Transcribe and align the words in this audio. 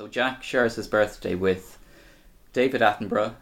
So 0.00 0.08
Jack 0.08 0.42
shares 0.42 0.76
his 0.76 0.88
birthday 0.88 1.34
with 1.34 1.78
David 2.54 2.80
Attenborough, 2.80 3.34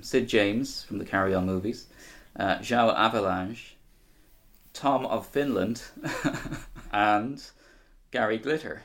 Sid 0.00 0.26
James 0.26 0.82
from 0.82 0.98
the 0.98 1.04
Carry 1.04 1.32
On 1.32 1.46
movies, 1.46 1.86
uh, 2.34 2.56
João 2.56 2.92
Havelange, 2.92 3.74
Tom 4.72 5.06
of 5.06 5.28
Finland, 5.28 5.84
and 6.92 7.40
Gary 8.10 8.36
Glitter. 8.36 8.82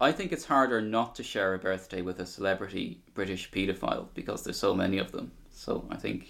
I 0.00 0.12
think 0.12 0.30
it's 0.30 0.44
harder 0.44 0.80
not 0.80 1.16
to 1.16 1.24
share 1.24 1.52
a 1.52 1.58
birthday 1.58 2.00
with 2.00 2.20
a 2.20 2.26
celebrity 2.26 3.00
British 3.12 3.50
paedophile 3.50 4.06
because 4.14 4.44
there's 4.44 4.56
so 4.56 4.72
many 4.72 4.98
of 4.98 5.10
them. 5.10 5.32
So 5.50 5.84
I 5.90 5.96
think, 5.96 6.28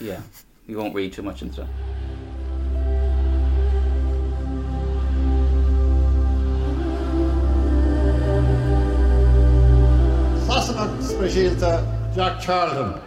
yeah, 0.00 0.22
we 0.66 0.74
won't 0.74 0.94
read 0.94 1.12
too 1.12 1.22
much 1.22 1.42
into 1.42 1.60
that. 1.60 2.09
There! 11.20 11.28
McGrath 11.28 11.34
hits 11.34 11.60
there! 11.60 13.00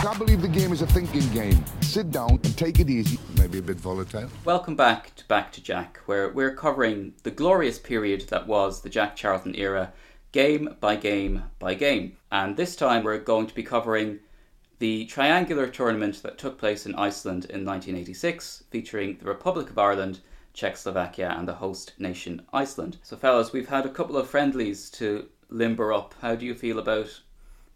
I 0.00 0.14
believe 0.18 0.42
the 0.42 0.48
game 0.48 0.72
is 0.72 0.82
a 0.82 0.86
thinking 0.86 1.28
game. 1.32 1.64
Sit 1.80 2.10
down 2.10 2.30
and 2.30 2.56
take 2.56 2.80
it 2.80 2.90
easy. 2.90 3.18
Maybe 3.36 3.58
a 3.58 3.62
bit 3.62 3.76
volatile. 3.76 4.28
Welcome 4.44 4.74
back 4.74 5.14
to 5.16 5.24
Back 5.26 5.52
to 5.52 5.62
Jack, 5.62 5.98
where 6.06 6.28
we're 6.28 6.54
covering 6.54 7.14
the 7.22 7.30
glorious 7.30 7.78
period 7.78 8.22
that 8.28 8.46
was 8.46 8.82
the 8.82 8.88
Jack 8.88 9.14
Charlton 9.14 9.54
era, 9.54 9.92
game 10.32 10.76
by 10.80 10.96
game 10.96 11.44
by 11.58 11.74
game. 11.74 12.16
And 12.32 12.56
this 12.56 12.74
time 12.74 13.04
we're 13.04 13.18
going 13.18 13.46
to 13.46 13.54
be 13.54 13.62
covering 13.62 14.20
the 14.78 15.06
triangular 15.06 15.66
tournament 15.66 16.22
that 16.22 16.38
took 16.38 16.58
place 16.58 16.86
in 16.86 16.94
Iceland 16.94 17.44
in 17.46 17.64
1986, 17.64 18.64
featuring 18.70 19.18
the 19.18 19.26
Republic 19.26 19.70
of 19.70 19.78
Ireland, 19.78 20.20
Czechoslovakia, 20.52 21.34
and 21.36 21.48
the 21.48 21.54
host 21.54 21.94
nation 21.98 22.42
Iceland. 22.52 22.98
So, 23.02 23.16
fellas, 23.16 23.52
we've 23.52 23.68
had 23.68 23.86
a 23.86 23.90
couple 23.90 24.16
of 24.16 24.28
friendlies 24.28 24.90
to 24.90 25.28
limber 25.48 25.92
up. 25.92 26.14
How 26.20 26.34
do 26.34 26.46
you 26.46 26.54
feel 26.54 26.78
about 26.78 27.20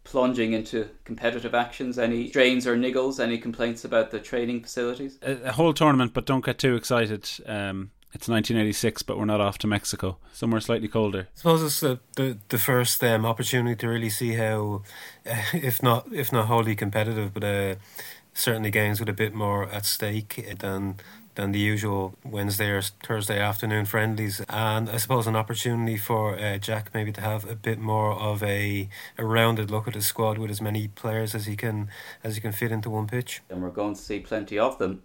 plunging 0.05 0.53
into 0.53 0.89
competitive 1.05 1.55
actions? 1.55 1.99
Any 1.99 2.29
strains 2.29 2.67
or 2.67 2.77
niggles? 2.77 3.19
Any 3.19 3.39
complaints 3.39 3.85
about 3.85 4.11
the 4.11 4.21
training 4.21 4.63
facilities? 4.63 5.19
a, 5.23 5.49
a 5.49 5.53
whole 5.53 5.73
tournament, 5.73 6.13
but 6.13 6.27
don't 6.27 6.45
get 6.45 6.59
too 6.59 6.77
excited. 6.77 7.29
Um, 7.47 7.91
it's 8.13 8.29
1986, 8.29 9.03
but 9.03 9.19
we're 9.19 9.25
not 9.25 9.41
off 9.41 9.59
to 9.59 9.67
Mexico. 9.67 10.17
Somewhere 10.33 10.61
slightly 10.61 10.89
colder. 10.89 11.29
I 11.35 11.39
suppose 11.39 11.63
it's 11.63 11.81
the 11.81 11.99
the, 12.17 12.39
the 12.49 12.59
first 12.59 13.03
um, 13.05 13.25
opportunity 13.27 13.77
to 13.77 13.89
really 13.89 14.11
see 14.11 14.35
how, 14.35 14.83
uh, 15.27 15.43
if 15.53 15.83
not 15.83 16.13
if 16.13 16.33
not 16.33 16.47
wholly 16.47 16.77
competitive, 16.77 17.33
but 17.35 17.45
uh, 17.45 17.75
certainly 18.35 18.71
games 18.71 19.01
with 19.01 19.09
a 19.09 19.15
bit 19.15 19.35
more 19.35 19.69
at 19.71 19.85
stake 19.87 20.57
than 20.59 20.97
than 21.35 21.53
the 21.53 21.59
usual 21.59 22.15
Wednesday 22.25 22.69
or 22.69 22.83
Thursday 22.83 23.41
afternoon 23.41 23.87
friendlies, 23.87 24.43
and 24.51 24.91
I 24.91 24.99
suppose 24.99 25.27
an 25.27 25.35
opportunity 25.37 25.97
for 25.97 26.39
uh, 26.39 26.59
Jack 26.59 26.91
maybe 26.93 27.11
to 27.13 27.23
have 27.23 27.49
a 27.49 27.55
bit 27.55 27.79
more 27.79 28.13
of 28.13 28.43
a, 28.43 28.89
a 29.17 29.25
rounded 29.25 29.71
look 29.71 29.89
at 29.89 29.95
his 29.95 30.07
squad 30.07 30.37
with 30.37 30.51
as 30.51 30.61
many 30.61 30.89
players 30.89 31.35
as 31.35 31.47
he 31.47 31.57
can 31.57 31.89
as 32.23 32.35
he 32.35 32.43
can 32.43 32.53
fit 32.53 32.71
into 32.71 32.91
one 32.91 33.07
pitch. 33.07 33.41
and 33.49 33.63
we're 33.63 33.71
going 33.71 33.95
to 33.95 34.01
see 34.01 34.21
plenty 34.21 34.59
of 34.59 34.79
them 34.79 35.03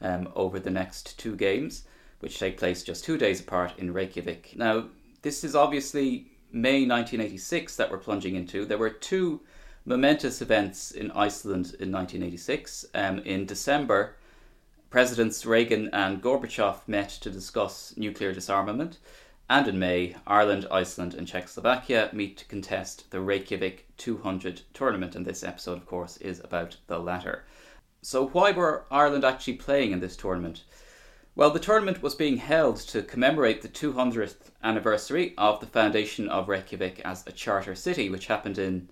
um, 0.00 0.28
over 0.34 0.58
the 0.58 0.70
next 0.70 1.18
two 1.18 1.36
games, 1.36 1.84
which 2.20 2.38
take 2.38 2.58
place 2.58 2.82
just 2.82 3.04
two 3.04 3.18
days 3.18 3.40
apart 3.40 3.72
in 3.78 3.92
Reykjavik. 3.92 4.54
Now, 4.56 4.86
this 5.22 5.44
is 5.44 5.54
obviously 5.54 6.32
May 6.52 6.86
1986 6.86 7.76
that 7.76 7.90
we're 7.90 7.98
plunging 7.98 8.36
into. 8.36 8.64
There 8.64 8.78
were 8.78 8.90
two 8.90 9.40
momentous 9.84 10.42
events 10.42 10.90
in 10.90 11.10
Iceland 11.12 11.76
in 11.80 11.92
1986. 11.92 12.86
Um, 12.94 13.18
in 13.20 13.46
December, 13.46 14.16
Presidents 14.88 15.44
Reagan 15.44 15.90
and 15.92 16.22
Gorbachev 16.22 16.86
met 16.86 17.10
to 17.10 17.30
discuss 17.30 17.92
nuclear 17.96 18.32
disarmament. 18.32 18.98
And 19.48 19.68
in 19.68 19.78
May, 19.78 20.16
Ireland, 20.26 20.66
Iceland, 20.70 21.14
and 21.14 21.26
Czechoslovakia 21.26 22.10
meet 22.12 22.38
to 22.38 22.44
contest 22.46 23.10
the 23.10 23.20
Reykjavik 23.20 23.86
200 23.96 24.62
tournament. 24.74 25.14
And 25.14 25.26
this 25.26 25.44
episode, 25.44 25.76
of 25.78 25.86
course, 25.86 26.16
is 26.16 26.40
about 26.40 26.76
the 26.86 26.98
latter. 26.98 27.44
So, 28.02 28.28
why 28.28 28.52
were 28.52 28.86
Ireland 28.90 29.24
actually 29.24 29.54
playing 29.54 29.92
in 29.92 30.00
this 30.00 30.16
tournament? 30.16 30.62
Well, 31.36 31.50
the 31.50 31.60
tournament 31.60 32.02
was 32.02 32.14
being 32.14 32.38
held 32.38 32.78
to 32.88 33.02
commemorate 33.02 33.60
the 33.60 33.68
200th 33.68 34.52
anniversary 34.64 35.34
of 35.36 35.60
the 35.60 35.66
foundation 35.66 36.30
of 36.30 36.48
Reykjavik 36.48 37.02
as 37.04 37.24
a 37.26 37.30
charter 37.32 37.74
city, 37.74 38.08
which 38.08 38.28
happened 38.28 38.56
in 38.56 38.88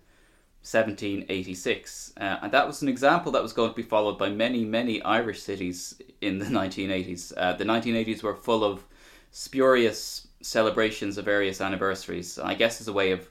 1786. 0.61 2.13
Uh, 2.19 2.37
and 2.43 2.53
that 2.53 2.67
was 2.67 2.83
an 2.83 2.89
example 2.91 3.33
that 3.33 3.43
was 3.43 3.55
going 3.55 3.71
to 3.71 3.75
be 3.75 3.83
followed 3.83 4.19
by 4.19 4.29
many, 4.29 4.63
many 4.63 5.01
Irish 5.01 5.43
cities 5.43 5.99
in 6.21 6.39
the 6.39 6.45
1980s. 6.61 7.33
Uh, 7.35 7.55
the 7.55 7.65
1980s 7.65 8.23
were 8.23 8.37
full 8.37 8.63
of 8.63 8.85
spurious 9.31 10.29
celebrations 10.43 11.17
of 11.17 11.25
various 11.25 11.63
anniversaries, 11.63 12.39
I 12.39 12.53
guess 12.53 12.79
as 12.79 12.89
a 12.89 12.93
way 12.93 13.13
of 13.13 13.27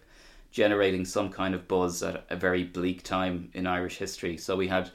generating 0.50 1.06
some 1.06 1.30
kind 1.30 1.54
of 1.54 1.68
buzz 1.68 2.02
at 2.02 2.26
a 2.32 2.36
very 2.36 2.64
bleak 2.64 3.04
time 3.04 3.52
in 3.54 3.68
Irish 3.68 3.98
history. 3.98 4.38
So 4.38 4.56
we 4.56 4.70
had 4.70 4.90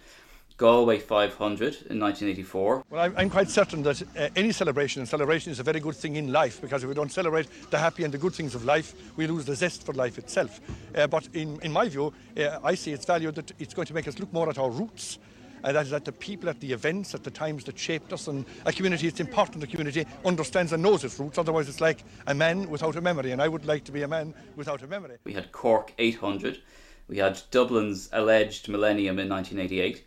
Galway 0.59 0.99
500 0.99 1.61
in 1.89 2.01
1984. 2.01 2.85
Well, 2.91 3.01
I'm, 3.01 3.15
I'm 3.17 3.31
quite 3.31 3.49
certain 3.49 3.85
that 3.85 4.03
uh, 4.03 4.29
any 4.35 4.51
celebration, 4.51 5.01
and 5.01 5.09
celebration 5.09 5.53
is 5.53 5.61
a 5.61 5.63
very 5.63 5.79
good 5.79 5.95
thing 5.95 6.17
in 6.17 6.33
life, 6.33 6.61
because 6.61 6.83
if 6.83 6.89
we 6.89 6.97
don't 6.97 7.13
celebrate 7.13 7.47
the 7.71 7.79
happy 7.79 8.03
and 8.03 8.13
the 8.13 8.19
good 8.19 8.35
things 8.35 8.57
of 8.57 8.65
life, 8.65 8.93
we 9.17 9.29
lose 9.29 9.45
the 9.45 9.55
zest 9.55 9.87
for 9.87 9.93
life 9.93 10.19
itself. 10.19 10.61
Uh, 10.97 11.07
but 11.07 11.29
in, 11.33 11.61
in 11.63 11.73
my 11.73 11.89
view, 11.89 12.13
uh, 12.37 12.59
I 12.65 12.75
see 12.75 12.93
its 12.93 13.05
value 13.05 13.31
that 13.31 13.53
it's 13.61 13.73
going 13.73 13.87
to 13.87 13.95
make 13.95 14.09
us 14.09 14.19
look 14.19 14.33
more 14.33 14.51
at 14.51 14.59
our 14.59 14.69
roots. 14.69 15.21
Uh, 15.63 15.71
that 15.71 15.87
is 15.87 15.93
at 15.93 16.05
the 16.05 16.11
people, 16.11 16.49
at 16.49 16.59
the 16.59 16.73
events, 16.73 17.15
at 17.15 17.23
the 17.23 17.31
times 17.31 17.63
that 17.63 17.79
shaped 17.79 18.13
us, 18.13 18.27
and 18.27 18.45
a 18.67 18.73
community, 18.73 19.07
it's 19.07 19.21
important 19.21 19.61
the 19.61 19.67
community 19.69 20.05
understands 20.25 20.73
and 20.73 20.83
knows 20.83 21.05
its 21.05 21.21
roots, 21.21 21.39
otherwise 21.39 21.69
it's 21.69 21.81
like 21.81 22.03
a 22.27 22.35
man 22.35 22.69
without 22.69 22.97
a 22.97 23.01
memory, 23.01 23.31
and 23.31 23.41
I 23.41 23.47
would 23.47 23.65
like 23.65 23.85
to 23.85 23.93
be 23.93 24.03
a 24.03 24.09
man 24.09 24.35
without 24.57 24.83
a 24.83 24.89
memory. 24.89 25.19
We 25.23 25.35
had 25.35 25.53
Cork 25.53 25.93
800. 25.99 26.59
We 27.07 27.19
had 27.19 27.41
Dublin's 27.53 28.09
alleged 28.13 28.69
millennium 28.69 29.21
in 29.21 29.29
1988. 29.29 30.05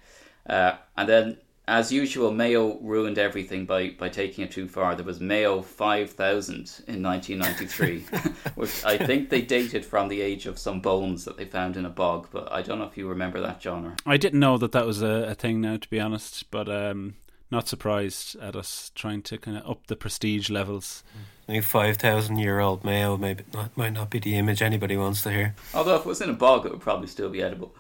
Uh, 0.48 0.74
and 0.98 1.08
then, 1.08 1.38
as 1.68 1.92
usual, 1.92 2.32
Mayo 2.32 2.78
ruined 2.80 3.18
everything 3.18 3.66
by, 3.66 3.90
by 3.90 4.10
taking 4.10 4.44
it 4.44 4.52
too 4.52 4.68
far. 4.68 4.96
There 4.96 5.06
was 5.06 5.20
Mayo 5.20 5.62
5000 5.62 6.56
in 6.88 7.04
1993, 7.04 8.00
which 8.56 8.84
I 8.84 8.98
think 8.98 9.30
they 9.30 9.42
dated 9.42 9.86
from 9.86 10.08
the 10.08 10.22
age 10.22 10.46
of 10.46 10.60
some 10.60 10.82
bones 10.82 11.26
that 11.26 11.38
they 11.38 11.46
found 11.46 11.78
in 11.78 11.86
a 11.86 11.90
bog. 11.90 12.28
But 12.32 12.52
I 12.52 12.62
don't 12.62 12.80
know 12.80 12.86
if 12.86 12.98
you 12.98 13.08
remember 13.08 13.40
that, 13.42 13.60
John. 13.60 13.86
Or... 13.86 13.96
I 14.06 14.18
didn't 14.18 14.40
know 14.40 14.58
that 14.58 14.72
that 14.74 14.86
was 14.86 15.02
a, 15.02 15.30
a 15.30 15.36
thing 15.36 15.62
now, 15.62 15.78
to 15.78 15.90
be 15.90 16.00
honest, 16.00 16.50
but 16.52 16.68
um, 16.68 17.16
not 17.52 17.68
surprised 17.68 18.38
at 18.40 18.56
us 18.56 18.92
trying 18.96 19.22
to 19.24 19.38
kind 19.38 19.58
of 19.58 19.70
up 19.70 19.88
the 19.88 19.96
prestige 19.96 20.50
levels. 20.50 21.04
I 21.48 21.54
think 21.54 21.66
five 21.66 21.98
thousand 21.98 22.40
year 22.40 22.60
old 22.60 22.86
Mayo 22.86 23.18
maybe 23.18 23.44
not, 23.54 23.76
might 23.76 23.94
not 23.94 24.10
be 24.10 24.20
the 24.20 24.38
image 24.38 24.62
anybody 24.62 24.96
wants 24.96 25.22
to 25.24 25.32
hear. 25.32 25.56
Although 25.74 25.96
if 25.96 26.02
it 26.02 26.08
was 26.08 26.22
in 26.22 26.30
a 26.30 26.34
bog, 26.34 26.66
it 26.66 26.72
would 26.72 26.82
probably 26.82 27.08
still 27.08 27.30
be 27.30 27.44
edible. 27.44 27.76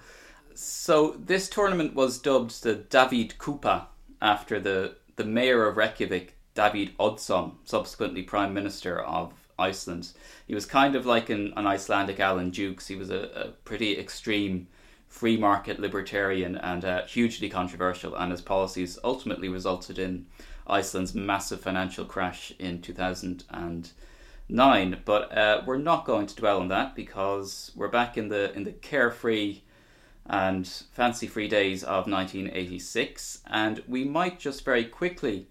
So 0.56 1.16
this 1.18 1.50
tournament 1.50 1.96
was 1.96 2.20
dubbed 2.20 2.64
the 2.64 2.76
David 2.76 3.36
Kupa 3.38 3.86
after 4.22 4.60
the, 4.60 4.96
the 5.16 5.24
mayor 5.24 5.68
of 5.68 5.78
Reykjavik, 5.78 6.36
David 6.54 6.98
Oddsson, 6.98 7.54
subsequently 7.64 8.24
prime 8.24 8.54
minister 8.54 9.02
of 9.02 9.34
Iceland. 9.58 10.12
He 10.48 10.56
was 10.56 10.66
kind 10.66 10.96
of 10.96 11.06
like 11.06 11.30
an, 11.30 11.54
an 11.56 11.68
Icelandic 11.68 12.20
Alan 12.20 12.50
Dukes. 12.50 12.88
He 12.88 12.96
was 12.96 13.10
a, 13.10 13.30
a 13.36 13.48
pretty 13.64 13.98
extreme 13.98 14.68
free 15.08 15.38
market 15.38 15.80
libertarian 15.80 16.56
and 16.56 16.86
uh, 16.86 17.06
hugely 17.06 17.50
controversial, 17.50 18.16
and 18.16 18.32
his 18.32 18.42
policies 18.42 18.98
ultimately 19.04 19.50
resulted 19.50 20.00
in 20.00 20.26
Iceland's 20.68 21.14
massive 21.14 21.62
financial 21.62 22.06
crash 22.06 22.54
in 22.60 22.82
2009. 22.82 25.02
But 25.06 25.38
uh, 25.38 25.62
we're 25.66 25.78
not 25.78 26.06
going 26.06 26.28
to 26.28 26.36
dwell 26.36 26.60
on 26.60 26.68
that 26.70 26.96
because 26.96 27.72
we're 27.76 27.90
back 27.90 28.18
in 28.18 28.30
the 28.30 28.54
in 28.54 28.64
the 28.64 28.72
carefree 28.72 29.62
and 30.26 30.68
fancy 30.94 31.28
free 31.28 31.48
days 31.48 31.84
of 31.84 32.08
1986, 32.08 33.42
and 33.48 33.84
we 33.88 34.04
might 34.04 34.40
just 34.40 34.64
very 34.64 34.86
quickly, 34.86 35.48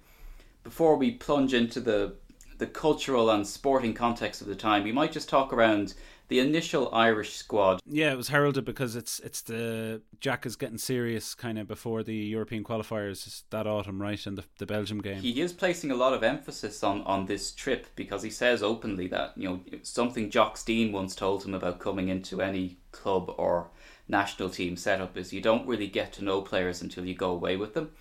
before 0.62 0.96
we 0.96 1.10
plunge 1.10 1.54
into 1.54 1.80
the 1.80 2.14
the 2.58 2.66
cultural 2.66 3.30
and 3.30 3.46
sporting 3.46 3.94
context 3.94 4.42
of 4.42 4.46
the 4.46 4.54
time, 4.54 4.84
we 4.84 4.92
might 4.92 5.12
just 5.12 5.30
talk 5.30 5.50
around 5.50 5.94
the 6.30 6.38
initial 6.38 6.88
Irish 6.94 7.34
squad. 7.34 7.80
Yeah, 7.86 8.12
it 8.12 8.16
was 8.16 8.28
heralded 8.28 8.64
because 8.64 8.96
it's 8.96 9.18
it's 9.20 9.42
the 9.42 10.00
Jack 10.20 10.46
is 10.46 10.56
getting 10.56 10.78
serious 10.78 11.34
kind 11.34 11.58
of 11.58 11.66
before 11.66 12.02
the 12.02 12.14
European 12.14 12.62
qualifiers 12.62 13.42
that 13.50 13.66
autumn, 13.66 14.00
right, 14.00 14.24
and 14.26 14.38
the 14.38 14.44
the 14.58 14.66
Belgium 14.66 15.00
game. 15.00 15.20
He 15.20 15.40
is 15.40 15.52
placing 15.52 15.90
a 15.90 15.96
lot 15.96 16.14
of 16.14 16.22
emphasis 16.22 16.84
on 16.84 17.02
on 17.02 17.26
this 17.26 17.50
trip 17.50 17.86
because 17.96 18.22
he 18.22 18.30
says 18.30 18.62
openly 18.62 19.08
that 19.08 19.32
you 19.36 19.48
know 19.48 19.60
something 19.82 20.30
Jock 20.30 20.56
Stein 20.56 20.92
once 20.92 21.16
told 21.16 21.44
him 21.44 21.52
about 21.52 21.80
coming 21.80 22.08
into 22.08 22.40
any 22.40 22.78
club 22.92 23.34
or 23.36 23.70
national 24.10 24.50
team 24.50 24.76
setup 24.76 25.16
is 25.16 25.32
you 25.32 25.40
don't 25.40 25.66
really 25.66 25.86
get 25.86 26.12
to 26.14 26.24
know 26.24 26.42
players 26.42 26.82
until 26.82 27.06
you 27.06 27.14
go 27.14 27.30
away 27.30 27.56
with 27.56 27.74
them. 27.74 27.92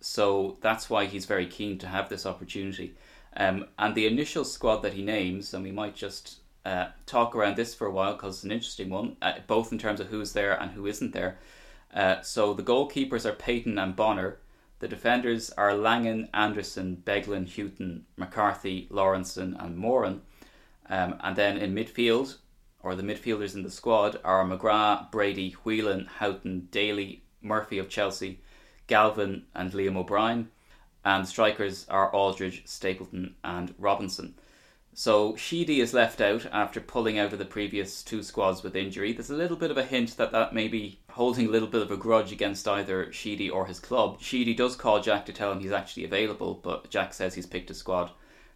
So 0.00 0.58
that's 0.60 0.90
why 0.90 1.06
he's 1.06 1.24
very 1.24 1.46
keen 1.46 1.78
to 1.78 1.88
have 1.88 2.08
this 2.08 2.26
opportunity. 2.26 2.94
Um, 3.36 3.66
and 3.78 3.94
the 3.94 4.06
initial 4.06 4.44
squad 4.44 4.82
that 4.82 4.92
he 4.92 5.02
names, 5.02 5.54
and 5.54 5.64
we 5.64 5.72
might 5.72 5.96
just 5.96 6.40
uh, 6.64 6.88
talk 7.06 7.34
around 7.34 7.56
this 7.56 7.74
for 7.74 7.86
a 7.86 7.90
while 7.90 8.12
because 8.12 8.36
it's 8.36 8.44
an 8.44 8.52
interesting 8.52 8.90
one, 8.90 9.16
uh, 9.22 9.34
both 9.46 9.72
in 9.72 9.78
terms 9.78 10.00
of 10.00 10.08
who's 10.08 10.32
there 10.32 10.60
and 10.60 10.72
who 10.72 10.86
isn't 10.86 11.12
there. 11.12 11.38
Uh, 11.92 12.20
so 12.20 12.54
the 12.54 12.62
goalkeepers 12.62 13.24
are 13.24 13.32
Peyton 13.32 13.78
and 13.78 13.96
Bonner. 13.96 14.38
The 14.80 14.88
defenders 14.88 15.50
are 15.50 15.74
Langan, 15.74 16.28
Anderson, 16.34 17.02
Beglin, 17.04 17.48
Hughton, 17.48 18.04
McCarthy, 18.16 18.88
Lawrenson, 18.90 19.56
and 19.62 19.76
Moran. 19.76 20.20
Um, 20.88 21.16
and 21.20 21.36
then 21.36 21.56
in 21.56 21.74
midfield, 21.74 22.36
or 22.84 22.94
the 22.94 23.02
midfielders 23.02 23.54
in 23.54 23.62
the 23.62 23.70
squad, 23.70 24.20
are 24.22 24.44
McGrath, 24.44 25.10
Brady, 25.10 25.56
Whelan, 25.64 26.04
Houghton, 26.18 26.68
Daly, 26.70 27.24
Murphy 27.40 27.78
of 27.78 27.88
Chelsea, 27.88 28.40
Galvin, 28.86 29.46
and 29.54 29.72
Liam 29.72 29.96
O'Brien. 29.96 30.50
And 31.04 31.26
strikers 31.26 31.86
are 31.88 32.14
Aldridge, 32.14 32.62
Stapleton, 32.66 33.34
and 33.42 33.74
Robinson. 33.78 34.34
So 34.96 35.34
Sheedy 35.34 35.80
is 35.80 35.92
left 35.92 36.20
out 36.20 36.46
after 36.52 36.80
pulling 36.80 37.18
out 37.18 37.32
of 37.32 37.40
the 37.40 37.44
previous 37.44 38.00
two 38.02 38.22
squads 38.22 38.62
with 38.62 38.76
injury. 38.76 39.12
There's 39.12 39.28
a 39.28 39.34
little 39.34 39.56
bit 39.56 39.72
of 39.72 39.76
a 39.76 39.84
hint 39.84 40.16
that 40.18 40.30
that 40.30 40.54
may 40.54 40.68
be 40.68 41.00
holding 41.10 41.48
a 41.48 41.50
little 41.50 41.66
bit 41.66 41.82
of 41.82 41.90
a 41.90 41.96
grudge 41.96 42.30
against 42.30 42.68
either 42.68 43.12
Sheedy 43.12 43.50
or 43.50 43.66
his 43.66 43.80
club. 43.80 44.20
Sheedy 44.20 44.54
does 44.54 44.76
call 44.76 45.00
Jack 45.00 45.26
to 45.26 45.32
tell 45.32 45.50
him 45.50 45.58
he's 45.58 45.72
actually 45.72 46.04
available, 46.04 46.60
but 46.62 46.90
Jack 46.90 47.12
says 47.12 47.34
he's 47.34 47.44
picked 47.44 47.70
a 47.70 47.74
squad, 47.74 48.12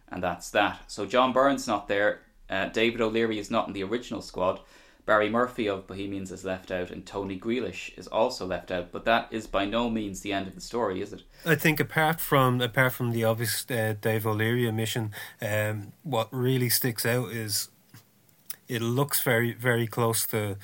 and 0.07 0.23
that's 0.23 0.49
that. 0.51 0.79
So 0.87 1.05
John 1.05 1.33
Burns 1.33 1.67
not 1.67 1.89
there. 1.89 2.21
Uh, 2.49 2.65
David 2.65 3.01
O'Leary 3.01 3.39
is 3.39 3.51
not 3.51 3.67
in 3.67 3.73
the 3.73 3.83
original 3.83 4.21
squad. 4.21 4.59
Barry 5.05 5.29
Murphy 5.29 5.67
of 5.67 5.87
Bohemians 5.87 6.31
is 6.31 6.45
left 6.45 6.69
out, 6.69 6.91
and 6.91 7.03
Tony 7.03 7.39
Grealish 7.39 7.97
is 7.97 8.05
also 8.07 8.45
left 8.45 8.69
out. 8.69 8.91
But 8.91 9.05
that 9.05 9.27
is 9.31 9.47
by 9.47 9.65
no 9.65 9.89
means 9.89 10.21
the 10.21 10.33
end 10.33 10.47
of 10.47 10.53
the 10.53 10.61
story, 10.61 11.01
is 11.01 11.13
it? 11.13 11.23
I 11.43 11.55
think 11.55 11.79
apart 11.79 12.19
from 12.19 12.61
apart 12.61 12.93
from 12.93 13.11
the 13.11 13.23
obvious 13.23 13.65
uh, 13.71 13.95
Dave 13.99 14.27
O'Leary 14.27 14.67
omission, 14.67 15.11
um, 15.41 15.93
what 16.03 16.27
really 16.31 16.69
sticks 16.69 17.07
out 17.07 17.31
is 17.31 17.69
it 18.67 18.83
looks 18.83 19.23
very 19.23 19.53
very 19.53 19.87
close 19.87 20.27
to 20.27 20.57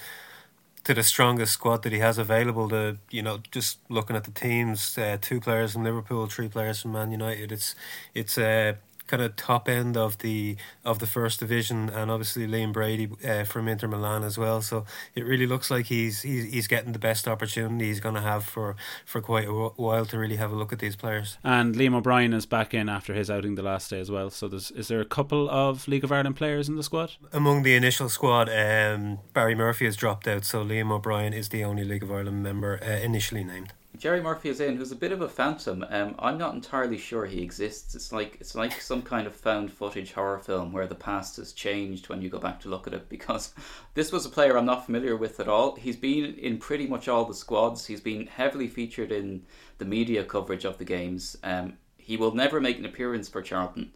to 0.83 0.93
the 0.93 1.01
strongest 1.01 1.53
squad 1.53 1.81
that 1.81 1.91
he 1.91 1.99
has 1.99 2.19
available. 2.19 2.69
To 2.69 2.99
you 3.09 3.23
know, 3.23 3.39
just 3.51 3.79
looking 3.89 4.15
at 4.15 4.25
the 4.25 4.31
teams, 4.31 4.95
uh, 4.97 5.17
two 5.19 5.41
players 5.41 5.73
from 5.73 5.83
Liverpool, 5.83 6.27
three 6.27 6.49
players 6.49 6.81
from 6.81 6.91
Man 6.91 7.11
United. 7.11 7.51
It's 7.51 7.73
it's 8.13 8.37
uh, 8.37 8.73
kind 9.07 9.21
of 9.21 9.35
top 9.35 9.69
end 9.69 9.97
of 9.97 10.17
the 10.19 10.57
of 10.83 10.99
the 10.99 11.07
first 11.07 11.39
division, 11.39 11.89
and 11.89 12.11
obviously 12.11 12.47
Liam 12.47 12.73
Brady 12.73 13.09
uh, 13.27 13.43
from 13.43 13.67
Inter 13.67 13.87
Milan 13.87 14.23
as 14.23 14.37
well. 14.37 14.61
So 14.61 14.85
it 15.13 15.25
really 15.25 15.47
looks 15.47 15.69
like 15.69 15.87
he's 15.87 16.21
he's, 16.21 16.51
he's 16.51 16.67
getting 16.67 16.91
the 16.91 16.99
best 16.99 17.27
opportunity 17.27 17.85
he's 17.85 17.99
going 17.99 18.15
to 18.15 18.21
have 18.21 18.43
for 18.45 18.75
for 19.05 19.21
quite 19.21 19.47
a 19.47 19.51
while 19.51 20.05
to 20.05 20.17
really 20.17 20.37
have 20.37 20.51
a 20.51 20.55
look 20.55 20.73
at 20.73 20.79
these 20.79 20.95
players. 20.95 21.37
And 21.43 21.75
Liam 21.75 21.95
O'Brien 21.95 22.33
is 22.33 22.45
back 22.45 22.73
in 22.73 22.89
after 22.89 23.13
his 23.13 23.29
outing 23.29 23.55
the 23.55 23.63
last 23.63 23.89
day 23.89 23.99
as 23.99 24.11
well. 24.11 24.29
So 24.29 24.47
there's 24.47 24.71
is 24.71 24.87
there 24.87 25.01
a 25.01 25.05
couple 25.05 25.49
of 25.49 25.87
League 25.87 26.03
of 26.03 26.11
Ireland 26.11 26.35
players 26.35 26.69
in 26.69 26.75
the 26.75 26.83
squad? 26.83 27.11
Among 27.31 27.63
the 27.63 27.75
initial 27.75 28.09
squad, 28.09 28.49
um, 28.49 29.19
Barry 29.33 29.55
Murphy 29.55 29.85
has 29.85 29.95
dropped 29.95 30.27
out, 30.27 30.45
so 30.45 30.63
Liam 30.63 30.91
O'Brien 30.91 31.33
is 31.33 31.49
the 31.49 31.63
only 31.63 31.83
League 31.83 32.03
of 32.03 32.11
Ireland 32.11 32.43
member 32.43 32.79
uh, 32.83 32.89
initially 32.89 33.43
named. 33.43 33.73
Jerry 33.97 34.21
Murphy 34.21 34.49
is 34.49 34.59
in, 34.59 34.77
who's 34.77 34.91
a 34.91 34.95
bit 34.95 35.11
of 35.11 35.21
a 35.21 35.29
phantom. 35.29 35.85
Um, 35.89 36.15
I'm 36.19 36.37
not 36.37 36.53
entirely 36.53 36.97
sure 36.97 37.25
he 37.25 37.41
exists. 37.41 37.95
It's 37.95 38.11
like 38.11 38.37
it's 38.39 38.55
like 38.55 38.81
some 38.81 39.01
kind 39.01 39.27
of 39.27 39.35
found 39.35 39.71
footage 39.71 40.13
horror 40.13 40.39
film 40.39 40.71
where 40.71 40.87
the 40.87 40.95
past 40.95 41.37
has 41.37 41.53
changed 41.53 42.09
when 42.09 42.21
you 42.21 42.29
go 42.29 42.39
back 42.39 42.59
to 42.61 42.69
look 42.69 42.87
at 42.87 42.93
it. 42.93 43.09
Because 43.09 43.53
this 43.93 44.11
was 44.11 44.25
a 44.25 44.29
player 44.29 44.57
I'm 44.57 44.65
not 44.65 44.85
familiar 44.85 45.15
with 45.15 45.39
at 45.39 45.47
all. 45.47 45.75
He's 45.75 45.97
been 45.97 46.33
in 46.35 46.57
pretty 46.57 46.87
much 46.87 47.07
all 47.07 47.25
the 47.25 47.33
squads. 47.33 47.85
He's 47.85 48.01
been 48.01 48.27
heavily 48.27 48.67
featured 48.67 49.11
in 49.11 49.43
the 49.77 49.85
media 49.85 50.23
coverage 50.23 50.65
of 50.65 50.77
the 50.77 50.85
games. 50.85 51.37
Um, 51.43 51.77
he 51.97 52.17
will 52.17 52.33
never 52.33 52.59
make 52.61 52.77
an 52.77 52.85
appearance 52.85 53.29
for 53.29 53.41
Charlton, 53.41 53.91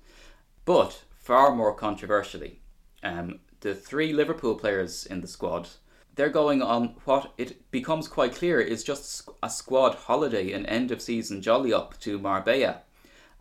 but 0.65 1.03
far 1.11 1.53
more 1.53 1.75
controversially, 1.75 2.59
um, 3.03 3.39
the 3.61 3.75
three 3.75 4.13
Liverpool 4.13 4.55
players 4.55 5.05
in 5.05 5.21
the 5.21 5.27
squad 5.27 5.69
they're 6.19 6.27
going 6.27 6.61
on 6.61 6.95
what 7.05 7.31
it 7.37 7.71
becomes 7.71 8.09
quite 8.09 8.35
clear 8.35 8.59
is 8.59 8.83
just 8.83 9.29
a 9.41 9.49
squad 9.49 9.95
holiday, 9.95 10.51
an 10.51 10.65
end 10.65 10.91
of 10.91 11.01
season 11.01 11.41
jolly 11.41 11.71
up 11.71 11.97
to 12.01 12.19
Marbella, 12.19 12.81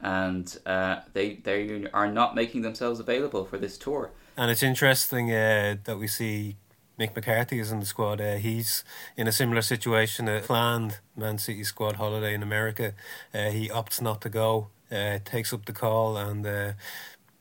and 0.00 0.56
uh, 0.64 1.00
they 1.12 1.40
they 1.42 1.88
are 1.92 2.06
not 2.06 2.36
making 2.36 2.62
themselves 2.62 3.00
available 3.00 3.44
for 3.44 3.58
this 3.58 3.76
tour. 3.76 4.12
And 4.36 4.48
it's 4.48 4.62
interesting 4.62 5.32
uh, 5.32 5.78
that 5.82 5.98
we 5.98 6.06
see 6.06 6.56
Mick 7.00 7.16
McCarthy 7.16 7.58
is 7.58 7.72
in 7.72 7.80
the 7.80 7.86
squad. 7.86 8.20
Uh, 8.20 8.36
he's 8.36 8.84
in 9.16 9.26
a 9.26 9.32
similar 9.32 9.62
situation. 9.62 10.28
A 10.28 10.40
planned 10.40 11.00
Man 11.16 11.38
City 11.38 11.64
squad 11.64 11.96
holiday 11.96 12.32
in 12.32 12.44
America. 12.44 12.94
Uh, 13.34 13.50
he 13.50 13.68
opts 13.68 14.00
not 14.00 14.20
to 14.20 14.28
go. 14.28 14.68
Uh, 14.88 15.18
takes 15.24 15.52
up 15.52 15.66
the 15.66 15.72
call 15.72 16.16
and 16.16 16.46
uh, 16.46 16.72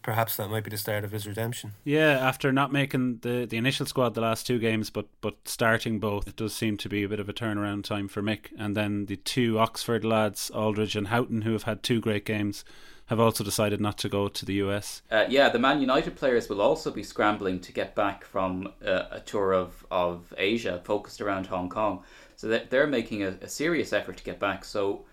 perhaps 0.07 0.37
that 0.37 0.49
might 0.49 0.63
be 0.63 0.69
the 0.69 0.77
start 0.77 1.03
of 1.03 1.11
his 1.11 1.27
redemption. 1.27 1.73
Yeah, 1.83 2.11
after 2.11 2.53
not 2.53 2.71
making 2.71 3.17
the, 3.23 3.45
the 3.45 3.57
initial 3.57 3.85
squad 3.85 4.13
the 4.13 4.21
last 4.21 4.47
two 4.47 4.57
games, 4.57 4.89
but 4.89 5.07
but 5.19 5.35
starting 5.43 5.99
both, 5.99 6.29
it 6.29 6.37
does 6.37 6.55
seem 6.55 6.77
to 6.77 6.87
be 6.87 7.03
a 7.03 7.09
bit 7.09 7.19
of 7.19 7.27
a 7.27 7.33
turnaround 7.33 7.83
time 7.83 8.07
for 8.07 8.21
Mick. 8.21 8.47
And 8.57 8.75
then 8.75 9.07
the 9.07 9.17
two 9.17 9.59
Oxford 9.59 10.05
lads, 10.05 10.49
Aldridge 10.51 10.95
and 10.95 11.09
Houghton, 11.09 11.41
who 11.41 11.51
have 11.51 11.63
had 11.63 11.83
two 11.83 11.99
great 11.99 12.23
games, 12.23 12.63
have 13.07 13.19
also 13.19 13.43
decided 13.43 13.81
not 13.81 13.97
to 13.97 14.07
go 14.07 14.29
to 14.29 14.45
the 14.45 14.53
US. 14.53 15.01
Uh, 15.11 15.25
yeah, 15.27 15.49
the 15.49 15.59
Man 15.59 15.81
United 15.81 16.15
players 16.15 16.47
will 16.47 16.61
also 16.61 16.89
be 16.89 17.03
scrambling 17.03 17.59
to 17.59 17.73
get 17.73 17.93
back 17.93 18.23
from 18.23 18.69
uh, 18.85 19.03
a 19.11 19.19
tour 19.19 19.51
of, 19.51 19.85
of 19.91 20.33
Asia 20.37 20.79
focused 20.85 21.19
around 21.19 21.47
Hong 21.47 21.67
Kong. 21.67 22.01
So 22.37 22.47
they're 22.69 22.87
making 22.87 23.23
a, 23.23 23.35
a 23.41 23.49
serious 23.49 23.91
effort 23.91 24.15
to 24.17 24.23
get 24.23 24.39
back. 24.39 24.63
So 24.63 25.03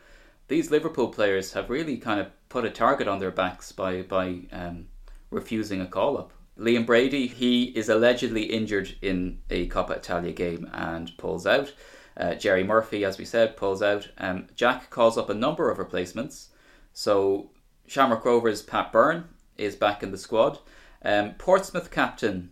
these 0.47 0.71
Liverpool 0.71 1.09
players 1.09 1.53
have 1.55 1.69
really 1.69 1.97
kind 1.97 2.21
of 2.21 2.29
put 2.55 2.65
a 2.65 2.71
target 2.71 3.09
on 3.09 3.19
their 3.19 3.33
backs 3.33 3.73
by 3.73 4.01
by 4.03 4.39
um, 4.53 4.87
refusing 5.29 5.81
a 5.81 5.87
call 5.89 6.17
up. 6.17 6.33
Liam 6.57 6.87
Brady, 6.87 7.27
he 7.27 7.65
is 7.81 7.89
allegedly 7.89 8.45
injured 8.45 8.95
in 9.03 9.41
a 9.51 9.67
Coppa 9.67 9.97
Italia 9.97 10.31
game 10.31 10.71
and 10.73 11.11
pulls 11.19 11.49
out. 11.49 11.75
Uh, 12.17 12.37
Jerry 12.37 12.63
Murphy, 12.63 13.05
as 13.05 13.19
we 13.19 13.25
said, 13.25 13.57
pulls 13.57 13.83
out. 13.83 14.09
Um, 14.19 14.47
Jack 14.55 14.89
calls 14.89 15.19
up 15.19 15.29
a 15.29 15.35
number 15.35 15.69
of 15.69 15.81
replacements. 15.81 16.51
So 16.93 17.51
Shamrock 17.89 18.25
Rovers' 18.25 18.63
Pat 18.63 18.93
Byrne 18.93 19.25
is 19.59 19.75
back 19.75 20.05
in 20.05 20.13
the 20.13 20.17
squad. 20.17 20.61
Um, 21.05 21.33
Portsmouth 21.39 21.91
captain 21.91 22.51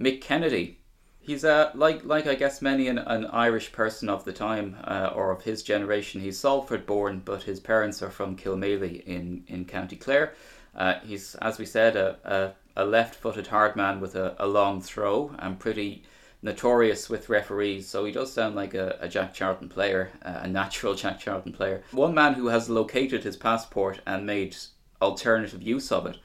Mick 0.00 0.20
Kennedy 0.20 0.77
he's 1.28 1.44
uh, 1.44 1.70
like 1.74 2.04
like 2.04 2.26
I 2.26 2.34
guess 2.34 2.62
many 2.62 2.88
an, 2.88 2.98
an 2.98 3.26
Irish 3.26 3.70
person 3.70 4.08
of 4.08 4.24
the 4.24 4.32
time 4.32 4.76
uh, 4.84 5.10
or 5.14 5.30
of 5.30 5.42
his 5.42 5.62
generation. 5.62 6.22
He's 6.22 6.38
Salford 6.40 6.86
born, 6.86 7.20
but 7.24 7.42
his 7.42 7.60
parents 7.60 8.02
are 8.02 8.10
from 8.10 8.34
Kilmaley 8.34 9.04
in 9.04 9.44
in 9.46 9.66
County 9.66 9.96
Clare. 9.96 10.32
Uh, 10.74 10.94
he's 11.04 11.34
as 11.36 11.58
we 11.58 11.66
said 11.66 11.96
a, 11.96 12.54
a, 12.76 12.82
a 12.82 12.84
left-footed 12.84 13.48
hard 13.48 13.76
man 13.76 14.00
with 14.00 14.16
a, 14.16 14.34
a 14.38 14.46
long 14.46 14.80
throw 14.80 15.34
and 15.38 15.60
pretty 15.60 16.02
notorious 16.40 17.10
with 17.10 17.28
referees. 17.28 17.86
So 17.86 18.04
he 18.04 18.12
does 18.12 18.32
sound 18.32 18.54
like 18.54 18.74
a, 18.74 18.96
a 19.00 19.08
Jack 19.08 19.34
Charlton 19.34 19.68
player, 19.68 20.10
uh, 20.24 20.40
a 20.42 20.48
natural 20.48 20.94
Jack 21.02 21.20
Charlton 21.20 21.52
player. 21.52 21.82
One 21.90 22.14
man 22.14 22.34
who 22.34 22.46
has 22.48 22.70
located 22.70 23.24
his 23.24 23.36
passport 23.36 24.00
and 24.06 24.24
made 24.24 24.56
alternative 25.02 25.62
use 25.62 25.92
of 25.92 26.06
it. 26.06 26.18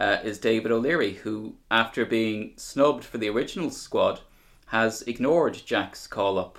Uh, 0.00 0.18
is 0.22 0.38
David 0.38 0.70
O'Leary, 0.70 1.14
who, 1.14 1.56
after 1.72 2.06
being 2.06 2.52
snubbed 2.56 3.02
for 3.02 3.18
the 3.18 3.28
original 3.28 3.68
squad, 3.68 4.20
has 4.68 5.02
ignored 5.02 5.60
Jack's 5.64 6.06
call 6.06 6.38
up 6.38 6.58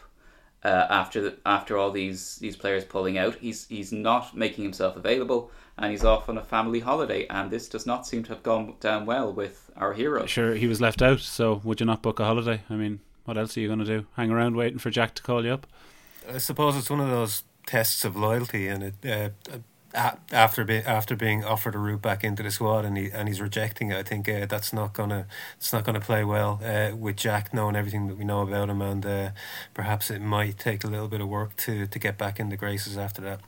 uh, 0.63 0.87
after 0.89 1.21
the, 1.21 1.37
after 1.45 1.77
all 1.77 1.91
these 1.91 2.37
these 2.37 2.55
players 2.55 2.83
pulling 2.83 3.17
out. 3.17 3.35
He's 3.35 3.67
he's 3.67 3.91
not 3.91 4.35
making 4.35 4.63
himself 4.63 4.95
available, 4.95 5.51
and 5.77 5.91
he's 5.91 6.03
off 6.03 6.27
on 6.27 6.37
a 6.37 6.43
family 6.43 6.79
holiday. 6.79 7.25
And 7.29 7.49
this 7.49 7.69
does 7.69 7.85
not 7.85 8.05
seem 8.05 8.23
to 8.23 8.29
have 8.29 8.43
gone 8.43 8.75
down 8.79 9.05
well 9.05 9.31
with 9.31 9.71
our 9.77 9.93
hero. 9.93 10.25
Sure, 10.25 10.55
he 10.55 10.67
was 10.67 10.81
left 10.81 11.01
out. 11.01 11.19
So 11.19 11.61
would 11.63 11.79
you 11.79 11.85
not 11.85 12.01
book 12.01 12.19
a 12.19 12.25
holiday? 12.25 12.61
I 12.69 12.75
mean, 12.75 12.99
what 13.25 13.37
else 13.37 13.55
are 13.55 13.61
you 13.61 13.67
going 13.67 13.79
to 13.79 13.85
do? 13.85 14.05
Hang 14.15 14.31
around 14.31 14.55
waiting 14.55 14.79
for 14.79 14.89
Jack 14.89 15.15
to 15.15 15.23
call 15.23 15.45
you 15.45 15.53
up? 15.53 15.67
I 16.31 16.39
suppose 16.39 16.75
it's 16.75 16.89
one 16.89 16.99
of 16.99 17.09
those 17.09 17.43
tests 17.65 18.03
of 18.03 18.15
loyalty, 18.15 18.67
and 18.67 18.83
it. 18.83 18.93
Uh, 19.05 19.29
after 19.93 20.63
be, 20.63 20.77
after 20.77 21.15
being 21.15 21.43
offered 21.43 21.75
a 21.75 21.79
route 21.79 22.01
back 22.01 22.23
into 22.23 22.43
the 22.43 22.51
squad 22.51 22.85
and 22.85 22.97
he 22.97 23.09
and 23.11 23.27
he's 23.27 23.41
rejecting 23.41 23.91
it, 23.91 23.97
I 23.97 24.03
think 24.03 24.29
uh, 24.29 24.45
that's 24.45 24.71
not 24.71 24.93
gonna 24.93 25.27
it's 25.57 25.73
not 25.73 25.83
gonna 25.83 25.99
play 25.99 26.23
well 26.23 26.61
uh, 26.63 26.95
with 26.95 27.17
Jack 27.17 27.53
knowing 27.53 27.75
everything 27.75 28.07
that 28.07 28.17
we 28.17 28.23
know 28.23 28.41
about 28.41 28.69
him, 28.69 28.81
and 28.81 29.05
uh, 29.05 29.29
perhaps 29.73 30.09
it 30.11 30.21
might 30.21 30.57
take 30.57 30.83
a 30.83 30.87
little 30.87 31.07
bit 31.07 31.21
of 31.21 31.27
work 31.27 31.55
to 31.57 31.87
to 31.87 31.99
get 31.99 32.17
back 32.17 32.39
in 32.39 32.49
the 32.49 32.57
graces 32.57 32.97
after 32.97 33.21
that. 33.21 33.41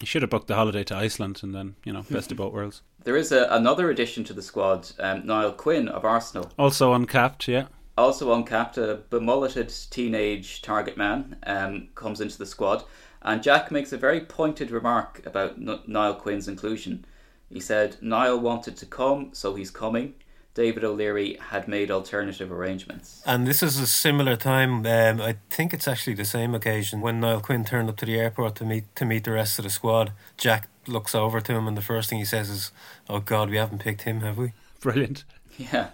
You 0.00 0.06
should 0.06 0.22
have 0.22 0.30
booked 0.30 0.48
the 0.48 0.54
holiday 0.54 0.84
to 0.84 0.96
Iceland 0.96 1.40
and 1.42 1.54
then 1.54 1.76
you 1.84 1.92
know 1.92 2.02
best 2.10 2.30
of 2.30 2.38
both 2.38 2.52
worlds. 2.52 2.82
There 3.04 3.16
is 3.16 3.32
a, 3.32 3.46
another 3.50 3.90
addition 3.90 4.24
to 4.24 4.32
the 4.32 4.42
squad, 4.42 4.90
um, 4.98 5.26
Niall 5.26 5.52
Quinn 5.52 5.88
of 5.88 6.04
Arsenal, 6.04 6.50
also 6.58 6.92
uncapped, 6.92 7.48
yeah. 7.48 7.66
Also 7.98 8.34
uncapped, 8.34 8.76
a 8.76 9.00
bemulleted 9.08 9.72
teenage 9.90 10.60
target 10.60 10.98
man 10.98 11.36
um, 11.46 11.88
comes 11.94 12.20
into 12.20 12.36
the 12.36 12.44
squad. 12.44 12.84
And 13.26 13.42
Jack 13.42 13.72
makes 13.72 13.92
a 13.92 13.98
very 13.98 14.20
pointed 14.20 14.70
remark 14.70 15.20
about 15.26 15.56
N- 15.58 15.80
Niall 15.86 16.14
Quinn's 16.14 16.46
inclusion. 16.46 17.04
He 17.50 17.58
said, 17.58 17.96
Niall 18.00 18.38
wanted 18.38 18.76
to 18.76 18.86
come, 18.86 19.30
so 19.32 19.56
he's 19.56 19.70
coming. 19.70 20.14
David 20.54 20.84
O'Leary 20.84 21.36
had 21.50 21.68
made 21.68 21.90
alternative 21.90 22.50
arrangements. 22.50 23.22
And 23.26 23.46
this 23.46 23.62
is 23.62 23.78
a 23.78 23.86
similar 23.86 24.36
time. 24.36 24.86
Um, 24.86 25.20
I 25.20 25.36
think 25.50 25.74
it's 25.74 25.86
actually 25.86 26.14
the 26.14 26.24
same 26.24 26.54
occasion 26.54 27.00
when 27.02 27.20
Niall 27.20 27.40
Quinn 27.40 27.64
turned 27.64 27.90
up 27.90 27.96
to 27.98 28.06
the 28.06 28.18
airport 28.18 28.54
to 28.56 28.64
meet 28.64 28.84
to 28.96 29.04
meet 29.04 29.24
the 29.24 29.32
rest 29.32 29.58
of 29.58 29.64
the 29.64 29.70
squad. 29.70 30.12
Jack 30.38 30.68
looks 30.86 31.14
over 31.14 31.42
to 31.42 31.52
him, 31.52 31.68
and 31.68 31.76
the 31.76 31.82
first 31.82 32.08
thing 32.08 32.18
he 32.20 32.24
says 32.24 32.48
is, 32.48 32.72
"Oh 33.06 33.18
God, 33.18 33.50
we 33.50 33.56
haven't 33.58 33.80
picked 33.80 34.02
him, 34.02 34.20
have 34.20 34.38
we?" 34.38 34.52
Brilliant. 34.80 35.24
Yeah. 35.58 35.88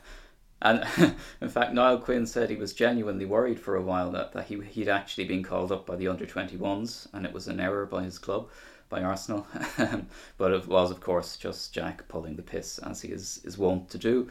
And 0.63 0.85
in 1.41 1.49
fact, 1.49 1.75
Niall 1.75 1.99
Quinn 1.99 2.25
said 2.25 2.49
he 2.49 2.57
was 2.57 2.73
genuinely 2.73 3.25
worried 3.25 3.59
for 3.59 3.75
a 3.77 3.83
while 3.83 4.13
that, 4.13 4.33
that 4.33 4.47
he, 4.47 4.61
he'd 4.61 4.89
actually 4.89 5.25
been 5.25 5.43
called 5.43 5.73
up 5.73 5.85
by 5.85 5.97
the 5.97 6.09
under 6.09 6.25
21s 6.25 7.09
and 7.13 7.27
it 7.27 7.33
was 7.33 7.49
an 7.49 7.61
error 7.61 7.85
by 7.85 8.05
his 8.05 8.19
club, 8.19 8.49
by 8.89 9.03
Arsenal. 9.03 9.47
but 10.39 10.53
it 10.53 10.69
was, 10.69 10.93
of 10.93 11.01
course, 11.01 11.37
just 11.37 11.75
Jack 11.75 12.07
pulling 12.09 12.37
the 12.37 12.43
piss 12.43 12.79
as 12.79 13.03
he 13.03 13.09
is, 13.09 13.41
is 13.45 13.59
wont 13.59 13.91
to 13.91 13.99
do. 13.99 14.31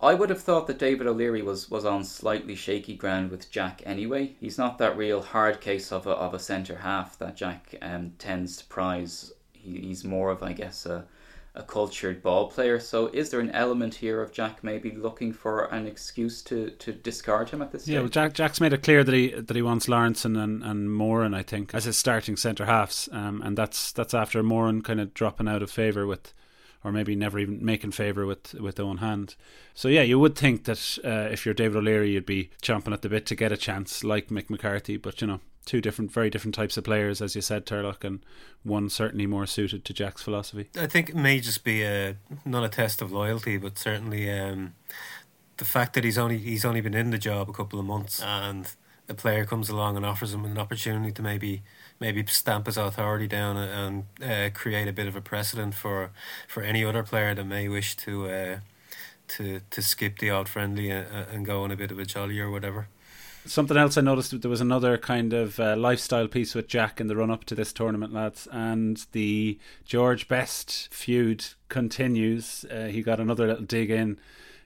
I 0.00 0.14
would 0.14 0.30
have 0.30 0.42
thought 0.42 0.68
that 0.68 0.78
David 0.78 1.06
O'Leary 1.08 1.42
was, 1.42 1.70
was 1.70 1.84
on 1.84 2.04
slightly 2.04 2.54
shaky 2.54 2.94
ground 2.94 3.30
with 3.30 3.50
Jack 3.50 3.82
anyway. 3.84 4.36
He's 4.38 4.58
not 4.58 4.78
that 4.78 4.96
real 4.96 5.22
hard 5.22 5.60
case 5.60 5.90
of 5.90 6.06
a, 6.06 6.10
of 6.10 6.34
a 6.34 6.38
centre 6.38 6.78
half 6.78 7.18
that 7.18 7.36
Jack 7.36 7.74
um, 7.82 8.12
tends 8.18 8.58
to 8.58 8.64
prize. 8.66 9.32
He, 9.52 9.80
he's 9.80 10.04
more 10.04 10.30
of, 10.30 10.42
I 10.42 10.52
guess, 10.52 10.86
a 10.86 11.06
a 11.56 11.62
cultured 11.62 12.22
ball 12.22 12.48
player. 12.48 12.80
So 12.80 13.06
is 13.08 13.30
there 13.30 13.40
an 13.40 13.50
element 13.50 13.94
here 13.94 14.20
of 14.20 14.32
Jack 14.32 14.64
maybe 14.64 14.90
looking 14.90 15.32
for 15.32 15.66
an 15.66 15.86
excuse 15.86 16.42
to, 16.42 16.70
to 16.70 16.92
discard 16.92 17.50
him 17.50 17.62
at 17.62 17.70
this 17.70 17.82
stage? 17.82 17.94
Yeah, 17.94 18.00
well, 18.00 18.08
Jack 18.08 18.32
Jack's 18.32 18.60
made 18.60 18.72
it 18.72 18.82
clear 18.82 19.04
that 19.04 19.14
he 19.14 19.28
that 19.28 19.54
he 19.54 19.62
wants 19.62 19.86
Lawrenson 19.86 20.42
and, 20.42 20.64
and 20.64 20.92
Moran, 20.92 21.32
I 21.32 21.42
think, 21.42 21.72
as 21.74 21.84
his 21.84 21.96
starting 21.96 22.36
centre 22.36 22.66
halves, 22.66 23.08
um, 23.12 23.40
and 23.42 23.56
that's 23.56 23.92
that's 23.92 24.14
after 24.14 24.42
Moran 24.42 24.82
kind 24.82 25.00
of 25.00 25.14
dropping 25.14 25.48
out 25.48 25.62
of 25.62 25.70
favour 25.70 26.06
with. 26.06 26.32
Or 26.86 26.92
maybe 26.92 27.16
never 27.16 27.38
even 27.38 27.64
making 27.64 27.92
favour 27.92 28.26
with 28.26 28.52
with 28.60 28.76
Eoin 28.76 28.98
Hand. 28.98 29.36
So 29.72 29.88
yeah, 29.88 30.02
you 30.02 30.18
would 30.18 30.36
think 30.36 30.64
that 30.64 30.98
uh, 31.02 31.32
if 31.32 31.46
you're 31.46 31.54
David 31.54 31.78
O'Leary, 31.78 32.10
you'd 32.10 32.26
be 32.26 32.50
chomping 32.62 32.92
at 32.92 33.00
the 33.00 33.08
bit 33.08 33.24
to 33.24 33.34
get 33.34 33.52
a 33.52 33.56
chance, 33.56 34.04
like 34.04 34.28
Mick 34.28 34.50
McCarthy. 34.50 34.98
But 34.98 35.22
you 35.22 35.26
know, 35.26 35.40
two 35.64 35.80
different, 35.80 36.12
very 36.12 36.30
different 36.30 36.54
types 36.54 36.76
of 36.76 36.84
players, 36.84 37.20
as 37.20 37.34
you 37.34 37.42
said, 37.42 37.66
Turlough, 37.66 38.02
and 38.04 38.20
one 38.62 38.88
certainly 38.88 39.26
more 39.26 39.46
suited 39.46 39.84
to 39.84 39.92
Jack's 39.92 40.22
philosophy. 40.22 40.68
I 40.78 40.86
think 40.86 41.10
it 41.10 41.16
may 41.16 41.40
just 41.40 41.64
be 41.64 41.82
a 41.82 42.16
not 42.44 42.64
a 42.64 42.68
test 42.68 43.02
of 43.02 43.12
loyalty, 43.12 43.56
but 43.56 43.78
certainly 43.78 44.30
um, 44.30 44.74
the 45.56 45.64
fact 45.64 45.94
that 45.94 46.04
he's 46.04 46.18
only 46.18 46.38
he's 46.38 46.64
only 46.64 46.80
been 46.80 46.94
in 46.94 47.10
the 47.10 47.18
job 47.18 47.48
a 47.48 47.52
couple 47.52 47.78
of 47.78 47.86
months, 47.86 48.22
and 48.22 48.70
a 49.08 49.14
player 49.14 49.44
comes 49.44 49.68
along 49.68 49.96
and 49.96 50.06
offers 50.06 50.32
him 50.32 50.44
an 50.44 50.58
opportunity 50.58 51.12
to 51.12 51.22
maybe 51.22 51.62
maybe 52.00 52.24
stamp 52.26 52.66
his 52.66 52.76
authority 52.76 53.26
down 53.26 53.56
and 53.56 54.04
uh, 54.22 54.50
create 54.52 54.88
a 54.88 54.92
bit 54.92 55.06
of 55.06 55.16
a 55.16 55.20
precedent 55.20 55.74
for 55.74 56.10
for 56.48 56.62
any 56.62 56.84
other 56.84 57.02
player 57.02 57.34
that 57.34 57.44
may 57.44 57.68
wish 57.68 57.96
to. 57.96 58.28
Uh, 58.28 58.58
to, 59.26 59.60
to 59.70 59.80
skip 59.80 60.18
the 60.18 60.28
odd 60.28 60.50
friendly 60.50 60.90
and, 60.90 61.06
and 61.32 61.46
go 61.46 61.62
on 61.64 61.70
a 61.70 61.76
bit 61.76 61.90
of 61.90 61.98
a 61.98 62.04
jolly 62.04 62.38
or 62.40 62.50
whatever. 62.50 62.88
Something 63.46 63.76
else 63.76 63.98
I 63.98 64.00
noticed 64.00 64.40
there 64.40 64.50
was 64.50 64.62
another 64.62 64.96
kind 64.96 65.34
of 65.34 65.60
uh, 65.60 65.76
lifestyle 65.76 66.28
piece 66.28 66.54
with 66.54 66.66
Jack 66.66 66.98
in 66.98 67.08
the 67.08 67.16
run 67.16 67.30
up 67.30 67.44
to 67.44 67.54
this 67.54 67.74
tournament, 67.74 68.12
lads, 68.12 68.48
and 68.50 69.04
the 69.12 69.58
George 69.84 70.28
Best 70.28 70.88
feud 70.90 71.44
continues. 71.68 72.64
Uh, 72.70 72.86
he 72.86 73.02
got 73.02 73.20
another 73.20 73.46
little 73.46 73.64
dig 73.64 73.90
in 73.90 74.18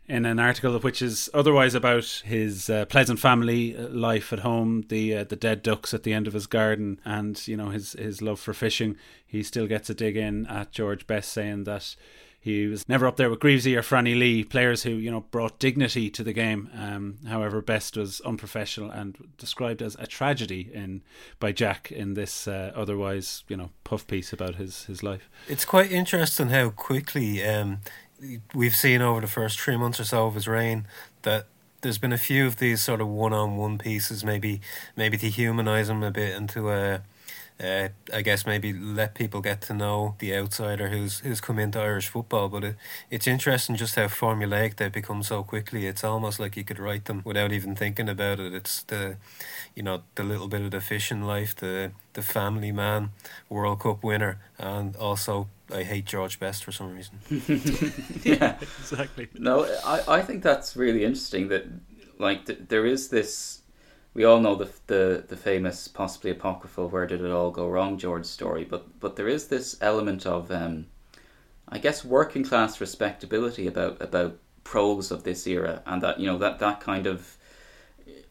in 0.09 0.25
an 0.25 0.39
article 0.39 0.79
which 0.79 1.03
is 1.03 1.29
otherwise 1.35 1.75
about 1.75 2.23
his 2.25 2.71
uh, 2.71 2.87
pleasant 2.87 3.19
family 3.19 3.75
life 3.75 4.33
at 4.33 4.39
home, 4.39 4.85
the 4.89 5.17
uh, 5.17 5.25
the 5.25 5.37
dead 5.37 5.63
ducks 5.63 5.93
at 5.93 6.05
the 6.05 6.15
end 6.15 6.27
of 6.27 6.33
his 6.33 6.47
garden, 6.47 7.01
and 7.05 7.47
you 7.49 7.57
know 7.57 7.71
his 7.71 7.93
his 7.93 8.23
love 8.23 8.41
for 8.41 8.55
fishing. 8.55 8.97
He 9.27 9.43
still 9.43 9.67
gets 9.67 9.91
a 9.91 9.95
dig 9.95 10.17
in 10.17 10.47
at 10.47 10.73
George 10.73 11.07
Best 11.07 11.33
saying 11.33 11.65
that 11.65 11.95
he 12.41 12.67
was 12.67 12.89
never 12.89 13.07
up 13.07 13.17
there 13.17 13.29
with 13.29 13.41
Greavesy 13.41 13.77
or 13.77 13.83
Franny 13.83 14.19
Lee, 14.19 14.45
players 14.45 14.85
who 14.85 14.91
you 14.91 15.11
know 15.11 15.23
brought 15.31 15.59
dignity 15.59 16.09
to 16.11 16.23
the 16.23 16.33
game. 16.33 16.71
Um, 16.75 17.19
however, 17.27 17.61
Best 17.61 17.97
was 17.97 18.21
unprofessional 18.23 18.91
and 18.91 19.17
described 19.39 19.83
as 19.83 19.97
a 19.99 20.07
tragedy 20.07 20.71
in 20.73 21.03
by 21.41 21.53
Jack 21.53 21.91
in 21.91 22.15
this 22.15 22.47
uh, 22.47 22.73
otherwise 22.75 23.45
you 23.49 23.57
know 23.57 23.71
puff 23.85 24.07
piece 24.07 24.33
about 24.33 24.55
his 24.55 24.85
his 24.85 25.03
life. 25.03 25.29
It's 25.49 25.65
quite 25.65 25.91
interesting 25.91 26.49
how 26.51 26.71
quickly 26.71 27.45
um, 27.45 27.81
we've 28.55 28.77
seen 28.77 29.03
over 29.03 29.21
the 29.21 29.27
first 29.27 29.59
three 29.59 29.77
months 29.77 29.99
or 30.01 30.05
so 30.05 30.27
of 30.27 30.35
his 30.35 30.47
reign 30.47 30.87
that 31.23 31.47
there's 31.81 31.99
been 31.99 32.13
a 32.13 32.19
few 32.19 32.47
of 32.47 32.57
these 32.57 32.83
sort 32.83 33.01
of 33.01 33.09
one-on-one 33.09 33.79
pieces, 33.79 34.25
maybe 34.25 34.61
maybe 34.97 35.17
to 35.19 35.29
humanise 35.29 35.89
him 35.89 36.03
a 36.03 36.11
bit 36.11 36.35
into 36.35 36.71
a 36.71 37.03
uh, 37.63 37.89
I 38.13 38.23
guess 38.23 38.47
maybe 38.47 38.73
let 38.73 39.15
people 39.15 39.41
get 39.41 39.61
to 39.63 39.75
know 39.75 40.15
the 40.21 40.35
outsider 40.37 40.89
who's 40.89 41.19
who's 41.21 41.41
come 41.41 41.59
into 41.59 41.81
Irish 41.81 42.09
football. 42.09 42.49
But 42.49 42.65
it, 42.65 42.77
it's 43.11 43.27
interesting 43.27 43.75
just 43.75 43.97
how 43.97 44.07
formulaic 44.07 44.77
they 44.77 44.89
become 44.89 45.25
so 45.25 45.43
quickly. 45.43 45.87
It's 45.87 46.05
almost 46.05 46.39
like 46.39 46.57
you 46.57 46.63
could 46.63 46.79
write 46.79 47.07
them 47.07 47.23
without 47.25 47.53
even 47.53 47.75
thinking 47.75 48.09
about 48.09 48.39
it. 48.39 48.55
It's 48.55 48.83
the, 48.85 49.17
you 49.75 49.83
know, 49.83 50.03
the 50.15 50.23
little 50.23 50.47
bit 50.47 50.63
of 50.63 50.71
the 50.71 50.81
fishing 50.81 51.23
life, 51.23 51.57
the 51.57 51.91
the 52.13 52.23
family 52.23 52.71
man, 52.71 53.11
World 53.49 53.81
Cup 53.81 54.05
winner, 54.05 54.39
and 54.59 54.95
also 54.95 55.49
I 55.73 55.83
hate 55.83 56.05
George 56.05 56.39
Best 56.39 56.63
for 56.63 56.71
some 56.71 56.95
reason. 56.95 57.19
yeah, 58.25 58.57
exactly. 58.79 59.29
No, 59.35 59.65
I 59.85 60.19
I 60.19 60.23
think 60.23 60.45
that's 60.45 60.77
really 60.77 61.05
interesting. 61.05 61.49
That 61.49 61.67
like 62.19 62.47
th- 62.47 62.61
there 62.69 62.87
is 62.87 63.09
this 63.09 63.63
we 64.19 64.25
all 64.25 64.41
know 64.41 64.57
the 64.57 64.69
the 64.89 65.25
the 65.29 65.37
famous, 65.37 65.87
possibly 65.87 66.33
apocryphal 66.33 66.89
"Where 66.89 67.07
did 67.07 67.21
it 67.21 67.31
all 67.31 67.53
go 67.53 67.69
wrong?" 67.69 67.97
George 67.99 68.27
story, 68.27 68.65
but 68.65 68.99
but 68.99 69.15
there 69.15 69.29
is 69.29 69.47
this 69.47 69.77
element 69.81 70.27
of, 70.27 70.51
um, 70.51 70.87
I 71.69 71.79
guess, 71.79 72.05
working 72.05 72.43
class 72.43 72.81
respectability 72.81 73.69
about 73.69 74.03
about 74.03 74.37
pros 74.65 75.13
of 75.13 75.23
this 75.23 75.47
era, 75.47 75.83
and 75.87 76.03
that 76.03 76.19
you 76.19 76.27
know 76.27 76.37
that 76.39 76.59
that 76.59 76.81
kind 76.81 77.07
of 77.07 77.37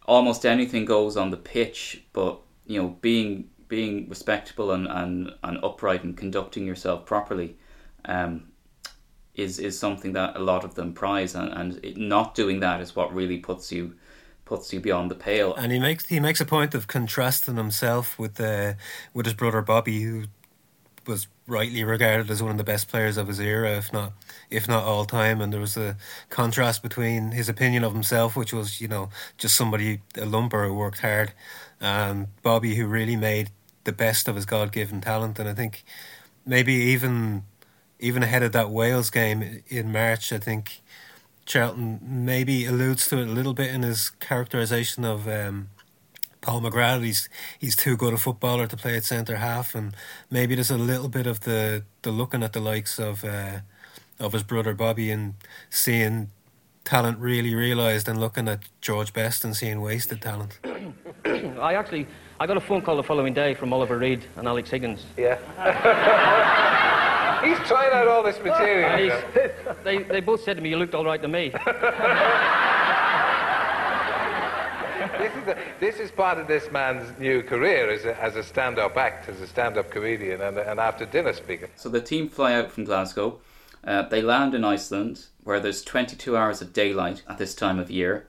almost 0.06 0.46
anything 0.46 0.84
goes 0.84 1.16
on 1.16 1.32
the 1.32 1.38
pitch, 1.38 2.04
but 2.12 2.42
you 2.66 2.82
know 2.82 2.90
being 3.00 3.50
being 3.70 4.10
respectable 4.10 4.72
and, 4.72 4.88
and, 4.88 5.32
and 5.44 5.58
upright 5.64 6.04
and 6.04 6.18
conducting 6.18 6.66
yourself 6.66 7.06
properly 7.06 7.56
um, 8.06 8.48
is 9.36 9.58
is 9.58 9.80
something 9.80 10.12
that 10.12 10.36
a 10.36 10.40
lot 10.40 10.66
of 10.66 10.76
them 10.76 10.92
prize, 10.92 11.34
and, 11.34 11.54
and 11.54 11.80
it, 11.86 11.96
not 11.96 12.36
doing 12.36 12.60
that 12.60 12.82
is 12.82 12.94
what 12.94 13.16
really 13.16 13.38
puts 13.38 13.72
you 13.72 13.94
puts 14.48 14.72
you 14.72 14.80
beyond 14.80 15.12
the 15.12 15.16
pale. 15.16 15.54
And 15.56 15.72
he 15.72 15.80
makes 15.80 16.08
he 16.08 16.20
makes 16.20 16.40
a 16.40 16.46
point 16.46 16.74
of 16.74 16.88
contrasting 16.88 17.58
himself 17.58 18.18
with 18.18 18.40
uh, 18.40 18.74
with 19.14 19.26
his 19.26 19.36
brother 19.36 19.62
Bobby, 19.62 20.02
who 20.02 20.24
was 21.06 21.28
rightly 21.48 21.84
regarded 21.84 22.30
as 22.30 22.42
one 22.42 22.52
of 22.52 22.58
the 22.58 22.64
best 22.64 22.88
players 22.90 23.18
of 23.18 23.28
his 23.28 23.40
era, 23.40 23.78
if 23.78 23.92
not 23.92 24.14
if 24.50 24.68
not 24.68 24.84
all 24.84 25.04
time. 25.04 25.42
And 25.42 25.52
there 25.52 25.60
was 25.60 25.76
a 25.76 25.98
contrast 26.30 26.82
between 26.82 27.32
his 27.32 27.50
opinion 27.50 27.84
of 27.84 27.94
himself, 27.94 28.38
which 28.38 28.54
was 28.54 28.80
you 28.80 28.88
know 28.88 29.10
just 29.38 29.56
somebody 29.56 30.02
a 30.16 30.26
lumper 30.26 30.66
who 30.66 30.74
worked 30.74 31.00
hard, 31.00 31.34
and 31.82 32.28
Bobby, 32.42 32.76
who 32.76 32.88
really 32.88 33.18
made 33.18 33.50
the 33.84 33.92
best 33.92 34.30
of 34.30 34.36
his 34.36 34.46
God 34.46 34.72
given 34.72 35.02
talent. 35.02 35.40
And 35.40 35.50
I 35.50 35.54
think 35.54 35.84
maybe 36.46 36.74
even 36.74 37.44
even 38.00 38.24
ahead 38.24 38.44
of 38.44 38.54
that 38.54 38.70
Wales 38.70 39.10
game 39.10 39.64
in 39.68 39.92
March, 39.92 40.32
I 40.32 40.38
think 40.38 40.82
Charlton 41.48 42.00
maybe 42.04 42.66
alludes 42.66 43.08
to 43.08 43.20
it 43.20 43.28
a 43.28 43.32
little 43.32 43.54
bit 43.54 43.74
in 43.74 43.82
his 43.82 44.10
characterization 44.20 45.06
of 45.06 45.28
um, 45.30 45.70
Paul 46.42 46.62
McGrath. 46.62 47.04
He's 47.04 47.30
he's 47.58 47.76
too 47.76 47.96
good 47.96 48.14
a 48.14 48.18
footballer 48.18 48.68
to 48.68 48.78
play 48.78 48.98
at 48.98 49.06
centre 49.06 49.38
half, 49.38 49.74
and 49.74 49.96
maybe 50.30 50.56
there's 50.56 50.70
a 50.70 50.78
little 50.78 51.08
bit 51.08 51.26
of 51.26 51.42
the, 51.42 51.84
the 52.02 52.12
looking 52.12 52.44
at 52.44 52.52
the 52.52 52.60
likes 52.60 53.00
of 53.00 53.24
uh, 53.24 53.60
of 54.20 54.34
his 54.34 54.44
brother 54.44 54.74
Bobby 54.74 55.10
and 55.10 55.36
seeing 55.70 56.30
talent 56.84 57.18
really 57.20 57.56
realised, 57.56 58.10
and 58.10 58.20
looking 58.20 58.50
at 58.50 58.64
George 58.82 59.14
Best 59.14 59.46
and 59.46 59.56
seeing 59.56 59.80
wasted 59.80 60.22
talent. 60.22 60.60
I 61.26 61.76
actually 61.76 62.08
I 62.42 62.46
got 62.46 62.58
a 62.58 62.62
phone 62.62 62.82
call 62.82 62.98
the 62.98 63.04
following 63.04 63.34
day 63.34 63.54
from 63.54 63.72
Oliver 63.72 63.98
Reed 63.98 64.26
and 64.36 64.50
Alex 64.50 64.70
Higgins. 64.70 65.06
Yeah. 65.16 65.40
He's 67.44 67.60
trying 67.68 67.94
out 67.94 68.08
all 68.08 68.24
this 68.24 68.38
material. 68.40 69.22
they, 69.84 70.04
they 70.04 70.22
both 70.22 70.44
said 70.44 70.58
to 70.58 70.64
me, 70.64 70.70
you 70.70 70.78
looked 70.78 70.96
all 70.96 71.06
right 71.06 71.22
to 71.22 71.28
me. 71.28 71.54
this, 75.18 75.36
is 75.36 75.48
a, 75.48 75.58
this 75.80 75.96
is 76.00 76.12
part 76.12 76.38
of 76.38 76.48
this 76.48 76.72
man's 76.72 77.18
new 77.20 77.44
career 77.44 77.90
as 77.90 78.06
a, 78.06 78.22
as 78.22 78.36
a 78.36 78.44
stand-up 78.44 78.98
act, 78.98 79.30
as 79.30 79.40
a 79.42 79.48
stand-up 79.48 79.90
comedian 79.90 80.42
and 80.42 80.58
an 80.58 80.80
after-dinner 80.80 81.34
speaker. 81.34 81.70
So 81.76 81.90
the 81.90 82.02
team 82.02 82.30
fly 82.30 82.54
out 82.54 82.72
from 82.72 82.84
Glasgow. 82.84 83.40
Uh, 83.84 84.04
they 84.04 84.22
land 84.22 84.54
in 84.54 84.64
Iceland, 84.64 85.26
where 85.44 85.60
there's 85.60 85.84
22 85.84 86.36
hours 86.36 86.62
of 86.62 86.74
daylight 86.74 87.24
at 87.28 87.38
this 87.38 87.56
time 87.56 87.80
of 87.80 87.90
year. 87.90 88.28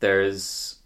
There's 0.00 0.76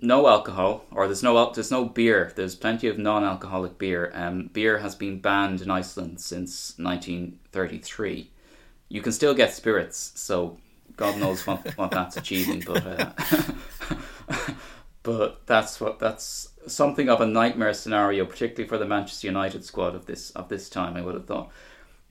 no 0.00 0.28
alcohol, 0.28 0.84
or 0.90 1.06
there's 1.06 1.22
no 1.22 1.52
there's 1.52 1.70
no 1.70 1.84
beer. 1.84 2.32
There's 2.36 2.54
plenty 2.54 2.88
of 2.88 2.98
non-alcoholic 2.98 3.78
beer. 3.78 4.10
Um, 4.14 4.50
beer 4.52 4.78
has 4.78 4.94
been 4.94 5.20
banned 5.20 5.62
in 5.62 5.70
Iceland 5.70 6.20
since 6.20 6.74
1933. 6.78 8.30
You 8.88 9.00
can 9.00 9.12
still 9.12 9.34
get 9.34 9.54
spirits, 9.54 10.12
so 10.14 10.58
God 10.96 11.18
knows 11.18 11.46
what, 11.46 11.76
what 11.76 11.90
that's 11.90 12.16
achieving, 12.22 12.62
but 12.66 12.86
uh, 12.86 13.12
but 15.02 15.46
that's 15.46 15.80
what 15.80 15.98
that's 15.98 16.50
something 16.66 17.08
of 17.08 17.20
a 17.20 17.26
nightmare 17.26 17.74
scenario, 17.74 18.24
particularly 18.26 18.68
for 18.68 18.78
the 18.78 18.86
Manchester 18.86 19.26
United 19.26 19.64
squad 19.64 19.94
of 19.94 20.06
this 20.06 20.30
of 20.30 20.48
this 20.48 20.68
time. 20.68 20.96
I 20.96 21.00
would 21.00 21.14
have 21.14 21.26
thought. 21.26 21.50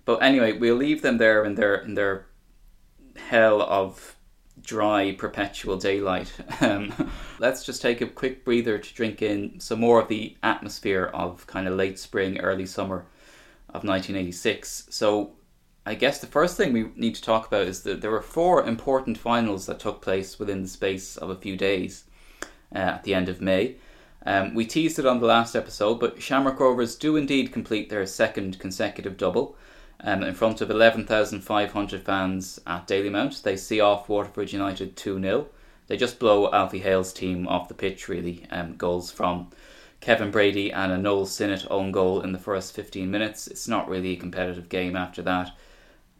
But 0.05 0.21
anyway, 0.21 0.53
we'll 0.53 0.75
leave 0.75 1.01
them 1.01 1.17
there 1.17 1.45
in 1.45 1.55
their 1.55 1.75
in 1.75 1.93
their 1.93 2.27
hell 3.15 3.61
of 3.61 4.14
dry, 4.61 5.13
perpetual 5.13 5.77
daylight. 5.77 6.31
Um, 6.61 7.11
let's 7.39 7.65
just 7.65 7.81
take 7.81 8.01
a 8.01 8.07
quick 8.07 8.45
breather 8.45 8.77
to 8.77 8.93
drink 8.93 9.21
in 9.21 9.59
some 9.59 9.79
more 9.81 10.01
of 10.01 10.07
the 10.07 10.35
atmosphere 10.41 11.11
of 11.13 11.45
kind 11.47 11.67
of 11.67 11.75
late 11.75 11.99
spring, 11.99 12.39
early 12.39 12.65
summer 12.65 13.05
of 13.69 13.83
1986. 13.83 14.87
So, 14.89 15.33
I 15.85 15.93
guess 15.95 16.19
the 16.19 16.27
first 16.27 16.57
thing 16.57 16.73
we 16.73 16.89
need 16.95 17.13
to 17.15 17.21
talk 17.21 17.45
about 17.45 17.67
is 17.67 17.83
that 17.83 18.01
there 18.01 18.09
were 18.09 18.21
four 18.21 18.65
important 18.65 19.17
finals 19.17 19.65
that 19.65 19.79
took 19.79 20.01
place 20.01 20.39
within 20.39 20.63
the 20.63 20.67
space 20.67 21.17
of 21.17 21.29
a 21.29 21.35
few 21.35 21.57
days 21.57 22.05
uh, 22.73 22.79
at 22.79 23.03
the 23.03 23.13
end 23.13 23.29
of 23.29 23.41
May. 23.41 23.75
Um, 24.25 24.55
we 24.55 24.65
teased 24.65 24.97
it 24.97 25.05
on 25.05 25.19
the 25.19 25.27
last 25.27 25.55
episode, 25.55 25.99
but 25.99 26.21
Shamrock 26.21 26.59
Rovers 26.59 26.95
do 26.95 27.15
indeed 27.15 27.51
complete 27.53 27.89
their 27.89 28.05
second 28.07 28.57
consecutive 28.59 29.17
double. 29.17 29.55
Um, 30.01 30.23
in 30.23 30.33
front 30.35 30.61
of 30.61 30.69
11,500 30.69 32.01
fans 32.01 32.59
at 32.67 32.87
Dalymount, 32.87 33.41
they 33.41 33.57
see 33.57 33.79
off 33.79 34.09
Waterford 34.09 34.51
United 34.51 34.95
2 34.95 35.21
0. 35.21 35.47
They 35.87 35.97
just 35.97 36.19
blow 36.19 36.51
Alfie 36.51 36.79
Hale's 36.79 37.13
team 37.13 37.47
off 37.47 37.67
the 37.67 37.73
pitch, 37.73 38.07
really. 38.07 38.45
Um, 38.51 38.75
goals 38.75 39.11
from 39.11 39.51
Kevin 40.01 40.31
Brady 40.31 40.71
and 40.71 40.91
a 40.91 40.97
Noel 40.97 41.25
Sinnott 41.25 41.65
own 41.69 41.91
goal 41.91 42.21
in 42.21 42.31
the 42.31 42.39
first 42.39 42.73
15 42.73 43.09
minutes. 43.09 43.47
It's 43.47 43.67
not 43.67 43.89
really 43.89 44.13
a 44.13 44.17
competitive 44.17 44.69
game 44.69 44.95
after 44.95 45.21
that. 45.23 45.51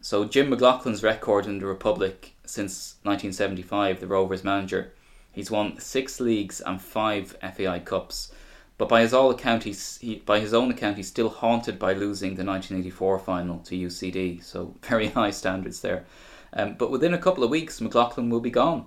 So, 0.00 0.24
Jim 0.24 0.50
McLaughlin's 0.50 1.02
record 1.02 1.46
in 1.46 1.58
the 1.58 1.66
Republic 1.66 2.34
since 2.44 2.96
1975, 3.02 4.00
the 4.00 4.06
Rovers 4.06 4.44
manager, 4.44 4.92
He's 5.36 5.50
won 5.50 5.78
six 5.78 6.18
leagues 6.18 6.62
and 6.62 6.80
five 6.80 7.36
FAI 7.42 7.80
Cups, 7.80 8.32
but 8.78 8.88
by 8.88 9.00
his 9.00 9.14
all 9.14 9.30
account, 9.30 9.64
he's 9.64 9.98
he, 9.98 10.16
by 10.16 10.40
his 10.40 10.52
own 10.52 10.70
account, 10.70 10.96
he's 10.96 11.08
still 11.08 11.28
haunted 11.28 11.78
by 11.78 11.92
losing 11.92 12.34
the 12.34 12.44
1984 12.44 13.18
final 13.20 13.58
to 13.60 13.74
UCD. 13.74 14.42
So 14.42 14.74
very 14.82 15.08
high 15.08 15.30
standards 15.30 15.80
there. 15.80 16.04
Um, 16.52 16.74
but 16.74 16.90
within 16.90 17.14
a 17.14 17.18
couple 17.18 17.44
of 17.44 17.50
weeks, 17.50 17.80
McLaughlin 17.80 18.30
will 18.30 18.40
be 18.40 18.50
gone. 18.50 18.86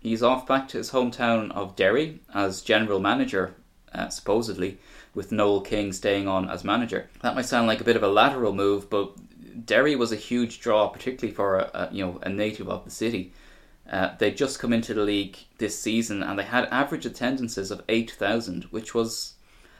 He's 0.00 0.22
off 0.22 0.46
back 0.46 0.68
to 0.68 0.78
his 0.78 0.92
hometown 0.92 1.50
of 1.52 1.76
Derry 1.76 2.20
as 2.32 2.62
general 2.62 3.00
manager, 3.00 3.54
uh, 3.92 4.08
supposedly, 4.08 4.78
with 5.14 5.30
Noel 5.30 5.60
King 5.60 5.92
staying 5.92 6.26
on 6.26 6.48
as 6.48 6.64
manager. 6.64 7.10
That 7.20 7.34
might 7.34 7.44
sound 7.44 7.66
like 7.66 7.82
a 7.82 7.84
bit 7.84 7.96
of 7.96 8.02
a 8.02 8.08
lateral 8.08 8.54
move, 8.54 8.88
but 8.88 9.12
Derry 9.66 9.96
was 9.96 10.12
a 10.12 10.16
huge 10.16 10.60
draw, 10.60 10.88
particularly 10.88 11.34
for 11.34 11.58
a, 11.58 11.70
a 11.74 11.88
you 11.92 12.04
know 12.04 12.18
a 12.22 12.28
native 12.28 12.68
of 12.68 12.84
the 12.84 12.90
city. 12.90 13.32
Uh, 13.90 14.14
they 14.18 14.30
just 14.30 14.60
come 14.60 14.72
into 14.72 14.94
the 14.94 15.02
league 15.02 15.36
this 15.58 15.76
season 15.78 16.22
and 16.22 16.38
they 16.38 16.44
had 16.44 16.66
average 16.66 17.04
attendances 17.04 17.72
of 17.72 17.82
8,000, 17.88 18.64
which 18.64 18.94
was 18.94 19.34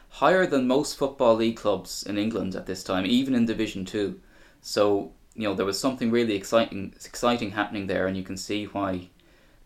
higher 0.08 0.46
than 0.46 0.66
most 0.66 0.98
football 0.98 1.36
league 1.36 1.56
clubs 1.56 2.02
in 2.02 2.18
England 2.18 2.56
at 2.56 2.66
this 2.66 2.82
time, 2.82 3.06
even 3.06 3.34
in 3.34 3.46
Division 3.46 3.84
2. 3.84 4.18
So, 4.60 5.12
you 5.36 5.44
know, 5.44 5.54
there 5.54 5.64
was 5.64 5.78
something 5.78 6.10
really 6.10 6.34
exciting 6.34 6.92
exciting 7.04 7.52
happening 7.52 7.86
there 7.86 8.08
and 8.08 8.16
you 8.16 8.24
can 8.24 8.36
see 8.36 8.64
why 8.64 9.08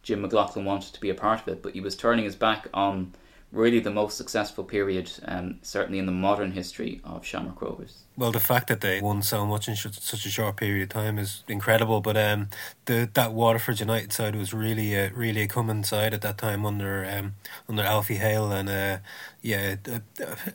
Jim 0.03 0.21
McLaughlin 0.21 0.67
wanted 0.67 0.93
to 0.93 1.01
be 1.01 1.09
a 1.09 1.15
part 1.15 1.41
of 1.41 1.49
it, 1.49 1.63
but 1.63 1.73
he 1.73 1.81
was 1.81 1.97
turning 1.97 2.27
his 2.27 2.37
back 2.37 2.69
on 2.75 3.15
really 3.51 3.81
the 3.81 3.91
most 3.91 4.19
successful 4.19 4.65
period, 4.65 5.11
um, 5.25 5.59
certainly 5.63 5.99
in 5.99 6.07
the 6.07 6.13
modern 6.13 6.53
history 6.53 7.01
of 7.05 7.25
Shamrock 7.25 7.63
Rovers. 7.63 8.04
Well, 8.17 8.31
the 8.31 8.39
fact 8.39 8.69
that 8.69 8.81
they 8.81 9.01
won 9.01 9.23
so 9.23 9.45
much 9.45 9.67
in 9.67 9.75
such 9.75 10.25
a 10.25 10.31
short 10.31 10.57
period 10.57 10.85
of 10.85 10.89
time 10.91 11.19
is 11.19 11.43
incredible. 11.49 12.01
But 12.01 12.17
um, 12.17 12.49
the 12.85 13.11
that 13.15 13.33
Waterford 13.33 13.81
United 13.81 14.13
side 14.13 14.37
was 14.37 14.55
really, 14.55 14.97
uh, 14.97 15.11
really 15.13 15.43
a 15.43 15.49
coming 15.49 15.83
side 15.83 16.15
at 16.15 16.21
that 16.23 16.39
time 16.39 16.65
under 16.65 17.05
um, 17.05 17.35
under 17.69 17.83
Alfie 17.83 18.17
Hale, 18.17 18.53
and 18.53 18.69
uh, 18.69 18.99
yeah, 19.43 19.77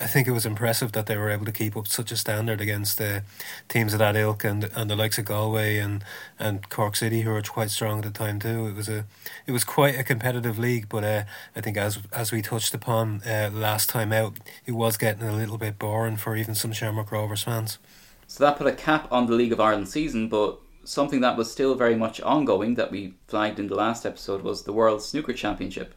I 0.01 0.07
think 0.07 0.27
it 0.27 0.31
was 0.31 0.45
impressive 0.45 0.93
that 0.93 1.05
they 1.05 1.17
were 1.17 1.29
able 1.29 1.45
to 1.45 1.51
keep 1.51 1.75
up 1.77 1.87
such 1.87 2.11
a 2.11 2.17
standard 2.17 2.61
against 2.61 2.97
the 2.97 3.23
teams 3.67 3.93
of 3.93 3.99
that 3.99 4.15
ilk 4.15 4.43
and 4.45 4.63
and 4.75 4.89
the 4.89 4.95
likes 4.95 5.17
of 5.17 5.25
Galway 5.25 5.77
and, 5.77 6.03
and 6.39 6.67
Cork 6.69 6.95
City, 6.95 7.21
who 7.21 7.29
were 7.31 7.41
quite 7.41 7.71
strong 7.71 7.99
at 7.99 8.05
the 8.05 8.11
time 8.11 8.39
too. 8.39 8.67
It 8.67 8.75
was 8.75 8.87
a 8.89 9.05
it 9.45 9.51
was 9.51 9.63
quite 9.63 9.99
a 9.99 10.03
competitive 10.03 10.57
league, 10.57 10.87
but 10.89 11.03
uh, 11.03 11.23
I 11.55 11.61
think 11.61 11.77
as 11.77 11.99
as 12.13 12.31
we 12.31 12.41
touched 12.41 12.73
upon 12.73 13.21
uh, 13.27 13.49
last 13.53 13.89
time 13.89 14.13
out, 14.13 14.37
it 14.65 14.71
was 14.71 14.97
getting 14.97 15.23
a 15.23 15.35
little 15.35 15.57
bit 15.57 15.77
boring 15.77 16.17
for 16.17 16.35
even 16.37 16.55
some 16.55 16.71
Shamrock 16.71 17.11
Rovers 17.11 17.43
fans. 17.49 17.79
So 18.27 18.43
that 18.43 18.57
put 18.57 18.67
a 18.67 18.73
cap 18.73 19.07
on 19.11 19.25
the 19.25 19.33
League 19.33 19.51
of 19.51 19.59
Ireland 19.59 19.89
season, 19.89 20.29
but 20.29 20.59
something 20.83 21.21
that 21.21 21.37
was 21.37 21.51
still 21.51 21.75
very 21.75 21.95
much 21.95 22.21
ongoing 22.21 22.75
that 22.75 22.91
we 22.91 23.15
flagged 23.27 23.59
in 23.59 23.67
the 23.67 23.75
last 23.75 24.05
episode 24.05 24.43
was 24.43 24.63
the 24.63 24.73
World 24.73 25.01
Snooker 25.01 25.33
Championship 25.33 25.95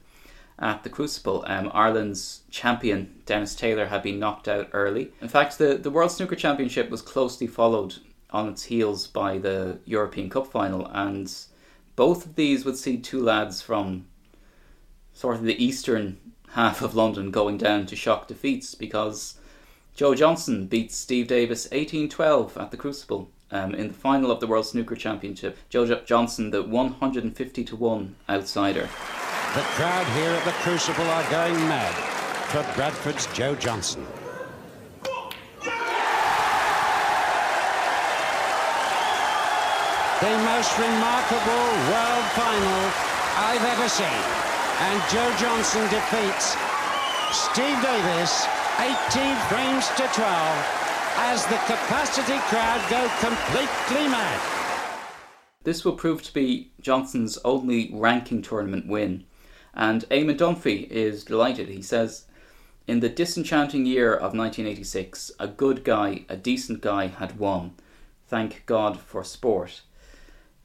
at 0.59 0.82
the 0.82 0.90
Crucible. 0.90 1.44
Um, 1.47 1.71
Ireland's 1.75 2.42
champion, 2.50 3.23
Dennis 3.26 3.54
Taylor, 3.54 3.87
had 3.87 4.02
been 4.02 4.18
knocked 4.18 4.49
out 4.49 4.68
early. 4.73 5.12
In 5.21 5.28
fact, 5.28 5.59
the, 5.59 5.75
the 5.75 5.90
World 5.90 6.11
Snooker 6.11 6.37
Championship 6.37 6.88
was 6.90 7.02
closely 7.02 7.47
followed 7.47 7.97
on 8.30 8.49
its 8.49 8.64
heels 8.64 9.06
by 9.06 9.37
the 9.37 9.79
European 9.85 10.31
Cup 10.31 10.46
final, 10.46 10.87
and 10.87 11.31
both 11.96 12.24
of 12.24 12.35
these 12.35 12.64
would 12.64 12.79
see 12.79 12.96
two 12.96 13.22
lads 13.22 13.61
from 13.61 14.07
sort 15.12 15.37
of 15.37 15.42
the 15.42 15.62
eastern 15.62 16.18
half 16.53 16.81
of 16.81 16.94
London 16.94 17.31
going 17.31 17.59
down 17.59 17.85
to 17.87 17.96
shock 17.96 18.27
defeats 18.27 18.74
because 18.74 19.38
Joe 19.94 20.14
Johnson 20.14 20.66
beats 20.66 20.96
Steve 20.96 21.28
Davis 21.28 21.68
18-12 21.68 22.61
at 22.61 22.70
the 22.70 22.78
Crucible 22.78 23.28
um, 23.50 23.74
in 23.74 23.88
the 23.88 23.94
final 23.94 24.31
of 24.31 24.40
the 24.40 24.46
World 24.46 24.64
Snooker 24.64 24.96
Championship. 24.96 25.59
Joe 25.68 25.87
J- 25.87 26.02
Johnson, 26.07 26.50
the 26.50 26.62
150 26.62 27.64
to 27.64 27.76
one 27.76 28.16
outsider. 28.28 28.88
The 29.55 29.62
crowd 29.76 30.07
here 30.16 30.31
at 30.31 30.44
the 30.46 30.52
Crucible 30.64 31.05
are 31.05 31.31
going 31.31 31.55
mad 31.68 31.92
for 32.48 32.62
Bradford's 32.74 33.26
Joe 33.35 33.55
Johnson. 33.55 34.07
The 40.20 40.38
most 40.46 40.78
remarkable 40.78 41.66
world 41.92 42.24
final 42.33 42.92
I've 43.37 43.64
ever 43.76 43.88
seen. 43.90 44.22
And 44.81 45.02
Joe 45.11 45.35
Johnson 45.37 45.83
defeats 45.90 46.57
Steve 47.31 47.81
Davis 47.83 48.46
18 48.83 49.37
frames 49.47 49.87
to 49.90 50.03
12 50.12 50.83
as 51.18 51.47
the 51.47 51.57
capacity 51.66 52.37
crowd 52.49 52.81
go 52.90 53.09
completely 53.21 54.09
mad. 54.09 54.40
This 55.62 55.85
will 55.85 55.92
prove 55.92 56.21
to 56.25 56.35
be 56.35 56.73
Johnson's 56.81 57.38
only 57.45 57.90
ranking 57.95 58.42
tournament 58.42 58.88
win, 58.88 59.23
and 59.73 60.03
Eamon 60.11 60.37
Dunphy 60.37 60.88
is 60.88 61.23
delighted. 61.23 61.68
He 61.68 61.81
says, 61.81 62.25
In 62.88 62.99
the 62.99 63.09
disenchanting 63.09 63.87
year 63.87 64.12
of 64.12 64.35
1986, 64.35 65.31
a 65.38 65.47
good 65.47 65.85
guy, 65.85 66.25
a 66.29 66.37
decent 66.37 66.81
guy 66.81 67.07
had 67.07 67.38
won. 67.38 67.75
Thank 68.27 68.66
God 68.66 68.99
for 68.99 69.23
sport. 69.23 69.83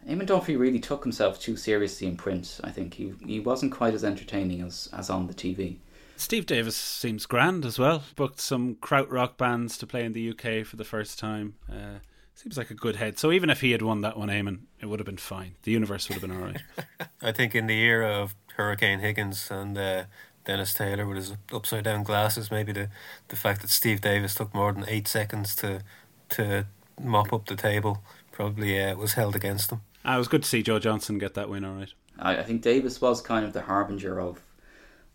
Eamon 0.09 0.25
Dunphy 0.25 0.57
really 0.57 0.79
took 0.79 1.03
himself 1.03 1.39
too 1.39 1.55
seriously 1.55 2.07
in 2.07 2.17
print, 2.17 2.61
I 2.63 2.71
think. 2.71 2.95
He, 2.95 3.13
he 3.23 3.39
wasn't 3.39 3.73
quite 3.73 3.93
as 3.93 4.03
entertaining 4.03 4.61
as, 4.61 4.89
as 4.91 5.11
on 5.11 5.27
the 5.27 5.35
TV. 5.35 5.77
Steve 6.17 6.45
Davis 6.45 6.75
seems 6.75 7.25
grand 7.25 7.65
as 7.65 7.77
well. 7.79 8.03
Booked 8.15 8.39
some 8.39 8.75
krautrock 8.75 9.37
bands 9.37 9.77
to 9.77 9.87
play 9.87 10.03
in 10.03 10.13
the 10.13 10.29
UK 10.29 10.65
for 10.65 10.75
the 10.75 10.83
first 10.83 11.19
time. 11.19 11.55
Uh, 11.71 11.99
seems 12.33 12.57
like 12.57 12.69
a 12.69 12.75
good 12.75 12.97
head. 12.97 13.17
So 13.17 13.31
even 13.31 13.49
if 13.49 13.61
he 13.61 13.71
had 13.71 13.81
won 13.81 14.01
that 14.01 14.17
one, 14.17 14.29
Eamon, 14.29 14.61
it 14.81 14.87
would 14.87 14.99
have 14.99 15.05
been 15.05 15.17
fine. 15.17 15.55
The 15.63 15.71
universe 15.71 16.07
would 16.09 16.19
have 16.19 16.21
been 16.21 16.37
all 16.37 16.43
right. 16.43 16.61
I 17.21 17.31
think 17.31 17.55
in 17.55 17.67
the 17.67 17.79
era 17.79 18.09
of 18.21 18.35
Hurricane 18.55 18.99
Higgins 18.99 19.49
and 19.51 19.77
uh, 19.77 20.03
Dennis 20.45 20.73
Taylor 20.73 21.05
with 21.05 21.17
his 21.17 21.33
upside 21.51 21.83
down 21.83 22.03
glasses, 22.03 22.51
maybe 22.51 22.71
the, 22.71 22.89
the 23.27 23.35
fact 23.35 23.61
that 23.61 23.69
Steve 23.69 24.01
Davis 24.01 24.35
took 24.35 24.53
more 24.53 24.71
than 24.73 24.85
eight 24.87 25.07
seconds 25.07 25.55
to 25.57 25.81
to 26.29 26.65
mop 27.01 27.31
up 27.31 27.45
the 27.45 27.55
table 27.55 28.03
probably 28.31 28.81
uh, 28.81 28.95
was 28.95 29.13
held 29.13 29.35
against 29.35 29.71
him. 29.71 29.81
Ah, 30.03 30.15
it 30.15 30.17
was 30.17 30.27
good 30.27 30.43
to 30.43 30.49
see 30.49 30.61
Joe 30.61 30.79
Johnson 30.79 31.17
get 31.17 31.33
that 31.35 31.49
win, 31.49 31.63
all 31.63 31.73
right. 31.73 31.93
I, 32.19 32.37
I 32.37 32.43
think 32.43 32.61
Davis 32.61 32.99
was 33.01 33.21
kind 33.21 33.45
of 33.45 33.53
the 33.53 33.61
harbinger 33.61 34.19
of 34.19 34.41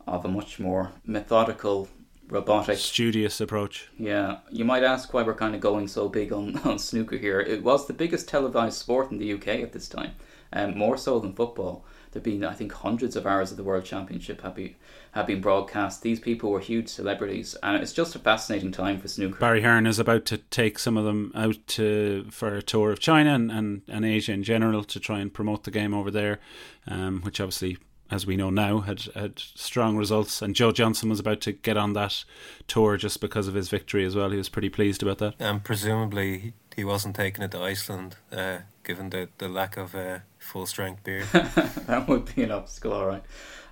of 0.07 0.25
a 0.25 0.29
much 0.29 0.59
more 0.59 0.93
methodical, 1.05 1.89
robotic, 2.29 2.79
studious 2.79 3.41
approach. 3.41 3.89
Yeah, 3.99 4.39
you 4.51 4.65
might 4.65 4.83
ask 4.83 5.13
why 5.13 5.23
we're 5.23 5.35
kind 5.35 5.55
of 5.55 5.61
going 5.61 5.89
so 5.89 6.09
big 6.09 6.33
on, 6.33 6.57
on 6.65 6.79
snooker 6.79 7.17
here. 7.17 7.41
It 7.41 7.63
was 7.63 7.87
the 7.87 7.93
biggest 7.93 8.29
televised 8.29 8.79
sport 8.79 9.11
in 9.11 9.19
the 9.19 9.33
UK 9.33 9.49
at 9.49 9.73
this 9.73 9.89
time, 9.89 10.13
um, 10.53 10.77
more 10.77 10.97
so 10.97 11.19
than 11.19 11.35
football. 11.35 11.85
There've 12.13 12.23
been, 12.23 12.45
I 12.45 12.53
think, 12.53 12.73
hundreds 12.73 13.17
of 13.17 13.27
hours 13.27 13.51
of 13.51 13.57
the 13.57 13.65
World 13.65 13.87
Championship 13.87 14.43
have 14.43 14.55
been, 14.55 14.75
have 15.13 15.27
been 15.27 15.41
broadcast. 15.41 16.03
These 16.03 16.21
people 16.21 16.51
were 16.51 16.61
huge 16.61 16.89
celebrities, 16.89 17.57
and 17.63 17.83
it's 17.83 17.95
just 17.95 18.15
a 18.15 18.19
fascinating 18.19 18.71
time 18.71 19.01
for 19.01 19.09
snooker. 19.09 19.39
Barry 19.39 19.63
Hearn 19.63 19.87
is 19.87 19.99
about 19.99 20.27
to 20.27 20.37
take 20.37 20.79
some 20.79 20.99
of 20.99 21.07
them 21.07 21.33
out 21.35 21.57
to, 21.69 22.27
for 22.31 22.55
a 22.55 22.63
tour 22.63 22.93
of 22.93 23.01
China 23.01 23.35
and, 23.35 23.51
and, 23.51 23.83
and 23.89 24.05
Asia 24.05 24.33
in 24.33 24.43
general 24.43 24.85
to 24.85 25.01
try 25.01 25.21
and 25.21 25.33
promote 25.33 25.65
the 25.65 25.71
game 25.71 25.95
over 25.95 26.11
there, 26.11 26.39
um, 26.87 27.23
which 27.23 27.41
obviously 27.41 27.79
as 28.13 28.27
we 28.27 28.37
know 28.37 28.51
now, 28.51 28.81
had 28.81 29.01
had 29.15 29.39
strong 29.39 29.97
results. 29.97 30.43
And 30.43 30.55
Joe 30.55 30.71
Johnson 30.71 31.09
was 31.09 31.19
about 31.19 31.41
to 31.43 31.53
get 31.53 31.79
on 31.79 31.95
that 31.95 32.25
tour 32.69 32.99
just 32.99 33.21
because 33.21 33.49
of 33.49 33.55
his 33.55 33.71
victory 33.71 34.05
as 34.05 34.15
well. 34.15 34.31
He 34.31 34.37
was 34.37 34.51
pretty 34.51 34.69
pleased 34.69 35.03
about 35.03 35.19
that. 35.19 35.35
And 35.39 35.65
presumably 35.65 36.53
he 36.77 36.85
wasn't 36.85 37.17
taking 37.17 37.43
it 37.43 37.51
to 37.53 37.63
Iceland, 37.63 38.17
uh, 38.31 38.59
given 38.85 39.11
the, 39.11 39.31
the 39.39 39.49
lack 39.49 39.79
of 39.79 39.95
uh, 39.95 40.19
full 40.39 40.67
strength 40.67 41.05
beer. 41.05 41.25
that 41.33 42.07
would 42.07 42.35
be 42.35 42.43
an 42.43 42.51
obstacle, 42.51 42.93
all 42.93 43.07
right. 43.07 43.25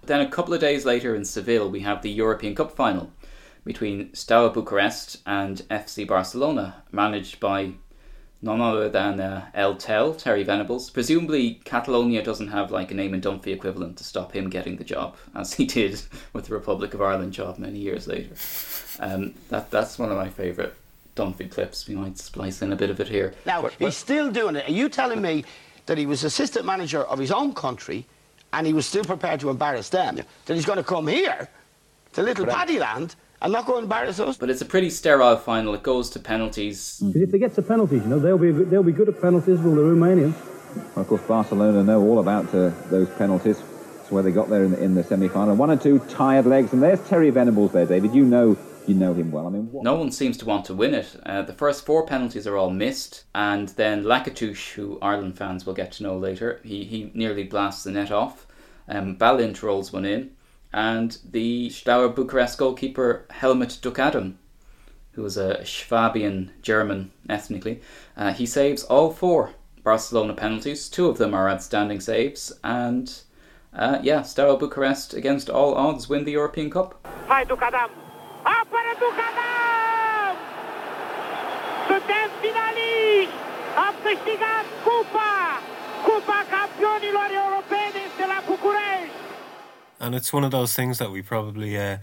Then 0.02 0.22
a 0.22 0.30
couple 0.30 0.54
of 0.54 0.60
days 0.60 0.86
later 0.86 1.14
in 1.14 1.26
Seville, 1.26 1.70
we 1.70 1.80
have 1.80 2.00
the 2.00 2.10
European 2.10 2.54
Cup 2.54 2.72
final 2.72 3.12
between 3.64 4.12
Steaua 4.14 4.48
Bucharest 4.48 5.18
and 5.26 5.58
FC 5.70 6.08
Barcelona, 6.08 6.82
managed 6.90 7.40
by 7.40 7.72
none 8.42 8.60
other 8.60 8.88
than 8.88 9.20
uh, 9.20 9.46
El 9.54 9.76
Tel, 9.76 10.14
Terry 10.14 10.42
Venables. 10.42 10.90
Presumably, 10.90 11.60
Catalonia 11.64 12.22
doesn't 12.22 12.48
have 12.48 12.70
like 12.70 12.90
a 12.90 12.94
Eamon 12.94 13.20
Dunphy 13.20 13.48
equivalent 13.48 13.98
to 13.98 14.04
stop 14.04 14.32
him 14.32 14.48
getting 14.48 14.76
the 14.76 14.84
job, 14.84 15.16
as 15.34 15.54
he 15.54 15.66
did 15.66 16.00
with 16.32 16.46
the 16.46 16.54
Republic 16.54 16.94
of 16.94 17.02
Ireland 17.02 17.32
job 17.32 17.58
many 17.58 17.78
years 17.78 18.06
later. 18.06 18.34
Um, 18.98 19.34
that 19.48 19.70
that's 19.70 19.98
one 19.98 20.10
of 20.10 20.16
my 20.16 20.28
favourite 20.28 20.72
Dunphy 21.16 21.50
clips. 21.50 21.86
We 21.86 21.94
might 21.94 22.18
splice 22.18 22.62
in 22.62 22.72
a 22.72 22.76
bit 22.76 22.90
of 22.90 23.00
it 23.00 23.08
here. 23.08 23.34
Now, 23.44 23.68
he's 23.78 23.96
still 23.96 24.30
doing 24.30 24.56
it. 24.56 24.68
Are 24.68 24.72
you 24.72 24.88
telling 24.88 25.20
me 25.20 25.44
that 25.86 25.98
he 25.98 26.06
was 26.06 26.24
assistant 26.24 26.64
manager 26.64 27.02
of 27.04 27.18
his 27.18 27.30
own 27.30 27.52
country 27.52 28.06
and 28.52 28.66
he 28.66 28.72
was 28.72 28.86
still 28.86 29.04
prepared 29.04 29.40
to 29.40 29.50
embarrass 29.50 29.88
them? 29.88 30.20
That 30.46 30.54
he's 30.54 30.64
going 30.64 30.78
to 30.78 30.84
come 30.84 31.06
here 31.08 31.48
to 32.12 32.22
little 32.22 32.46
Paddyland 32.46 33.14
and 33.42 33.52
not 33.52 33.66
go 33.66 33.76
and 33.76 33.84
embarrass 33.84 34.20
us? 34.20 34.36
But 34.36 34.50
it's 34.50 34.60
a 34.60 34.66
pretty 34.66 34.90
sterile 34.90 35.36
final. 35.36 35.74
It 35.74 35.82
goes 35.82 36.10
to 36.10 36.18
penalties. 36.18 37.02
If 37.14 37.30
they 37.30 37.38
get 37.38 37.54
to 37.54 37.62
penalties, 37.62 38.02
you 38.02 38.08
know, 38.08 38.18
they'll 38.18 38.38
be 38.38 38.52
they'll 38.52 38.82
be 38.82 38.92
good 38.92 39.08
at 39.08 39.20
penalties, 39.20 39.60
will 39.60 39.74
the 39.74 39.82
Romanians? 39.82 40.34
Of 40.96 41.08
course, 41.08 41.22
Barcelona 41.22 41.82
know 41.82 42.02
all 42.02 42.20
about 42.20 42.54
uh, 42.54 42.70
those 42.90 43.08
penalties. 43.10 43.60
It's 44.00 44.10
where 44.10 44.22
they 44.22 44.30
got 44.30 44.48
there 44.48 44.64
in 44.64 44.70
the, 44.70 44.82
in 44.82 44.94
the 44.94 45.02
semi-final. 45.02 45.56
One 45.56 45.70
or 45.70 45.76
two 45.76 45.98
tired 46.10 46.46
legs, 46.46 46.72
and 46.72 46.82
there's 46.82 47.00
Terry 47.08 47.30
Venables 47.30 47.72
there, 47.72 47.86
David. 47.86 48.14
You 48.14 48.24
know 48.24 48.56
you 48.86 48.94
know 48.94 49.14
him 49.14 49.30
well. 49.30 49.46
I 49.46 49.50
mean, 49.50 49.70
what... 49.70 49.84
no 49.84 49.94
one 49.94 50.10
seems 50.10 50.36
to 50.38 50.44
want 50.44 50.64
to 50.66 50.74
win 50.74 50.94
it. 50.94 51.16
Uh, 51.24 51.42
the 51.42 51.52
first 51.52 51.86
four 51.86 52.06
penalties 52.06 52.46
are 52.46 52.56
all 52.56 52.70
missed, 52.70 53.24
and 53.34 53.68
then 53.70 54.04
Lakatos, 54.04 54.72
who 54.72 54.98
Ireland 55.00 55.36
fans 55.36 55.64
will 55.64 55.74
get 55.74 55.92
to 55.92 56.02
know 56.02 56.16
later, 56.16 56.60
he, 56.64 56.84
he 56.84 57.10
nearly 57.14 57.44
blasts 57.44 57.84
the 57.84 57.92
net 57.92 58.10
off. 58.10 58.46
Um, 58.88 59.16
Balint 59.16 59.62
rolls 59.62 59.92
one 59.92 60.04
in, 60.04 60.32
and 60.72 61.18
the 61.30 61.70
Steaua 61.70 62.08
Bucharest 62.08 62.58
goalkeeper 62.58 63.26
Helmut 63.30 63.78
Duckadam, 63.82 64.34
who 65.12 65.22
was 65.22 65.36
a 65.36 65.58
Schwabian 65.62 66.50
German 66.62 67.10
ethnically, 67.28 67.80
uh, 68.16 68.32
he 68.32 68.46
saves 68.46 68.84
all 68.84 69.10
four 69.10 69.50
Barcelona 69.82 70.34
penalties. 70.34 70.88
Two 70.88 71.08
of 71.08 71.18
them 71.18 71.34
are 71.34 71.48
outstanding 71.48 72.00
saves, 72.00 72.52
and 72.62 73.22
uh, 73.74 73.98
yeah, 74.02 74.22
Steaua 74.22 74.56
Bucharest 74.56 75.14
against 75.14 75.50
all 75.50 75.74
odds 75.74 76.08
win 76.08 76.24
the 76.24 76.32
European 76.32 76.70
Cup. 76.70 76.94
Hai 77.26 77.44
Duckadam! 77.44 77.90
Apără 78.42 78.92
Duckadam! 79.02 80.34
Suntem 81.88 82.28
finaliști! 82.40 83.36
Am 83.86 83.94
câștigat 84.04 84.66
cupa! 84.84 85.34
Cupa 86.06 86.40
campionilor! 86.54 87.20
And 90.00 90.14
it's 90.14 90.32
one 90.32 90.44
of 90.44 90.50
those 90.50 90.74
things 90.74 90.98
that 90.98 91.10
we 91.10 91.22
probably 91.22 91.76
uh, 91.76 91.98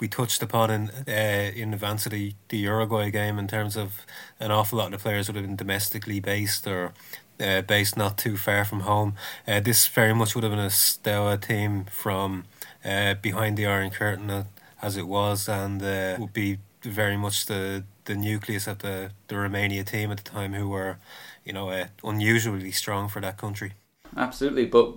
we 0.00 0.08
touched 0.08 0.42
upon 0.42 0.70
in 0.70 0.90
uh, 1.08 1.50
in 1.54 1.74
advance 1.74 2.06
of 2.06 2.12
the, 2.12 2.34
the 2.48 2.58
Uruguay 2.58 3.10
game 3.10 3.38
in 3.38 3.48
terms 3.48 3.76
of 3.76 4.06
an 4.38 4.50
awful 4.50 4.78
lot 4.78 4.86
of 4.86 4.92
the 4.92 4.98
players 4.98 5.28
would 5.28 5.36
have 5.36 5.44
been 5.44 5.56
domestically 5.56 6.20
based 6.20 6.66
or 6.66 6.92
uh, 7.40 7.62
based 7.62 7.96
not 7.96 8.16
too 8.16 8.36
far 8.36 8.64
from 8.64 8.80
home. 8.80 9.14
Uh, 9.46 9.60
this 9.60 9.86
very 9.88 10.14
much 10.14 10.34
would 10.34 10.44
have 10.44 10.52
been 10.52 10.60
a 10.60 10.70
Steaua 10.70 11.36
team 11.36 11.84
from 11.86 12.44
uh, 12.84 13.14
behind 13.14 13.56
the 13.56 13.66
Iron 13.66 13.90
Curtain 13.90 14.46
as 14.80 14.96
it 14.96 15.08
was, 15.08 15.48
and 15.48 15.82
uh, 15.82 16.16
would 16.18 16.32
be 16.32 16.58
very 16.82 17.16
much 17.16 17.46
the 17.46 17.84
the 18.04 18.14
nucleus 18.14 18.66
of 18.66 18.78
the 18.78 19.10
the 19.28 19.36
Romania 19.36 19.82
team 19.82 20.10
at 20.10 20.18
the 20.18 20.30
time, 20.30 20.54
who 20.54 20.68
were 20.68 20.98
you 21.44 21.52
know 21.52 21.70
uh, 21.70 21.86
unusually 22.04 22.70
strong 22.70 23.08
for 23.08 23.20
that 23.20 23.36
country. 23.38 23.72
Absolutely, 24.16 24.66
but 24.66 24.94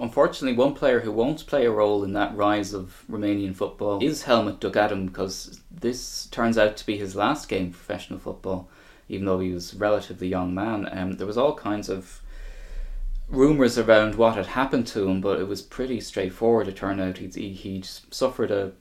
unfortunately, 0.00 0.56
one 0.56 0.74
player 0.74 1.00
who 1.00 1.12
won't 1.12 1.46
play 1.46 1.66
a 1.66 1.70
role 1.70 2.02
in 2.02 2.12
that 2.14 2.34
rise 2.34 2.72
of 2.72 3.04
Romanian 3.08 3.54
football 3.54 4.02
is 4.02 4.24
Helmut 4.24 4.60
Duckadam 4.60 5.06
because 5.06 5.60
this 5.70 6.26
turns 6.26 6.58
out 6.58 6.76
to 6.78 6.86
be 6.86 6.96
his 6.96 7.14
last 7.14 7.48
game 7.48 7.66
of 7.68 7.72
professional 7.72 8.18
football, 8.18 8.68
even 9.08 9.26
though 9.26 9.40
he 9.40 9.52
was 9.52 9.74
a 9.74 9.78
relatively 9.78 10.28
young 10.28 10.54
man. 10.54 10.88
Um, 10.90 11.12
there 11.12 11.26
was 11.26 11.38
all 11.38 11.54
kinds 11.54 11.88
of 11.88 12.22
rumours 13.28 13.78
around 13.78 14.16
what 14.16 14.36
had 14.36 14.46
happened 14.46 14.86
to 14.88 15.06
him, 15.06 15.20
but 15.20 15.38
it 15.38 15.46
was 15.46 15.62
pretty 15.62 16.00
straightforward. 16.00 16.66
It 16.66 16.76
turned 16.76 17.00
out 17.00 17.18
he'd, 17.18 17.34
he'd 17.34 17.84
suffered 17.84 18.50
a 18.50 18.72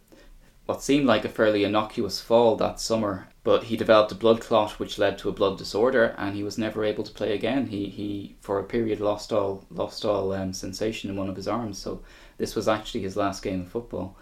what 0.70 0.84
seemed 0.84 1.08
like 1.08 1.26
a 1.26 1.30
fairly 1.30 1.64
innocuous 1.64 2.22
fall 2.22 2.56
that 2.56 2.80
summer, 2.80 3.28
but 3.44 3.64
he 3.64 3.76
developed 3.76 4.12
a 4.12 4.16
blood 4.16 4.40
clot 4.40 4.74
which 4.74 5.00
led 5.00 5.18
to 5.18 5.28
a 5.28 5.32
blood 5.32 5.58
disorder, 5.58 6.14
and 6.16 6.36
he 6.36 6.44
was 6.44 6.60
never 6.60 6.86
able 6.86 7.04
to 7.04 7.12
play 7.12 7.34
again. 7.34 7.66
He 7.66 7.88
he 7.90 8.36
for 8.40 8.60
a 8.60 8.64
period 8.64 9.00
lost 9.00 9.34
all 9.34 9.66
lost 9.72 10.06
all 10.06 10.32
um, 10.32 10.54
sensation 10.54 11.10
in 11.10 11.16
one 11.16 11.28
of 11.28 11.36
his 11.36 11.48
arms. 11.48 11.80
So 11.80 12.04
this 12.38 12.56
was 12.56 12.68
actually 12.68 13.02
his 13.02 13.18
last 13.18 13.42
game 13.42 13.62
of 13.62 13.68
football. 13.70 14.16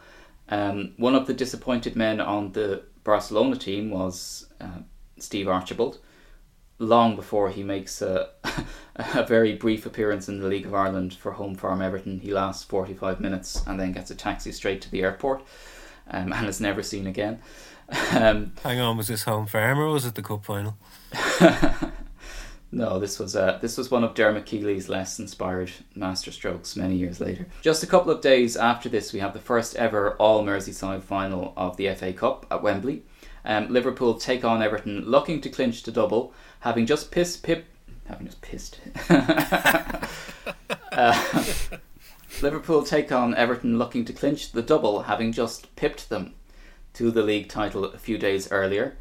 Um, 0.48 0.94
one 0.96 1.16
of 1.16 1.28
the 1.28 1.34
disappointed 1.34 1.98
men 1.98 2.22
on 2.22 2.54
the 2.54 2.84
Barcelona 3.04 3.58
team 3.58 3.92
was 3.92 4.48
uh, 4.62 4.80
Steve 5.20 5.50
Archibald. 5.50 6.00
Long 6.80 7.18
before 7.18 7.50
he 7.50 7.62
makes 7.62 8.02
a, 8.02 8.30
a 8.96 9.24
very 9.26 9.54
brief 9.56 9.86
appearance 9.86 10.30
in 10.30 10.40
the 10.40 10.48
League 10.48 10.66
of 10.66 10.74
Ireland 10.74 11.14
for 11.14 11.34
home 11.34 11.56
farm 11.56 11.82
Everton, 11.82 12.20
he 12.20 12.32
lasts 12.32 12.64
45 12.64 13.20
minutes 13.20 13.64
and 13.68 13.78
then 13.78 13.92
gets 13.92 14.12
a 14.12 14.16
taxi 14.16 14.54
straight 14.54 14.82
to 14.84 14.90
the 14.90 15.02
airport 15.02 15.44
um, 16.10 16.34
and 16.34 16.48
is 16.48 16.62
never 16.62 16.84
seen 16.84 17.08
again. 17.08 17.40
Um, 18.12 18.54
Hang 18.64 18.80
on, 18.80 18.98
was 18.98 19.08
this 19.08 19.24
home 19.24 19.48
farm 19.48 19.80
or 19.80 19.88
was 19.88 20.06
it 20.06 20.16
the 20.16 20.22
cup 20.22 20.46
final? 20.46 20.78
no, 22.72 23.00
this 23.00 23.18
was 23.18 23.36
uh, 23.36 23.60
this 23.62 23.78
was 23.78 23.90
one 23.90 24.04
of 24.04 24.14
Dermot 24.14 24.46
Keely's 24.46 24.90
less 24.90 25.20
inspired 25.20 25.72
masterstrokes 25.96 26.76
many 26.76 26.96
years 26.96 27.22
later. 27.22 27.48
Just 27.62 27.84
a 27.84 27.88
couple 27.88 28.12
of 28.12 28.22
days 28.22 28.58
after 28.58 28.90
this, 28.90 29.14
we 29.14 29.20
have 29.20 29.34
the 29.34 29.40
first 29.40 29.76
ever 29.78 30.16
All 30.16 30.44
Merseyside 30.44 31.04
final 31.04 31.54
of 31.56 31.78
the 31.78 31.94
FA 31.96 32.12
Cup 32.12 32.46
at 32.52 32.62
Wembley. 32.62 33.04
Um, 33.46 33.72
Liverpool 33.72 34.16
take 34.16 34.44
on 34.44 34.62
Everton, 34.62 35.06
looking 35.06 35.40
to 35.42 35.50
clinch 35.50 35.84
the 35.84 35.92
double, 35.92 36.34
having 36.60 36.86
just 36.86 37.12
pissed 37.12 37.44
Pip, 37.44 37.66
having 38.06 38.28
just 38.28 38.42
pissed. 38.42 38.82
uh, 40.92 41.48
Liverpool 42.42 42.84
take 42.84 43.12
on 43.12 43.36
Everton 43.36 43.78
looking 43.78 44.06
to 44.06 44.14
clinch 44.14 44.52
the 44.52 44.62
double, 44.62 45.04
having 45.04 45.32
just 45.32 45.76
pipped 45.76 46.10
them 46.10 46.34
to 46.94 47.12
the 47.12 47.24
league 47.24 47.50
title 47.50 47.86
a 47.86 47.98
few 47.98 48.18
days 48.18 48.52
earlier. 48.52 48.98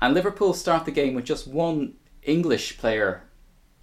And 0.00 0.14
Liverpool 0.14 0.54
start 0.54 0.84
the 0.84 0.90
game 0.90 1.14
with 1.14 1.24
just 1.24 1.46
one 1.48 1.94
English 2.22 2.78
player 2.78 3.24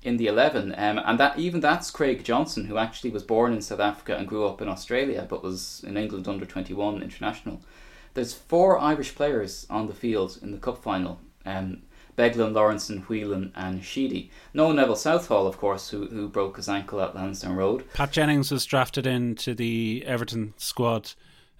in 0.02 0.18
the 0.18 0.28
11, 0.28 0.74
um, 0.78 1.00
and 1.04 1.20
that 1.20 1.40
even 1.40 1.60
that's 1.60 1.90
Craig 1.90 2.24
Johnston, 2.24 2.66
who 2.66 2.78
actually 2.78 3.10
was 3.10 3.24
born 3.24 3.54
in 3.54 3.62
South 3.62 3.80
Africa 3.80 4.16
and 4.16 4.28
grew 4.28 4.46
up 4.46 4.62
in 4.62 4.70
Australia, 4.70 5.26
but 5.28 5.44
was 5.44 5.84
in 5.86 5.98
England 5.98 6.28
under 6.28 6.46
21 6.46 7.02
international. 7.02 7.62
There's 8.14 8.34
four 8.34 8.80
Irish 8.80 9.16
players 9.16 9.66
on 9.70 9.88
the 9.88 9.94
field 9.94 10.38
in 10.42 10.52
the 10.52 10.58
cup 10.58 10.82
final. 10.82 11.20
Um, 11.46 11.82
Beglin, 12.18 12.54
Lawrenson, 12.54 13.04
Whelan, 13.08 13.52
and 13.56 13.84
Sheedy. 13.84 14.32
No 14.54 14.72
Neville 14.72 14.96
Southall, 14.96 15.48
of 15.48 15.58
course, 15.58 15.90
who, 15.90 16.08
who 16.08 16.28
broke 16.28 16.58
his 16.58 16.70
ankle 16.70 17.02
at 17.02 17.16
Lansdowne 17.16 17.56
Road. 17.56 17.84
Pat 17.94 18.12
Jennings 18.12 18.52
was 18.52 18.66
drafted 18.66 19.06
into 19.06 19.54
the 19.54 20.04
Everton 20.06 20.54
squad 20.58 21.12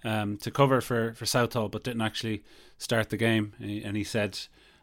um, 0.04 0.36
to 0.38 0.50
cover 0.50 0.80
for, 0.80 1.12
for 1.14 1.26
Southall, 1.26 1.68
but 1.68 1.84
didn't 1.84 2.00
actually 2.00 2.42
start 2.78 3.10
the 3.10 3.16
game. 3.16 3.52
And 3.58 3.70
he, 3.70 3.82
and 3.82 3.96
he 3.96 4.04
said 4.04 4.38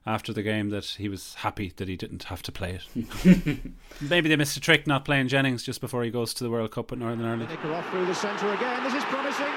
after 0.06 0.34
the 0.34 0.44
game 0.44 0.70
that 0.70 0.86
he 0.86 1.08
was 1.08 1.36
happy 1.36 1.74
that 1.78 1.88
he 1.88 1.96
didn't 1.96 2.24
have 2.24 2.44
to 2.44 2.52
play 2.52 2.80
it. 2.96 3.58
Maybe 4.02 4.30
they 4.30 4.36
missed 4.36 4.58
a 4.58 4.60
trick 4.60 4.86
not 4.86 5.06
playing 5.06 5.30
Jennings 5.30 5.64
just 5.64 5.82
before 5.82 6.04
he 6.04 6.12
goes 6.12 6.34
to 6.36 6.44
the 6.44 6.50
World 6.50 6.72
Cup 6.72 6.92
at 6.92 6.98
Northern 6.98 7.26
Ireland. 7.26 7.50
Lineker 7.50 7.74
off 7.74 7.90
through 7.90 8.06
the 8.06 8.16
centre 8.16 8.52
again. 8.54 8.84
This 8.84 8.94
is 8.96 9.04
promising. 9.06 9.54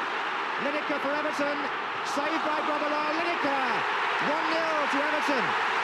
Lineker 0.62 1.00
for 1.00 1.12
Everton. 1.12 1.58
Saved 2.06 2.44
by 2.46 2.60
Grobbelaar. 2.64 3.10
Lineker. 3.18 3.66
1 4.24 4.52
0 4.52 4.64
to 4.92 4.98
Everton. 5.04 5.75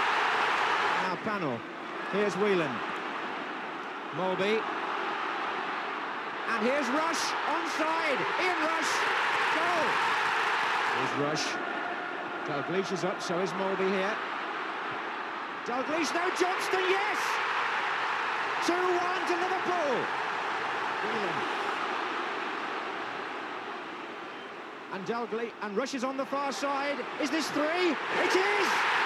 Panel. 1.24 1.58
Here's 2.11 2.35
Whelan. 2.35 2.74
Molby. 4.16 4.61
And 6.50 6.66
here's 6.66 6.88
Rush. 6.88 7.22
Onside. 7.46 8.20
Ian 8.42 8.58
Rush. 8.66 8.92
Goal. 9.54 9.87
Here's 10.98 11.14
Rush. 11.22 11.46
Dalglish 12.46 12.92
is 12.92 13.04
up, 13.04 13.22
so 13.22 13.38
is 13.38 13.50
Molby 13.50 13.88
here. 13.88 14.14
Dalglish, 15.64 16.12
no 16.12 16.28
Johnston, 16.35 16.85
yes! 16.90 17.18
2-1 18.66 19.26
to 19.28 19.35
Liverpool. 19.35 19.94
Whelan. 21.04 21.35
And 24.92 25.06
Dalglish, 25.06 25.52
and 25.62 25.76
Rush 25.76 25.94
is 25.94 26.02
on 26.02 26.16
the 26.16 26.26
far 26.26 26.50
side. 26.50 26.96
Is 27.20 27.30
this 27.30 27.48
three? 27.50 27.94
It 28.24 28.37
is! 28.37 29.01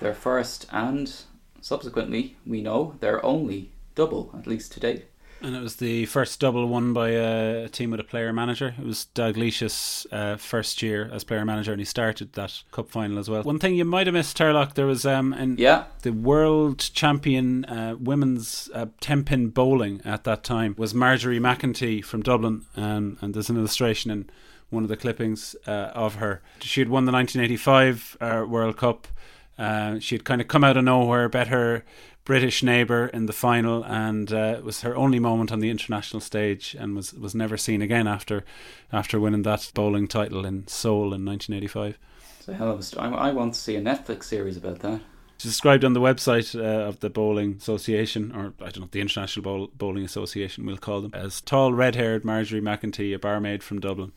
Their 0.00 0.14
first 0.14 0.66
and 0.72 1.12
subsequently, 1.60 2.36
we 2.46 2.62
know, 2.62 2.96
their 3.00 3.24
only 3.24 3.70
double, 3.94 4.34
at 4.36 4.46
least 4.46 4.72
to 4.72 4.80
date. 4.80 5.04
And 5.42 5.56
it 5.56 5.62
was 5.62 5.76
the 5.76 6.04
first 6.06 6.38
double 6.38 6.68
won 6.68 6.92
by 6.92 7.10
a, 7.10 7.68
team 7.68 7.90
with 7.90 8.00
a 8.00 8.04
player 8.04 8.32
manager. 8.32 8.74
It 8.78 8.84
was 8.84 9.06
Dalglish's 9.14 10.06
uh, 10.12 10.36
first 10.36 10.82
year 10.82 11.08
as 11.12 11.24
player 11.24 11.44
manager, 11.44 11.72
and 11.72 11.80
he 11.80 11.84
started 11.86 12.34
that 12.34 12.62
cup 12.72 12.90
final 12.90 13.18
as 13.18 13.30
well. 13.30 13.42
One 13.42 13.58
thing 13.58 13.74
you 13.74 13.86
might 13.86 14.06
have 14.06 14.12
missed, 14.12 14.36
Turlough, 14.36 14.74
there 14.74 14.86
was 14.86 15.06
um, 15.06 15.32
in 15.32 15.56
yeah. 15.56 15.84
the 16.02 16.12
world 16.12 16.78
champion 16.78 17.64
uh, 17.64 17.96
women's 17.98 18.68
uh, 18.74 18.86
ten 19.00 19.24
pin 19.24 19.48
bowling 19.48 20.02
at 20.04 20.24
that 20.24 20.44
time 20.44 20.74
was 20.76 20.94
Marjorie 20.94 21.40
McEntee 21.40 22.04
from 22.04 22.22
Dublin, 22.22 22.66
um, 22.76 23.16
and 23.22 23.32
there's 23.32 23.48
an 23.48 23.56
illustration 23.56 24.10
in 24.10 24.30
one 24.68 24.82
of 24.82 24.88
the 24.88 24.96
clippings 24.96 25.56
uh, 25.66 25.90
of 25.94 26.16
her. 26.16 26.42
She 26.60 26.80
had 26.80 26.88
won 26.88 27.04
the 27.06 27.12
1985 27.12 28.16
uh, 28.20 28.44
World 28.48 28.76
Cup. 28.76 29.08
Uh, 29.60 29.98
she 29.98 30.14
had 30.14 30.24
kind 30.24 30.40
of 30.40 30.48
come 30.48 30.64
out 30.64 30.78
of 30.78 30.84
nowhere, 30.84 31.28
bet 31.28 31.48
her 31.48 31.84
British 32.24 32.62
neighbour 32.62 33.08
in 33.08 33.26
the 33.26 33.32
final, 33.32 33.84
and 33.84 34.32
uh, 34.32 34.54
it 34.56 34.64
was 34.64 34.80
her 34.80 34.96
only 34.96 35.18
moment 35.18 35.52
on 35.52 35.60
the 35.60 35.68
international 35.68 36.20
stage, 36.20 36.74
and 36.78 36.96
was 36.96 37.12
was 37.12 37.34
never 37.34 37.58
seen 37.58 37.82
again 37.82 38.06
after 38.06 38.42
after 38.90 39.20
winning 39.20 39.42
that 39.42 39.70
bowling 39.74 40.08
title 40.08 40.46
in 40.46 40.66
Seoul 40.66 41.12
in 41.12 41.26
1985. 41.26 41.98
It's 42.38 42.48
a 42.48 42.54
hell 42.54 42.70
of 42.70 42.80
a 42.80 42.82
story. 42.82 43.08
I 43.08 43.32
want 43.32 43.52
to 43.52 43.60
see 43.60 43.76
a 43.76 43.82
Netflix 43.82 44.24
series 44.24 44.56
about 44.56 44.78
that. 44.78 45.02
It's 45.34 45.44
described 45.44 45.84
on 45.84 45.92
the 45.92 46.00
website 46.00 46.58
uh, 46.58 46.88
of 46.88 47.00
the 47.00 47.10
Bowling 47.10 47.56
Association, 47.58 48.32
or 48.32 48.54
I 48.60 48.70
don't 48.70 48.80
know, 48.80 48.88
the 48.90 49.00
International 49.00 49.42
Bowl- 49.42 49.70
Bowling 49.74 50.04
Association, 50.04 50.66
we'll 50.66 50.76
call 50.76 51.00
them, 51.00 51.12
as 51.14 51.40
tall, 51.40 51.72
red 51.72 51.96
haired 51.96 52.26
Marjorie 52.26 52.60
McEntee, 52.60 53.14
a 53.14 53.18
barmaid 53.18 53.62
from 53.62 53.80
Dublin. 53.80 54.12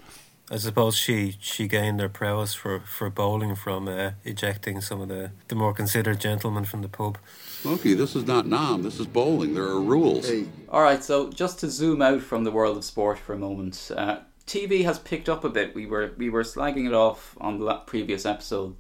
I 0.54 0.58
suppose 0.58 0.96
she, 0.96 1.36
she 1.40 1.68
gained 1.68 2.00
her 2.00 2.08
prowess 2.08 2.54
for, 2.54 2.82
for 2.82 3.10
bowling 3.10 3.56
from 3.56 3.88
uh, 3.88 4.12
ejecting 4.24 4.82
some 4.82 5.02
of 5.02 5.08
the, 5.08 5.32
the 5.48 5.56
more 5.56 5.74
considered 5.74 6.20
gentlemen 6.20 6.64
from 6.64 6.84
the 6.84 6.88
pub. 6.88 7.18
Smokey, 7.62 7.96
this 7.96 8.16
is 8.16 8.28
not 8.28 8.46
Nam, 8.46 8.84
this 8.84 9.00
is 9.00 9.08
bowling. 9.08 9.56
There 9.56 9.64
are 9.64 9.82
rules. 9.82 10.30
Hey. 10.30 10.46
All 10.70 10.84
right, 10.84 11.04
so 11.04 11.32
just 11.32 11.58
to 11.62 11.72
zoom 11.72 12.04
out 12.04 12.22
from 12.22 12.44
the 12.44 12.52
world 12.52 12.78
of 12.78 12.84
sport 12.84 13.18
for 13.18 13.34
a 13.34 13.38
moment, 13.40 13.90
uh, 13.98 14.20
TV 14.46 14.84
has 14.84 15.00
picked 15.00 15.28
up 15.28 15.44
a 15.44 15.50
bit. 15.50 15.74
We 15.74 15.88
were 15.88 16.14
we 16.18 16.30
were 16.30 16.44
slagging 16.44 16.86
it 16.86 16.94
off 16.94 17.36
on 17.42 17.58
the 17.58 17.74
previous 17.88 18.24
episode. 18.24 18.76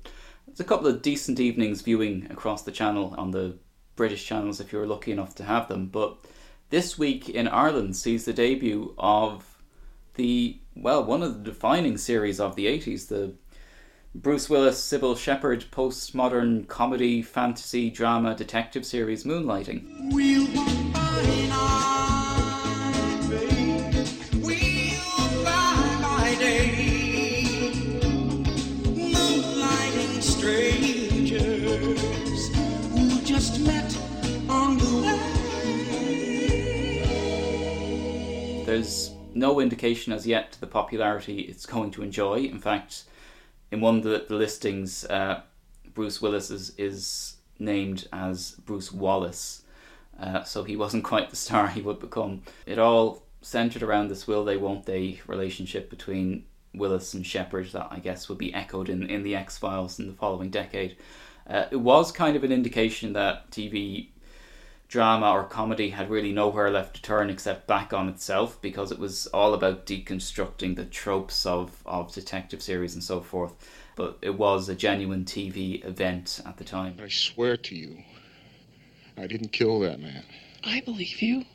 There's 0.45 0.59
a 0.59 0.65
couple 0.65 0.85
of 0.85 1.01
decent 1.01 1.39
evenings 1.39 1.81
viewing 1.81 2.27
across 2.29 2.61
the 2.61 2.71
channel 2.71 3.15
on 3.17 3.31
the 3.31 3.57
British 3.95 4.27
channels 4.27 4.59
if 4.59 4.71
you're 4.71 4.85
lucky 4.85 5.11
enough 5.11 5.33
to 5.35 5.43
have 5.43 5.69
them. 5.69 5.87
But 5.87 6.17
this 6.69 6.99
week 6.99 7.29
in 7.29 7.47
Ireland 7.47 7.95
sees 7.95 8.25
the 8.25 8.33
debut 8.33 8.93
of 8.99 9.52
the 10.15 10.59
well 10.75 11.03
one 11.03 11.23
of 11.23 11.35
the 11.35 11.43
defining 11.43 11.97
series 11.97 12.39
of 12.39 12.55
the 12.55 12.65
80s, 12.65 13.07
the 13.07 13.33
Bruce 14.15 14.49
Willis, 14.49 14.79
Cybill 14.79 15.17
Shepherd 15.17 15.65
postmodern 15.71 16.67
comedy, 16.67 17.21
fantasy, 17.21 17.89
drama, 17.89 18.35
detective 18.35 18.85
series 18.85 19.23
Moonlighting. 19.23 20.13
There's 38.65 39.12
no 39.43 39.59
indication 39.59 40.13
as 40.13 40.25
yet 40.25 40.53
to 40.53 40.61
the 40.61 40.73
popularity 40.79 41.41
it's 41.41 41.65
going 41.65 41.91
to 41.91 42.01
enjoy. 42.01 42.37
In 42.37 42.59
fact, 42.59 43.03
in 43.71 43.81
one 43.81 43.97
of 43.97 44.03
the, 44.03 44.25
the 44.29 44.35
listings, 44.35 45.03
uh, 45.05 45.41
Bruce 45.93 46.21
Willis 46.21 46.49
is, 46.49 46.73
is 46.77 47.35
named 47.59 48.07
as 48.13 48.51
Bruce 48.65 48.93
Wallace. 48.93 49.63
Uh, 50.17 50.43
so 50.43 50.63
he 50.63 50.77
wasn't 50.77 51.03
quite 51.11 51.29
the 51.29 51.35
star 51.35 51.67
he 51.67 51.81
would 51.81 51.99
become. 51.99 52.41
It 52.65 52.79
all 52.79 53.23
centered 53.41 53.83
around 53.83 54.07
this 54.07 54.25
will 54.27 54.45
they, 54.45 54.55
won't 54.55 54.85
they 54.85 55.19
relationship 55.27 55.89
between 55.89 56.45
Willis 56.73 57.13
and 57.13 57.25
Shepherd 57.25 57.67
that 57.73 57.89
I 57.91 57.99
guess 57.99 58.29
would 58.29 58.37
be 58.37 58.53
echoed 58.53 58.87
in, 58.87 59.03
in 59.09 59.23
the 59.23 59.35
X 59.35 59.57
Files 59.57 59.99
in 59.99 60.07
the 60.07 60.13
following 60.13 60.51
decade. 60.51 60.95
Uh, 61.45 61.65
it 61.69 61.81
was 61.81 62.13
kind 62.13 62.37
of 62.37 62.45
an 62.45 62.53
indication 62.53 63.11
that 63.13 63.51
TV 63.51 64.07
drama 64.93 65.31
or 65.31 65.43
comedy 65.43 65.89
had 65.89 66.07
really 66.07 66.31
nowhere 66.31 66.69
left 66.69 66.95
to 66.95 67.01
turn 67.01 67.27
except 67.27 67.65
back 67.65 67.91
on 67.91 68.07
itself 68.07 68.61
because 68.61 68.91
it 68.91 68.99
was 68.99 69.25
all 69.33 69.55
about 69.55 69.87
deconstructing 69.87 70.75
the 70.75 70.85
tropes 70.85 71.47
of, 71.47 71.81
of 71.83 72.13
detective 72.13 72.61
series 72.61 72.93
and 72.93 73.03
so 73.03 73.19
forth. 73.19 73.55
But 73.95 74.19
it 74.21 74.37
was 74.37 74.69
a 74.69 74.75
genuine 74.75 75.25
TV 75.25 75.83
event 75.83 76.41
at 76.45 76.57
the 76.57 76.63
time. 76.63 76.99
I 77.03 77.07
swear 77.07 77.57
to 77.57 77.75
you, 77.75 78.03
I 79.17 79.25
didn't 79.25 79.51
kill 79.51 79.79
that 79.79 79.99
man. 79.99 80.25
I 80.63 80.81
believe 80.81 81.23
you. 81.23 81.45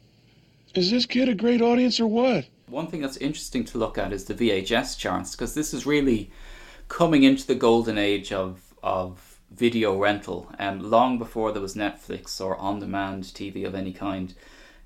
Is 0.74 0.90
this 0.90 1.06
kid 1.06 1.28
a 1.28 1.34
great 1.34 1.62
audience 1.62 2.00
or 2.00 2.08
what? 2.08 2.44
One 2.66 2.88
thing 2.88 3.00
that's 3.00 3.18
interesting 3.18 3.64
to 3.66 3.78
look 3.78 3.98
at 3.98 4.12
is 4.12 4.24
the 4.24 4.34
VHS 4.34 4.98
charts 4.98 5.36
because 5.36 5.54
this 5.54 5.72
is 5.72 5.86
really 5.86 6.32
coming 6.88 7.22
into 7.22 7.46
the 7.46 7.54
golden 7.54 7.98
age 7.98 8.32
of 8.32 8.64
of 8.82 9.27
video 9.50 9.98
rental. 9.98 10.50
Um, 10.58 10.78
long 10.90 11.18
before 11.18 11.52
there 11.52 11.62
was 11.62 11.74
Netflix 11.74 12.40
or 12.40 12.56
on 12.56 12.80
demand 12.80 13.24
TV 13.24 13.66
of 13.66 13.74
any 13.74 13.92
kind, 13.92 14.34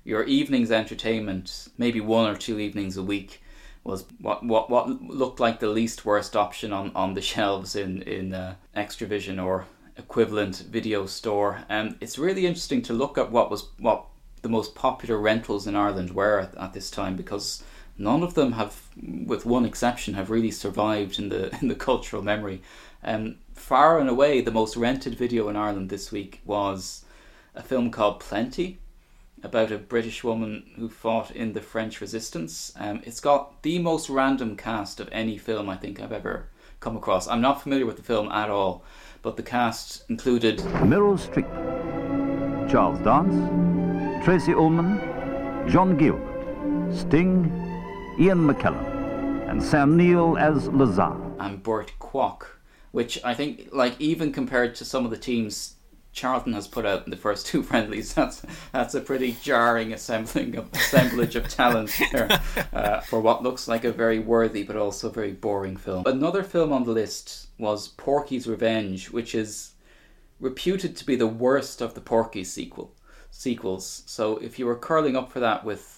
your 0.03 0.23
evening's 0.23 0.71
entertainment, 0.71 1.69
maybe 1.77 2.01
one 2.01 2.29
or 2.29 2.35
two 2.35 2.59
evenings 2.59 2.97
a 2.97 3.03
week, 3.03 3.41
was 3.83 4.05
what 4.19 4.43
what 4.45 4.69
what 4.69 4.89
looked 5.01 5.39
like 5.39 5.59
the 5.59 5.67
least 5.67 6.05
worst 6.05 6.35
option 6.35 6.71
on, 6.71 6.91
on 6.95 7.13
the 7.13 7.21
shelves 7.33 7.75
in 7.75 8.01
in 8.03 8.33
uh, 8.33 8.55
Extravision 8.75 9.43
or 9.43 9.65
equivalent 9.97 10.65
video 10.69 11.05
store. 11.05 11.63
And 11.69 11.89
um, 11.89 11.97
it's 12.01 12.17
really 12.17 12.45
interesting 12.45 12.81
to 12.83 12.93
look 12.93 13.17
at 13.17 13.31
what 13.31 13.51
was 13.51 13.69
what 13.77 14.05
the 14.41 14.49
most 14.49 14.75
popular 14.75 15.17
rentals 15.17 15.67
in 15.67 15.75
Ireland 15.75 16.11
were 16.11 16.39
at, 16.39 16.55
at 16.57 16.73
this 16.73 16.91
time 16.91 17.15
because 17.15 17.63
none 17.97 18.23
of 18.23 18.33
them 18.33 18.53
have, 18.53 18.81
with 19.01 19.45
one 19.45 19.65
exception, 19.65 20.15
have 20.15 20.29
really 20.29 20.51
survived 20.51 21.19
in 21.19 21.29
the 21.29 21.57
in 21.61 21.67
the 21.67 21.75
cultural 21.75 22.21
memory. 22.21 22.61
Um, 23.03 23.35
far 23.53 23.99
and 23.99 24.09
away, 24.09 24.41
the 24.41 24.51
most 24.51 24.75
rented 24.75 25.15
video 25.15 25.49
in 25.49 25.55
Ireland 25.55 25.89
this 25.89 26.11
week 26.11 26.41
was 26.45 27.05
a 27.55 27.61
film 27.61 27.91
called 27.91 28.19
Plenty 28.19 28.79
about 29.43 29.71
a 29.71 29.77
British 29.77 30.23
woman 30.23 30.71
who 30.77 30.89
fought 30.89 31.31
in 31.31 31.53
the 31.53 31.61
French 31.61 31.99
Resistance. 31.99 32.73
Um, 32.77 33.01
it's 33.03 33.19
got 33.19 33.61
the 33.61 33.79
most 33.79 34.09
random 34.09 34.55
cast 34.55 34.99
of 34.99 35.09
any 35.11 35.37
film 35.37 35.69
I 35.69 35.75
think 35.75 35.99
I've 35.99 36.13
ever 36.13 36.47
come 36.79 36.95
across. 36.95 37.27
I'm 37.27 37.41
not 37.41 37.61
familiar 37.61 37.85
with 37.85 37.97
the 37.97 38.03
film 38.03 38.31
at 38.31 38.49
all, 38.49 38.83
but 39.21 39.35
the 39.35 39.43
cast 39.43 40.09
included 40.09 40.59
Meryl 40.59 41.17
Streep, 41.19 41.49
Charles 42.71 42.99
Dance, 42.99 43.35
Tracey 44.23 44.53
Ullman, 44.53 44.99
John 45.69 45.97
Gielgud, 45.97 46.93
Sting, 46.93 47.51
Ian 48.19 48.39
McKellen, 48.39 49.49
and 49.49 49.61
Sam 49.61 49.97
Neill 49.97 50.37
as 50.37 50.69
Lazar. 50.69 51.15
And 51.39 51.61
Burt 51.61 51.91
Kwouk 51.99 52.45
which 52.93 53.19
I 53.23 53.33
think, 53.33 53.69
like, 53.71 53.99
even 53.99 54.31
compared 54.31 54.75
to 54.75 54.85
some 54.85 55.03
of 55.03 55.11
the 55.11 55.17
teams 55.17 55.75
Charlton 56.13 56.53
has 56.53 56.67
put 56.67 56.85
out 56.85 57.05
in 57.05 57.09
the 57.09 57.17
first 57.17 57.47
two 57.47 57.63
friendlies, 57.63 58.13
that's 58.13 58.43
that's 58.71 58.93
a 58.93 59.01
pretty 59.01 59.35
jarring 59.41 59.91
assembling 59.91 60.55
of 60.55 60.71
assemblage 60.71 61.35
of 61.35 61.49
talent 61.49 61.91
there 62.11 62.39
uh, 62.73 63.01
for 63.01 63.19
what 63.19 63.43
looks 63.43 63.67
like 63.67 63.83
a 63.83 63.91
very 63.91 64.19
worthy 64.19 64.63
but 64.63 64.77
also 64.77 65.09
very 65.09 65.31
boring 65.31 65.75
film. 65.75 66.03
Another 66.05 66.43
film 66.43 66.71
on 66.71 66.83
the 66.83 66.91
list 66.91 67.47
was 67.57 67.89
Porky's 67.89 68.47
Revenge, 68.47 69.09
which 69.09 69.33
is 69.33 69.71
reputed 70.39 70.95
to 70.95 71.05
be 71.05 71.15
the 71.15 71.27
worst 71.27 71.81
of 71.81 71.95
the 71.95 72.01
Porky 72.01 72.43
sequel 72.43 72.93
sequels. 73.31 74.03
So 74.05 74.37
if 74.37 74.59
you 74.59 74.67
were 74.67 74.75
curling 74.75 75.17
up 75.17 75.31
for 75.31 75.39
that 75.39 75.65
with 75.65 75.92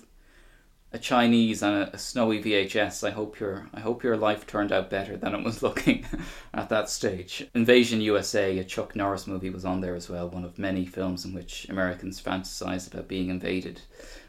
a 0.96 0.98
Chinese 0.98 1.62
and 1.62 1.76
a, 1.76 1.94
a, 1.94 1.98
snowy 1.98 2.42
VHS. 2.42 3.06
I 3.06 3.12
hope 3.12 3.38
your 3.38 3.68
I 3.74 3.82
hope 3.82 4.02
your 4.02 4.16
life 4.16 4.48
turned 4.48 4.72
out 4.72 4.90
better 4.90 5.18
than 5.18 5.36
it 5.36 5.44
was 5.44 5.62
looking 5.68 6.06
at 6.54 6.70
that 6.70 6.90
stage. 6.90 7.46
Invasion 7.54 8.00
USA, 8.00 8.58
a 8.58 8.64
Chuck 8.64 8.96
Norris 8.96 9.28
movie, 9.28 9.50
was 9.50 9.66
on 9.66 9.82
there 9.82 9.96
as 9.96 10.10
well. 10.10 10.30
One 10.30 10.46
of 10.46 10.58
many 10.58 10.86
films 10.86 11.26
in 11.26 11.34
which 11.34 11.68
Americans 11.68 12.22
fantasize 12.22 12.88
about 12.88 13.10
being 13.10 13.30
invaded 13.30 13.82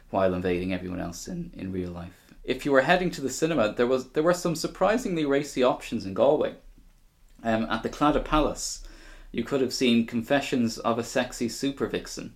while 0.09 0.33
invading 0.33 0.73
everyone 0.73 0.99
else 0.99 1.29
in, 1.29 1.51
in 1.55 1.71
real 1.71 1.91
life. 1.91 2.33
If 2.43 2.65
you 2.65 2.73
were 2.73 2.81
heading 2.81 3.11
to 3.11 3.21
the 3.21 3.29
cinema, 3.29 3.73
there 3.73 3.87
was 3.87 4.09
there 4.09 4.23
were 4.23 4.33
some 4.33 4.55
surprisingly 4.55 5.23
racy 5.23 5.63
options 5.63 6.05
in 6.05 6.13
Galway. 6.13 6.55
Um, 7.43 7.63
at 7.69 7.81
the 7.81 7.89
Claddagh 7.89 8.25
Palace, 8.25 8.83
you 9.31 9.45
could 9.45 9.61
have 9.61 9.73
seen 9.73 10.05
Confessions 10.05 10.79
of 10.79 10.99
a 10.99 11.03
Sexy 11.03 11.47
Super 11.47 11.87
Vixen, 11.87 12.35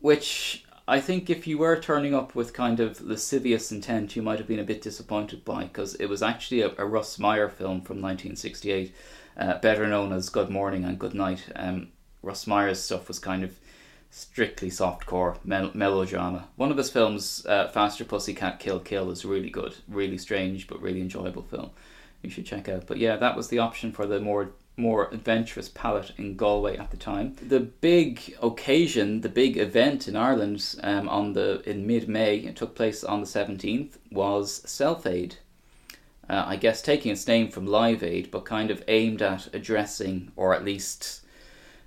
which 0.00 0.64
I 0.86 1.00
think 1.00 1.30
if 1.30 1.46
you 1.46 1.56
were 1.56 1.80
turning 1.80 2.14
up 2.14 2.34
with 2.34 2.52
kind 2.52 2.78
of 2.78 3.00
lascivious 3.00 3.72
intent, 3.72 4.16
you 4.16 4.22
might 4.22 4.38
have 4.38 4.48
been 4.48 4.58
a 4.58 4.64
bit 4.64 4.82
disappointed 4.82 5.42
by 5.44 5.64
because 5.64 5.94
it 5.94 6.06
was 6.06 6.22
actually 6.22 6.60
a, 6.60 6.72
a, 6.76 6.84
Russ 6.84 7.18
Meyer 7.18 7.48
film 7.48 7.80
from 7.80 8.02
1968, 8.02 8.94
uh, 9.38 9.58
better 9.60 9.86
known 9.86 10.12
as 10.12 10.28
Good 10.28 10.50
Morning 10.50 10.84
and 10.84 10.98
Good 10.98 11.14
Night. 11.14 11.46
Um, 11.56 11.88
Russ 12.22 12.46
Meyer's 12.46 12.80
stuff 12.80 13.08
was 13.08 13.18
kind 13.18 13.42
of 13.42 13.58
strictly 14.10 14.68
softcore 14.68 15.38
mel- 15.42 15.70
melodrama. 15.72 16.48
One 16.56 16.70
of 16.70 16.76
his 16.76 16.90
films, 16.90 17.46
uh, 17.46 17.68
Faster 17.68 18.04
Pussycat 18.04 18.60
Kill 18.60 18.78
Kill, 18.78 19.10
is 19.10 19.24
really 19.24 19.50
good, 19.50 19.74
really 19.88 20.18
strange 20.18 20.66
but 20.66 20.82
really 20.82 21.00
enjoyable 21.00 21.42
film. 21.42 21.70
You 22.20 22.28
should 22.28 22.46
check 22.46 22.68
out. 22.68 22.86
But 22.86 22.98
yeah, 22.98 23.16
that 23.16 23.36
was 23.36 23.48
the 23.48 23.58
option 23.58 23.90
for 23.90 24.06
the 24.06 24.20
more 24.20 24.50
more 24.76 25.08
adventurous 25.12 25.68
palette 25.68 26.12
in 26.18 26.36
Galway 26.36 26.76
at 26.76 26.90
the 26.90 26.96
time. 26.96 27.36
The 27.40 27.60
big 27.60 28.36
occasion, 28.42 29.20
the 29.20 29.28
big 29.28 29.56
event 29.56 30.08
in 30.08 30.16
Ireland 30.16 30.76
um, 30.82 31.08
on 31.08 31.32
the 31.32 31.62
in 31.68 31.86
mid 31.86 32.08
May, 32.08 32.38
it 32.38 32.56
took 32.56 32.74
place 32.74 33.04
on 33.04 33.20
the 33.20 33.26
seventeenth, 33.26 33.98
was 34.10 34.62
Self 34.68 35.06
Aid. 35.06 35.36
Uh, 36.28 36.44
I 36.46 36.56
guess 36.56 36.80
taking 36.80 37.12
its 37.12 37.26
name 37.28 37.50
from 37.50 37.66
Live 37.66 38.02
Aid, 38.02 38.30
but 38.30 38.46
kind 38.46 38.70
of 38.70 38.82
aimed 38.88 39.20
at 39.20 39.54
addressing, 39.54 40.32
or 40.36 40.54
at 40.54 40.64
least, 40.64 41.20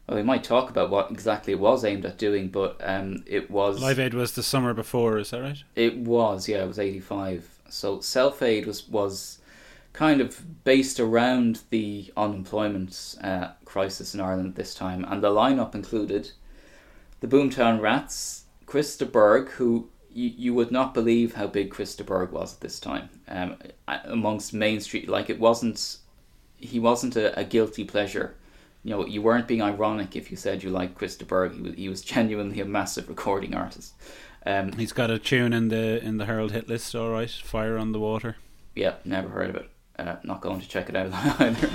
well, 0.07 0.15
we 0.15 0.23
might 0.23 0.43
talk 0.43 0.69
about 0.69 0.91
what 0.91 1.09
exactly 1.09 1.53
it 1.53 1.59
was 1.59 1.83
aimed 1.83 2.05
at 2.05 2.19
doing, 2.19 2.49
but 2.49 2.79
um, 2.83 3.23
it 3.25 3.49
was 3.49 3.81
Live 3.81 3.99
Aid 3.99 4.13
was 4.13 4.33
the 4.33 4.43
summer 4.43 4.73
before, 4.73 5.17
is 5.17 5.31
that 5.31 5.41
right? 5.41 5.63
It 5.75 5.97
was, 5.97 6.47
yeah, 6.47 6.63
it 6.63 6.67
was 6.67 6.79
eighty 6.79 6.99
five. 6.99 7.49
So 7.69 7.99
Self 7.99 8.41
Aid 8.41 8.65
was 8.65 8.87
was 8.87 9.36
kind 9.97 10.21
of 10.21 10.63
based 10.63 10.99
around 10.99 11.61
the 11.71 12.13
unemployment 12.15 13.15
uh, 13.23 13.47
crisis 13.65 14.13
in 14.13 14.21
Ireland 14.21 14.53
this 14.53 14.75
time, 14.75 15.03
and 15.03 15.23
the 15.23 15.31
lineup 15.31 15.73
included 15.73 16.29
the 17.19 17.27
Boomtown 17.27 17.81
Rats, 17.81 18.43
Chris 18.67 18.95
de 18.95 19.07
Burgh, 19.07 19.49
who 19.49 19.89
you, 20.13 20.31
you 20.37 20.53
would 20.53 20.69
not 20.69 20.93
believe 20.93 21.33
how 21.33 21.47
big 21.47 21.71
Chris 21.71 21.95
de 21.95 22.03
Burgh 22.03 22.31
was 22.31 22.53
at 22.53 22.59
this 22.61 22.79
time 22.79 23.09
um, 23.27 23.57
amongst 23.87 24.53
Main 24.53 24.81
Street. 24.81 25.09
Like 25.09 25.31
it 25.31 25.39
wasn't, 25.39 25.97
he 26.57 26.79
wasn't 26.79 27.15
a, 27.15 27.39
a, 27.39 27.43
guilty 27.43 27.83
pleasure. 27.83 28.35
You 28.83 28.91
know, 28.91 29.05
you 29.07 29.23
weren't 29.23 29.47
being 29.47 29.63
ironic 29.63 30.15
if 30.15 30.29
you 30.29 30.37
said 30.37 30.61
you 30.61 30.69
liked 30.69 30.93
Chris 30.93 31.15
de 31.15 31.25
Burgh. 31.25 31.55
He 31.55 31.61
was, 31.61 31.73
he 31.73 31.89
was 31.89 32.01
genuinely 32.03 32.61
a 32.61 32.65
massive 32.65 33.09
recording 33.09 33.55
artist. 33.55 33.93
Um, 34.45 34.73
He's 34.73 34.93
got 34.93 35.09
a 35.09 35.17
tune 35.17 35.53
in 35.53 35.69
the 35.69 35.99
in 36.03 36.17
the 36.17 36.25
Herald 36.25 36.51
hit 36.51 36.69
list, 36.69 36.93
all 36.93 37.09
right. 37.09 37.31
Fire 37.31 37.79
on 37.79 37.93
the 37.93 37.99
Water. 37.99 38.35
Yeah, 38.75 38.97
never 39.03 39.29
heard 39.29 39.49
of 39.49 39.55
it. 39.55 39.71
Uh, 39.99 40.15
not 40.23 40.41
going 40.41 40.61
to 40.61 40.67
check 40.67 40.89
it 40.89 40.95
out 40.95 41.11
either. 41.41 41.69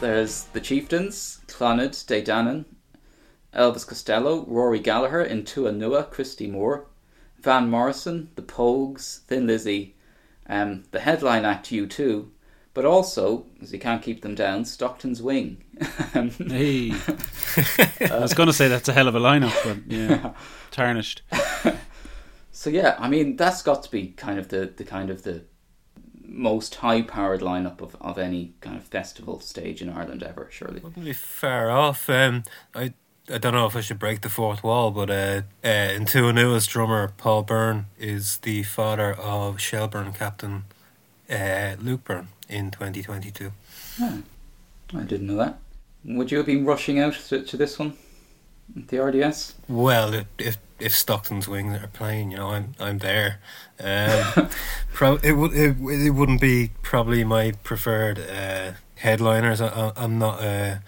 There's 0.00 0.44
the 0.44 0.60
Chieftains, 0.60 1.40
Clannad, 1.48 2.06
Dae 2.06 2.22
Elvis 3.52 3.84
Costello, 3.84 4.44
Rory 4.46 4.78
Gallagher, 4.78 5.22
In 5.22 5.44
Tua 5.44 5.72
Nua, 5.72 6.08
Christy 6.08 6.46
Moore, 6.46 6.86
Van 7.40 7.68
Morrison, 7.68 8.30
The 8.36 8.42
Pogues, 8.42 9.22
Thin 9.26 9.48
Lizzy, 9.48 9.96
um, 10.48 10.84
the 10.90 11.00
headline 11.00 11.44
act 11.44 11.66
U2, 11.66 12.28
but 12.74 12.84
also, 12.84 13.46
as 13.60 13.72
you 13.72 13.78
can't 13.78 14.02
keep 14.02 14.22
them 14.22 14.34
down, 14.34 14.64
Stockton's 14.64 15.20
Wing. 15.20 15.64
hey. 16.12 16.92
I 18.00 18.18
was 18.20 18.34
going 18.34 18.46
to 18.46 18.52
say 18.52 18.68
that's 18.68 18.88
a 18.88 18.92
hell 18.92 19.08
of 19.08 19.14
a 19.14 19.20
lineup, 19.20 19.54
but 19.64 19.90
yeah, 19.92 20.32
tarnished. 20.70 21.22
so 22.52 22.70
yeah, 22.70 22.96
I 22.98 23.08
mean 23.08 23.36
that's 23.36 23.62
got 23.62 23.82
to 23.84 23.90
be 23.90 24.08
kind 24.08 24.38
of 24.38 24.48
the, 24.48 24.72
the 24.76 24.84
kind 24.84 25.10
of 25.10 25.22
the 25.22 25.44
most 26.22 26.76
high 26.76 27.02
powered 27.02 27.40
lineup 27.40 27.80
of, 27.80 27.96
of 28.00 28.18
any 28.18 28.54
kind 28.60 28.76
of 28.76 28.84
festival 28.84 29.40
stage 29.40 29.82
in 29.82 29.88
Ireland 29.88 30.22
ever, 30.22 30.48
surely. 30.50 30.80
Wouldn't 30.80 31.04
be 31.04 31.12
far 31.12 31.70
off. 31.70 32.08
Um, 32.08 32.44
I 32.74 32.92
I 33.30 33.38
don't 33.38 33.52
know 33.52 33.66
if 33.66 33.76
I 33.76 33.80
should 33.80 33.98
break 33.98 34.22
the 34.22 34.30
fourth 34.30 34.62
wall, 34.62 34.90
but 34.90 35.10
uh, 35.10 35.42
uh, 35.62 35.66
Intua 35.66 36.66
drummer 36.66 37.08
Paul 37.16 37.42
Byrne 37.42 37.86
is 37.98 38.38
the 38.38 38.62
father 38.62 39.12
of 39.12 39.60
Shelburne 39.60 40.12
captain 40.12 40.64
uh, 41.30 41.76
Luke 41.78 42.04
Byrne 42.04 42.28
in 42.48 42.70
2022. 42.70 43.52
Oh, 44.00 44.22
I 44.94 45.02
didn't 45.02 45.26
know 45.26 45.36
that. 45.36 45.58
Would 46.04 46.30
you 46.30 46.38
have 46.38 46.46
been 46.46 46.64
rushing 46.64 46.98
out 46.98 47.14
to, 47.28 47.42
to 47.42 47.56
this 47.56 47.78
one, 47.78 47.94
the 48.74 48.98
RDS? 48.98 49.54
Well, 49.68 50.24
if 50.38 50.58
if 50.78 50.94
Stockton's 50.94 51.48
Wings 51.48 51.76
are 51.82 51.88
playing, 51.88 52.30
you 52.30 52.38
know, 52.38 52.50
I'm 52.50 52.74
I'm 52.80 52.98
there. 52.98 53.40
Um, 53.80 54.48
pro- 54.92 55.16
it 55.16 55.32
would 55.32 55.52
it, 55.52 55.76
it 55.80 56.10
wouldn't 56.10 56.40
be 56.40 56.70
probably 56.82 57.24
my 57.24 57.52
preferred 57.62 58.18
uh, 58.18 58.72
headliners. 58.94 59.60
I, 59.60 59.92
am 59.96 60.18
not 60.18 60.40
a 60.42 60.82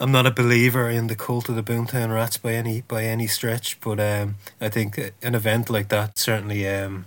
I'm 0.00 0.12
not 0.12 0.26
a 0.26 0.30
believer 0.30 0.88
in 0.88 1.08
the 1.08 1.14
cult 1.14 1.50
of 1.50 1.56
the 1.56 1.62
Boomtown 1.62 2.12
Rats 2.12 2.38
by 2.38 2.54
any 2.54 2.80
by 2.80 3.04
any 3.04 3.26
stretch, 3.26 3.78
but 3.80 4.00
um, 4.00 4.36
I 4.58 4.70
think 4.70 4.98
an 5.22 5.34
event 5.34 5.68
like 5.68 5.88
that 5.90 6.18
certainly, 6.18 6.66
um, 6.66 7.04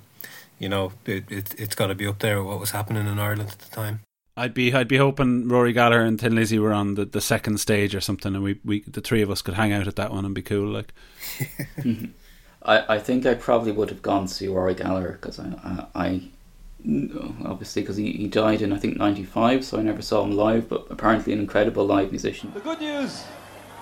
you 0.60 0.70
know, 0.70 0.94
it, 1.08 1.24
it 1.32 1.56
it's 1.58 1.74
got 1.74 1.88
to 1.88 1.96
be 1.96 2.06
up 2.06 2.20
there 2.20 2.38
with 2.40 2.48
what 2.48 2.60
was 2.60 2.70
happening 2.70 3.08
in 3.08 3.18
Ireland 3.18 3.50
at 3.50 3.60
the 3.60 3.76
time. 3.76 4.02
I'd 4.38 4.54
be 4.54 4.72
I'd 4.74 4.88
be 4.88 4.98
hoping 4.98 5.48
Rory 5.48 5.74
Gallagher 5.74 6.04
and 6.04 6.22
Thin 6.22 6.36
Lizzy 6.36 6.60
were 6.60 6.72
on 6.72 6.94
the, 6.94 7.06
the 7.06 7.20
second 7.22 7.60
stage 7.60 7.96
or 7.96 8.02
something, 8.02 8.36
and 8.36 8.44
we, 8.44 8.60
we 8.64 8.82
the 8.82 9.02
three 9.02 9.24
of 9.24 9.32
us 9.32 9.42
could 9.42 9.56
hang 9.56 9.74
out 9.74 9.88
at 9.88 9.96
that 9.96 10.12
one 10.12 10.24
and 10.24 10.36
be 10.36 10.44
cool. 10.44 10.68
Like, 10.68 10.94
I 12.64 12.96
I 12.96 13.00
think 13.00 13.26
I 13.26 13.34
probably 13.34 13.72
would 13.72 13.90
have 13.90 14.04
gone 14.04 14.28
to 14.28 14.34
see 14.34 14.48
Rory 14.48 14.76
Gallagher 14.76 15.18
because 15.20 15.40
I, 15.40 15.46
I, 15.96 16.06
I 16.06 16.22
obviously 17.46 17.82
because 17.82 17.98
he, 17.98 18.12
he 18.12 18.28
died 18.28 18.62
in 18.62 18.74
I 18.74 18.78
think 18.78 18.98
'95, 18.98 19.64
so 19.64 19.80
I 19.80 19.82
never 19.82 20.02
saw 20.02 20.24
him 20.24 20.32
live. 20.36 20.68
But 20.68 20.88
apparently 20.90 21.34
an 21.34 21.40
incredible 21.40 21.86
live 21.86 22.12
musician. 22.12 22.52
The 22.54 22.60
good 22.60 22.82
news, 22.82 23.24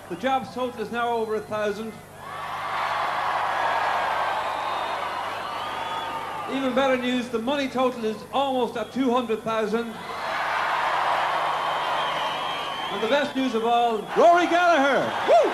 the 0.10 0.16
jobs 0.16 0.54
total 0.54 0.82
is 0.82 0.92
now 0.92 1.10
over 1.10 1.36
a 1.36 1.42
thousand. 1.42 1.94
Even 6.52 6.76
better 6.76 6.98
news, 6.98 7.30
the 7.30 7.40
money 7.40 7.70
total 7.70 8.04
is 8.04 8.18
almost 8.34 8.76
at 8.76 8.92
200,000. 8.92 9.94
And 12.92 13.02
the 13.02 13.08
best 13.08 13.34
news 13.38 13.56
of 13.56 13.64
all, 13.64 14.00
Rory 14.18 14.48
Gallagher. 14.48 15.10
Woo! 15.30 15.54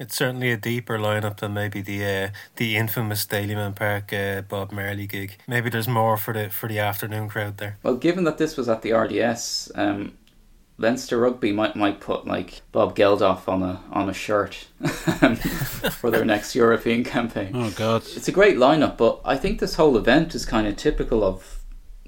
It's 0.00 0.16
certainly 0.16 0.50
a 0.50 0.56
deeper 0.56 0.98
lineup 0.98 1.40
than 1.40 1.52
maybe 1.52 1.82
the 1.82 2.02
uh, 2.04 2.28
the 2.56 2.78
infamous 2.78 3.26
Dalymount 3.26 3.76
Park 3.76 4.14
uh, 4.14 4.40
Bob 4.40 4.72
Marley 4.72 5.06
gig. 5.06 5.36
Maybe 5.46 5.68
there's 5.68 5.86
more 5.86 6.16
for 6.16 6.32
the 6.32 6.48
for 6.48 6.70
the 6.70 6.78
afternoon 6.78 7.28
crowd 7.28 7.58
there. 7.58 7.76
Well, 7.82 7.96
given 7.96 8.24
that 8.24 8.38
this 8.38 8.56
was 8.56 8.66
at 8.66 8.80
the 8.80 8.92
RDS, 8.92 9.70
um, 9.74 10.16
Leinster 10.78 11.18
Rugby 11.18 11.52
might 11.52 11.76
might 11.76 12.00
put 12.00 12.26
like 12.26 12.62
Bob 12.72 12.96
Geldof 12.96 13.46
on 13.46 13.62
a 13.62 13.82
on 13.92 14.08
a 14.08 14.14
shirt 14.14 14.68
for 15.92 16.10
their 16.10 16.24
next 16.24 16.54
European 16.54 17.04
campaign. 17.04 17.50
Oh 17.54 17.70
God, 17.76 18.02
it's 18.16 18.26
a 18.26 18.32
great 18.32 18.56
lineup, 18.56 18.96
but 18.96 19.20
I 19.22 19.36
think 19.36 19.60
this 19.60 19.74
whole 19.74 19.98
event 19.98 20.34
is 20.34 20.46
kind 20.46 20.66
of 20.66 20.76
typical 20.76 21.22
of 21.22 21.60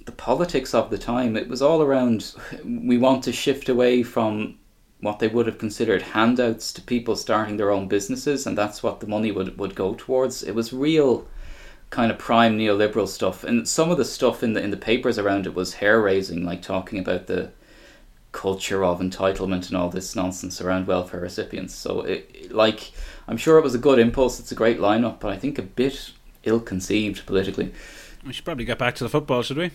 the 0.07 0.13
politics 0.13 0.73
of 0.73 0.89
the 0.89 0.97
time. 0.97 1.37
It 1.37 1.47
was 1.47 1.61
all 1.61 1.83
around 1.83 2.35
we 2.65 2.97
want 2.97 3.23
to 3.25 3.33
shift 3.33 3.69
away 3.69 4.03
from 4.03 4.59
what 5.03 5.19
they 5.19 5.29
would 5.29 5.47
have 5.47 5.59
considered 5.59 6.01
handouts 6.01 6.73
to 6.73 6.81
people 6.81 7.17
starting 7.17 7.57
their 7.57 7.71
own 7.71 7.89
businesses, 7.89 8.47
and 8.47 8.57
that's 8.57 8.83
what 8.83 9.01
the 9.01 9.07
money 9.07 9.31
would 9.33 9.59
would 9.59 9.75
go 9.75 9.95
towards. 9.99 10.43
It 10.43 10.55
was 10.55 10.73
real 10.73 11.27
kind 11.91 12.11
of 12.11 12.19
prime 12.19 12.57
neoliberal 12.57 13.09
stuff, 13.09 13.45
and 13.45 13.69
some 13.69 13.91
of 13.91 13.99
the 13.99 14.05
stuff 14.05 14.43
in 14.43 14.55
the 14.55 14.63
in 14.63 14.71
the 14.71 14.77
papers 14.77 15.19
around 15.19 15.47
it 15.47 15.55
was 15.55 15.75
hair 15.75 16.01
raising, 16.01 16.47
like 16.47 16.63
talking 16.63 16.99
about 16.99 17.27
the 17.27 17.51
culture 18.31 18.83
of 18.85 19.01
entitlement 19.01 19.69
and 19.69 19.77
all 19.77 19.91
this 19.91 20.17
nonsense 20.17 20.61
around 20.61 20.87
welfare 20.87 21.21
recipients. 21.21 21.75
So, 21.75 22.01
it, 22.01 22.51
like, 22.51 22.93
I'm 23.29 23.37
sure 23.37 23.59
it 23.59 23.63
was 23.63 23.75
a 23.75 23.79
good 23.79 23.99
impulse. 23.99 24.41
It's 24.41 24.53
a 24.53 24.55
great 24.55 24.79
lineup, 24.79 25.21
but 25.21 25.33
I 25.33 25.37
think 25.37 25.59
a 25.59 25.63
bit 25.63 26.13
ill-conceived 26.45 27.27
politically. 27.27 27.73
We 28.25 28.33
should 28.33 28.45
probably 28.45 28.65
get 28.65 28.79
back 28.79 28.95
to 28.97 29.05
the 29.05 29.11
football, 29.11 29.43
should 29.43 29.59
we? 29.59 29.71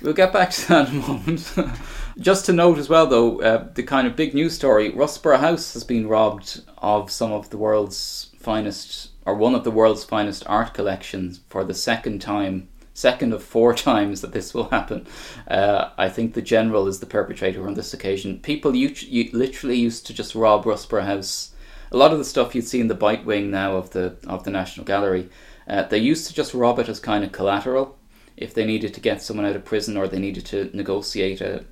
We'll 0.00 0.12
get 0.12 0.32
back 0.32 0.50
to 0.50 0.68
that 0.68 0.88
in 0.88 1.02
a 1.02 1.06
moment. 1.06 1.52
Just 2.18 2.46
to 2.46 2.52
note 2.52 2.78
as 2.78 2.88
well, 2.88 3.06
though, 3.06 3.40
uh, 3.42 3.68
the 3.74 3.82
kind 3.82 4.06
of 4.06 4.16
big 4.16 4.32
news 4.32 4.54
story: 4.54 4.90
Russborough 4.90 5.40
House 5.40 5.74
has 5.74 5.84
been 5.84 6.08
robbed 6.08 6.62
of 6.78 7.10
some 7.10 7.30
of 7.30 7.50
the 7.50 7.58
world's 7.58 8.30
finest, 8.38 9.10
or 9.26 9.34
one 9.34 9.54
of 9.54 9.64
the 9.64 9.70
world's 9.70 10.04
finest 10.04 10.42
art 10.46 10.72
collections 10.72 11.40
for 11.50 11.62
the 11.62 11.74
second 11.74 12.20
time 12.20 12.68
second 12.94 13.34
of 13.34 13.42
four 13.42 13.74
times 13.90 14.22
that 14.22 14.32
this 14.32 14.54
will 14.54 14.70
happen. 14.70 15.06
Uh, 15.46 15.90
I 15.98 16.08
think 16.08 16.32
the 16.32 16.42
general 16.42 16.88
is 16.88 17.00
the 17.00 17.06
perpetrator 17.06 17.66
on 17.66 17.74
this 17.74 17.92
occasion. 17.92 18.40
People 18.40 18.74
you, 18.74 18.88
you 18.96 19.28
literally 19.32 19.76
used 19.76 20.06
to 20.06 20.14
just 20.14 20.34
rob 20.34 20.64
Russborough 20.64 21.04
House. 21.04 21.52
A 21.92 21.96
lot 21.98 22.12
of 22.12 22.18
the 22.18 22.24
stuff 22.24 22.54
you'd 22.54 22.66
see 22.66 22.80
in 22.80 22.88
the 22.88 22.94
Beit 22.94 23.26
Wing 23.26 23.50
now 23.50 23.76
of 23.76 23.90
the 23.90 24.16
of 24.26 24.44
the 24.44 24.50
National 24.50 24.86
Gallery, 24.86 25.28
uh, 25.68 25.82
they 25.82 25.98
used 25.98 26.26
to 26.28 26.34
just 26.34 26.54
rob 26.54 26.78
it 26.78 26.88
as 26.88 26.98
kind 26.98 27.24
of 27.24 27.32
collateral 27.32 27.98
if 28.36 28.54
they 28.54 28.64
needed 28.64 28.92
to 28.94 29.00
get 29.00 29.22
someone 29.22 29.46
out 29.46 29.56
of 29.56 29.64
prison 29.64 29.96
or 29.96 30.08
they 30.08 30.18
needed 30.18 30.44
to 30.46 30.70
negotiate 30.74 31.40
a 31.40 31.64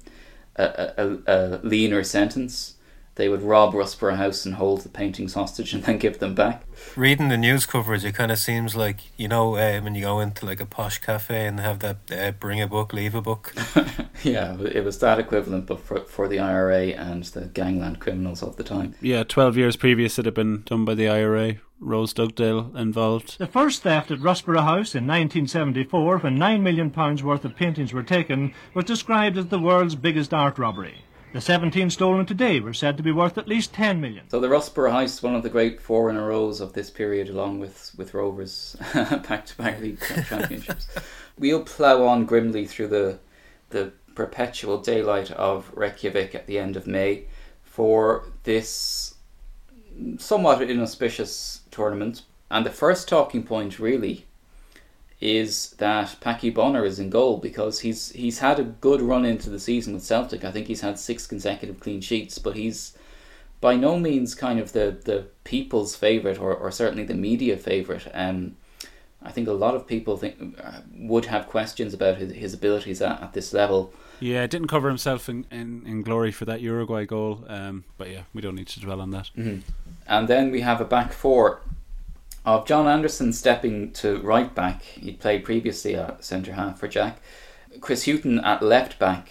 a, 0.56 0.92
a, 0.98 1.18
a 1.26 1.60
leaner 1.62 2.02
sentence 2.04 2.73
they 3.16 3.29
would 3.29 3.42
rob 3.42 3.74
Russborough 3.74 4.16
House 4.16 4.44
and 4.44 4.57
hold 4.57 4.81
the 4.81 4.88
paintings 4.88 5.35
hostage 5.35 5.72
and 5.72 5.85
then 5.85 5.98
give 5.98 6.18
them 6.18 6.35
back. 6.35 6.64
Reading 6.96 7.29
the 7.29 7.37
news 7.37 7.66
coverage, 7.66 8.05
it 8.05 8.14
kind 8.14 8.33
of 8.33 8.38
seems 8.38 8.74
like 8.74 9.00
you 9.16 9.29
know 9.29 9.57
uh, 9.57 9.81
when 9.81 9.94
you 9.94 10.03
go 10.03 10.20
into 10.20 10.46
like 10.46 10.61
a 10.61 10.66
posh 10.66 10.98
cafe 10.98 11.46
and 11.46 11.61
have 11.61 11.79
that 11.81 11.98
uh, 12.11 12.33
bring 12.33 12.61
a 12.61 12.66
book, 12.66 12.92
leave 12.92 13.14
a 13.14 13.22
book. 13.22 13.55
yeah, 14.22 14.57
it 14.61 14.85
was 14.85 14.98
that 14.98 15.18
equivalent, 15.18 15.66
but 15.66 15.81
for 15.81 16.00
for 16.00 16.29
the 16.29 16.38
IRA 16.38 16.88
and 16.88 17.24
the 17.24 17.46
gangland 17.46 18.00
criminals 18.00 18.42
of 18.42 18.57
the 18.57 18.64
time. 18.64 18.94
Yeah, 19.00 19.22
twelve 19.24 19.57
years 19.57 19.77
previous, 19.77 20.18
it 20.18 20.24
had 20.24 20.35
been 20.35 20.62
done 20.62 20.85
by 20.85 20.94
the 20.94 21.09
IRA. 21.09 21.57
Rose 21.81 22.14
Dugdale 22.14 22.74
involved. 22.77 23.37
The 23.38 23.46
first 23.46 23.83
theft 23.83 24.11
at 24.11 24.20
Russborough 24.20 24.62
House 24.62 24.94
in 24.94 25.07
1974, 25.07 26.18
when 26.18 26.38
£9 26.38 26.62
million 26.62 26.90
worth 27.22 27.44
of 27.44 27.57
paintings 27.57 27.92
were 27.92 28.03
taken, 28.03 28.55
was 28.72 28.87
described 28.87 29.37
as 29.37 29.48
the 29.48 29.59
world's 29.59 29.94
biggest 29.94 30.33
art 30.33 30.59
robbery. 30.59 31.05
The 31.35 31.40
17 31.40 31.90
stolen 31.90 32.26
today 32.26 32.60
were 32.60 32.72
said 32.72 32.96
to 32.96 33.02
be 33.02 33.10
worth 33.10 33.37
at 33.37 33.48
least 33.48 33.72
10 33.74 34.00
million. 34.00 34.30
So 34.30 34.38
the 34.38 34.46
Russborough 34.46 34.92
Heist, 34.92 35.20
one 35.20 35.35
of 35.35 35.42
the 35.42 35.50
great 35.50 35.80
four 35.80 36.08
in 36.08 36.14
a 36.14 36.24
rows 36.24 36.60
of 36.60 36.74
this 36.74 36.90
period, 36.90 37.28
along 37.28 37.58
with, 37.58 37.90
with 37.96 38.14
Rovers 38.14 38.76
back-to-back 38.94 39.80
league 39.80 39.98
championships. 40.28 40.87
we'll 41.37 41.64
plough 41.64 42.04
on 42.06 42.24
grimly 42.24 42.66
through 42.66 42.87
the 42.87 43.18
the 43.70 43.90
perpetual 44.14 44.78
daylight 44.78 45.32
of 45.32 45.72
Reykjavik 45.74 46.37
at 46.37 46.46
the 46.46 46.56
end 46.56 46.76
of 46.76 46.87
May 46.87 47.24
for 47.64 48.26
this 48.44 49.16
somewhat 50.18 50.62
inauspicious 50.62 51.62
tournament. 51.72 52.22
And 52.48 52.64
the 52.64 52.70
first 52.70 53.08
talking 53.08 53.42
point 53.42 53.80
really 53.80 54.26
is 55.21 55.71
that 55.79 56.17
Packy 56.21 56.50
Bonner 56.50 56.85
is 56.85 56.98
in 56.98 57.10
goal 57.10 57.38
because 57.38 57.81
he's 57.81 58.10
he's 58.10 58.40
had 58.40 58.58
a 58.58 58.65
good 58.65 59.00
run 59.00 59.25
into 59.25 59.48
the 59.50 59.60
season 59.60 59.94
with 59.94 60.04
Celtic. 60.04 60.44
I 60.44 60.50
think 60.50 60.67
he's 60.67 60.83
had 60.83 60.98
six 60.98 61.27
consecutive 61.27 61.81
clean 61.81 62.00
sheets, 62.00 62.38
but 62.38 62.56
he's 62.56 62.96
by 63.60 63.77
no 63.77 63.98
means 63.98 64.35
kind 64.35 64.60
of 64.60 64.73
the, 64.73 64.98
the 65.04 65.27
people's 65.44 65.96
favourite 65.96 66.38
or, 66.38 66.54
or 66.54 66.71
certainly 66.71 67.04
the 67.04 67.15
media 67.15 67.56
favourite. 67.56 68.06
Um, 68.12 68.56
I 69.23 69.33
think 69.33 69.48
a 69.48 69.52
lot 69.52 69.75
of 69.75 69.87
people 69.87 70.19
think 70.19 70.60
uh, 70.62 70.81
would 70.94 71.25
have 71.27 71.46
questions 71.46 71.94
about 71.94 72.19
his, 72.19 72.33
his 72.33 72.52
abilities 72.52 73.00
at, 73.00 73.23
at 73.23 73.33
this 73.33 73.54
level. 73.54 73.90
Yeah, 74.21 74.46
didn't 74.46 74.69
cover 74.69 74.88
himself 74.88 75.31
in, 75.31 75.46
in, 75.50 75.83
in 75.87 76.02
glory 76.02 76.31
for 76.31 76.44
that 76.44 76.60
Uruguay 76.60 77.06
goal, 77.06 77.44
um, 77.48 77.85
but 77.96 78.10
yeah, 78.10 78.23
we 78.35 78.42
don't 78.42 78.54
need 78.54 78.69
to 78.69 78.81
dwell 78.81 79.00
on 79.00 79.12
that. 79.12 79.31
Mm-hmm. 79.37 79.60
And 80.06 80.29
then 80.29 80.50
we 80.50 80.60
have 80.60 80.83
a 80.83 80.85
back 80.85 81.15
four 81.15 81.62
of 82.44 82.66
John 82.66 82.86
Anderson 82.86 83.32
stepping 83.32 83.92
to 83.92 84.18
right 84.18 84.54
back. 84.54 84.82
He'd 84.82 85.20
played 85.20 85.44
previously 85.44 85.96
at 85.96 86.24
centre 86.24 86.52
half 86.52 86.78
for 86.78 86.88
Jack. 86.88 87.20
Chris 87.80 88.04
Hughton 88.04 88.38
at 88.40 88.62
left 88.62 88.98
back, 88.98 89.30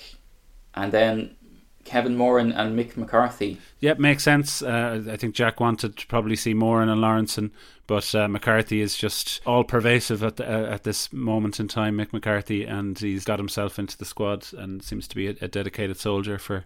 and 0.73 0.91
then 0.91 1.35
Kevin 1.85 2.15
Moran 2.15 2.51
and 2.51 2.77
Mick 2.77 2.97
McCarthy. 2.97 3.59
Yep, 3.79 3.99
makes 3.99 4.23
sense. 4.23 4.61
Uh, 4.61 5.03
I 5.09 5.17
think 5.17 5.35
Jack 5.35 5.59
wanted 5.59 5.97
to 5.97 6.07
probably 6.07 6.35
see 6.35 6.53
Moran 6.53 6.89
and 6.89 7.01
Lawrenson, 7.01 7.51
but 7.87 8.13
uh, 8.15 8.27
McCarthy 8.27 8.81
is 8.81 8.97
just 8.97 9.41
all 9.45 9.63
pervasive 9.63 10.23
at 10.23 10.37
the, 10.37 10.49
uh, 10.49 10.73
at 10.73 10.83
this 10.83 11.11
moment 11.11 11.59
in 11.59 11.67
time. 11.67 11.97
Mick 11.97 12.13
McCarthy, 12.13 12.65
and 12.65 12.97
he's 12.97 13.25
got 13.25 13.39
himself 13.39 13.77
into 13.77 13.97
the 13.97 14.05
squad 14.05 14.47
and 14.53 14.83
seems 14.83 15.07
to 15.09 15.15
be 15.15 15.27
a, 15.27 15.35
a 15.41 15.47
dedicated 15.47 15.97
soldier 15.97 16.37
for 16.37 16.65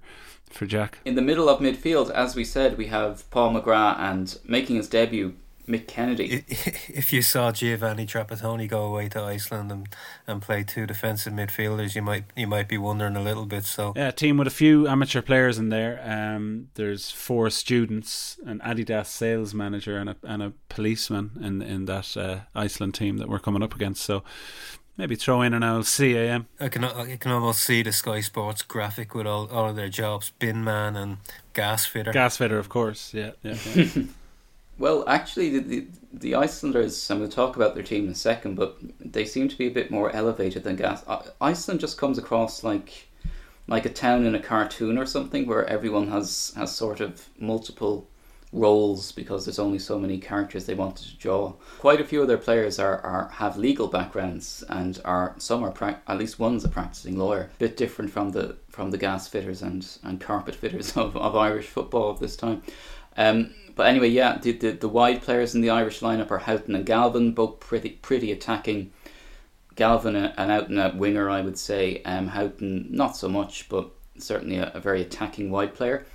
for 0.50 0.66
Jack. 0.66 1.00
In 1.04 1.16
the 1.16 1.22
middle 1.22 1.50
of 1.50 1.60
midfield, 1.60 2.10
as 2.12 2.36
we 2.36 2.46
said, 2.46 2.78
we 2.78 2.88
have 2.88 3.30
Paul 3.32 3.54
McGrath 3.54 4.00
and 4.00 4.40
making 4.46 4.78
his 4.78 4.88
debut 4.88 5.36
Mick 5.68 5.88
Kennedy. 5.88 6.44
If 6.90 7.14
you 7.14 7.22
saw 7.22 7.52
Giovanni 7.52 8.06
Trapattoni 8.06 8.68
go 8.68 8.84
away 8.84 9.10
to 9.10 9.22
Iceland 9.22 9.72
and, 9.72 9.88
and 10.26 10.42
play 10.42 10.64
two 10.64 10.88
defensive 10.88 11.34
midfielders, 11.34 11.96
you 11.96 12.02
might 12.02 12.24
you 12.36 12.48
might 12.48 12.68
be 12.68 12.78
wondering 12.78 13.16
a 13.16 13.22
little 13.22 13.46
bit. 13.46 13.66
So 13.66 13.94
yeah, 13.96 14.12
team 14.12 14.38
with 14.38 14.48
a 14.48 14.52
few 14.52 14.88
amateur 14.88 15.22
players 15.22 15.58
in 15.58 15.70
there. 15.70 16.02
Um, 16.04 16.70
there's 16.76 17.12
four 17.12 17.50
students, 17.50 18.40
an 18.46 18.60
Adidas 18.66 19.08
sales 19.08 19.54
manager, 19.54 19.98
and 19.98 20.10
a 20.10 20.16
and 20.24 20.42
a 20.42 20.54
policeman 20.70 21.32
in 21.42 21.62
in 21.62 21.86
that 21.86 22.18
uh, 22.18 22.40
Iceland 22.56 22.96
team 22.96 23.18
that 23.18 23.28
we're 23.28 23.40
coming 23.40 23.62
up 23.62 23.76
against. 23.76 24.04
So 24.04 24.24
maybe 24.96 25.16
throw 25.16 25.42
in 25.42 25.54
an 25.54 25.64
old 25.64 25.86
CAM. 25.86 26.48
I 26.60 26.70
can 26.70 26.84
I 26.84 27.18
can 27.18 27.32
almost 27.32 27.62
see 27.64 27.84
the 27.84 27.92
Sky 27.92 28.22
Sports 28.22 28.62
graphic 28.64 29.14
with 29.14 29.28
all, 29.28 29.48
all 29.50 29.70
of 29.70 29.76
their 29.76 29.90
jobs: 29.90 30.32
bin 30.40 30.64
man 30.64 30.96
and 30.96 31.18
gas 31.54 31.86
fitter. 31.86 32.12
Gas 32.12 32.38
fitter, 32.38 32.58
of 32.58 32.70
course. 32.70 33.14
Yeah, 33.14 33.32
yeah. 33.44 33.58
yeah. 33.76 34.04
Well, 34.80 35.04
actually, 35.08 35.58
the, 35.58 35.60
the, 35.60 35.88
the 36.14 36.36
Icelanders, 36.36 37.10
I'm 37.10 37.18
going 37.18 37.30
to 37.30 37.36
talk 37.36 37.56
about 37.56 37.74
their 37.74 37.84
team 37.84 38.06
in 38.06 38.12
a 38.12 38.16
second, 38.16 38.56
but 38.56 38.78
they 39.00 39.26
seem 39.26 39.48
to 39.48 39.58
be 39.58 39.68
a 39.68 39.72
bit 39.72 39.90
more 39.90 40.12
elevated 40.12 40.64
than 40.64 40.76
Gas. 40.76 41.04
Iceland 41.42 41.80
just 41.80 41.98
comes 41.98 42.18
across 42.18 42.64
like 42.64 43.08
like 43.68 43.86
a 43.86 43.90
town 43.90 44.26
in 44.26 44.34
a 44.34 44.40
cartoon 44.40 44.98
or 44.98 45.06
something 45.06 45.46
where 45.46 45.66
everyone 45.66 46.08
has, 46.08 46.54
has 46.56 46.74
sort 46.74 47.02
of 47.02 47.28
multiple 47.38 48.08
roles 48.54 49.12
because 49.12 49.46
there's 49.46 49.60
only 49.60 49.78
so 49.78 50.00
many 50.00 50.18
characters 50.18 50.66
they 50.66 50.74
wanted 50.74 51.06
to 51.06 51.18
draw. 51.18 51.52
Quite 51.80 52.00
a 52.00 52.06
few 52.06 52.22
of 52.22 52.30
their 52.30 52.38
players 52.38 52.80
are, 52.80 53.02
are 53.02 53.28
have 53.28 53.58
legal 53.58 53.88
backgrounds 53.88 54.64
and 54.70 55.02
are 55.04 55.36
some 55.38 55.64
are 55.64 55.72
pra- 55.72 56.02
at 56.08 56.18
least 56.18 56.40
one's 56.40 56.64
a 56.64 56.70
practicing 56.70 57.18
lawyer. 57.18 57.50
Bit 57.60 57.76
different 57.76 58.10
from 58.10 58.32
the 58.32 58.56
from 58.70 58.92
the 58.92 58.98
gas 58.98 59.28
fitters 59.28 59.62
and, 59.62 59.86
and 60.04 60.22
carpet 60.22 60.56
fitters 60.56 60.96
of, 60.98 61.18
of 61.18 61.36
Irish 61.36 61.68
football 61.68 62.10
of 62.10 62.20
this 62.20 62.38
time. 62.38 62.62
Um, 63.18 63.54
but 63.78 63.88
anyway, 63.88 64.10
yeah, 64.10 64.38
the, 64.40 64.52
the, 64.52 64.72
the 64.72 64.90
wide 64.90 65.22
players 65.22 65.54
in 65.56 65.62
the 65.62 65.70
Irish 65.70 66.02
lineup 66.02 66.32
are 66.32 66.40
Houghton 66.40 66.76
and 66.76 66.86
Galvin, 66.86 67.32
both 67.34 67.60
pretty 67.60 67.92
pretty 67.92 68.32
attacking. 68.32 68.92
Galvin, 69.76 70.16
an 70.16 70.50
out 70.52 70.70
and 70.70 70.80
out 70.80 70.98
winger, 70.98 71.30
I 71.30 71.42
would 71.42 71.58
say. 71.58 72.02
Um, 72.04 72.30
Houghton, 72.30 72.88
not 72.90 73.16
so 73.16 73.30
much, 73.30 73.70
but 73.70 73.92
certainly 74.18 74.58
a, 74.58 74.72
a, 74.74 74.80
very 74.80 75.02
attacking 75.02 75.52
wide 75.52 75.76
player. 75.76 76.08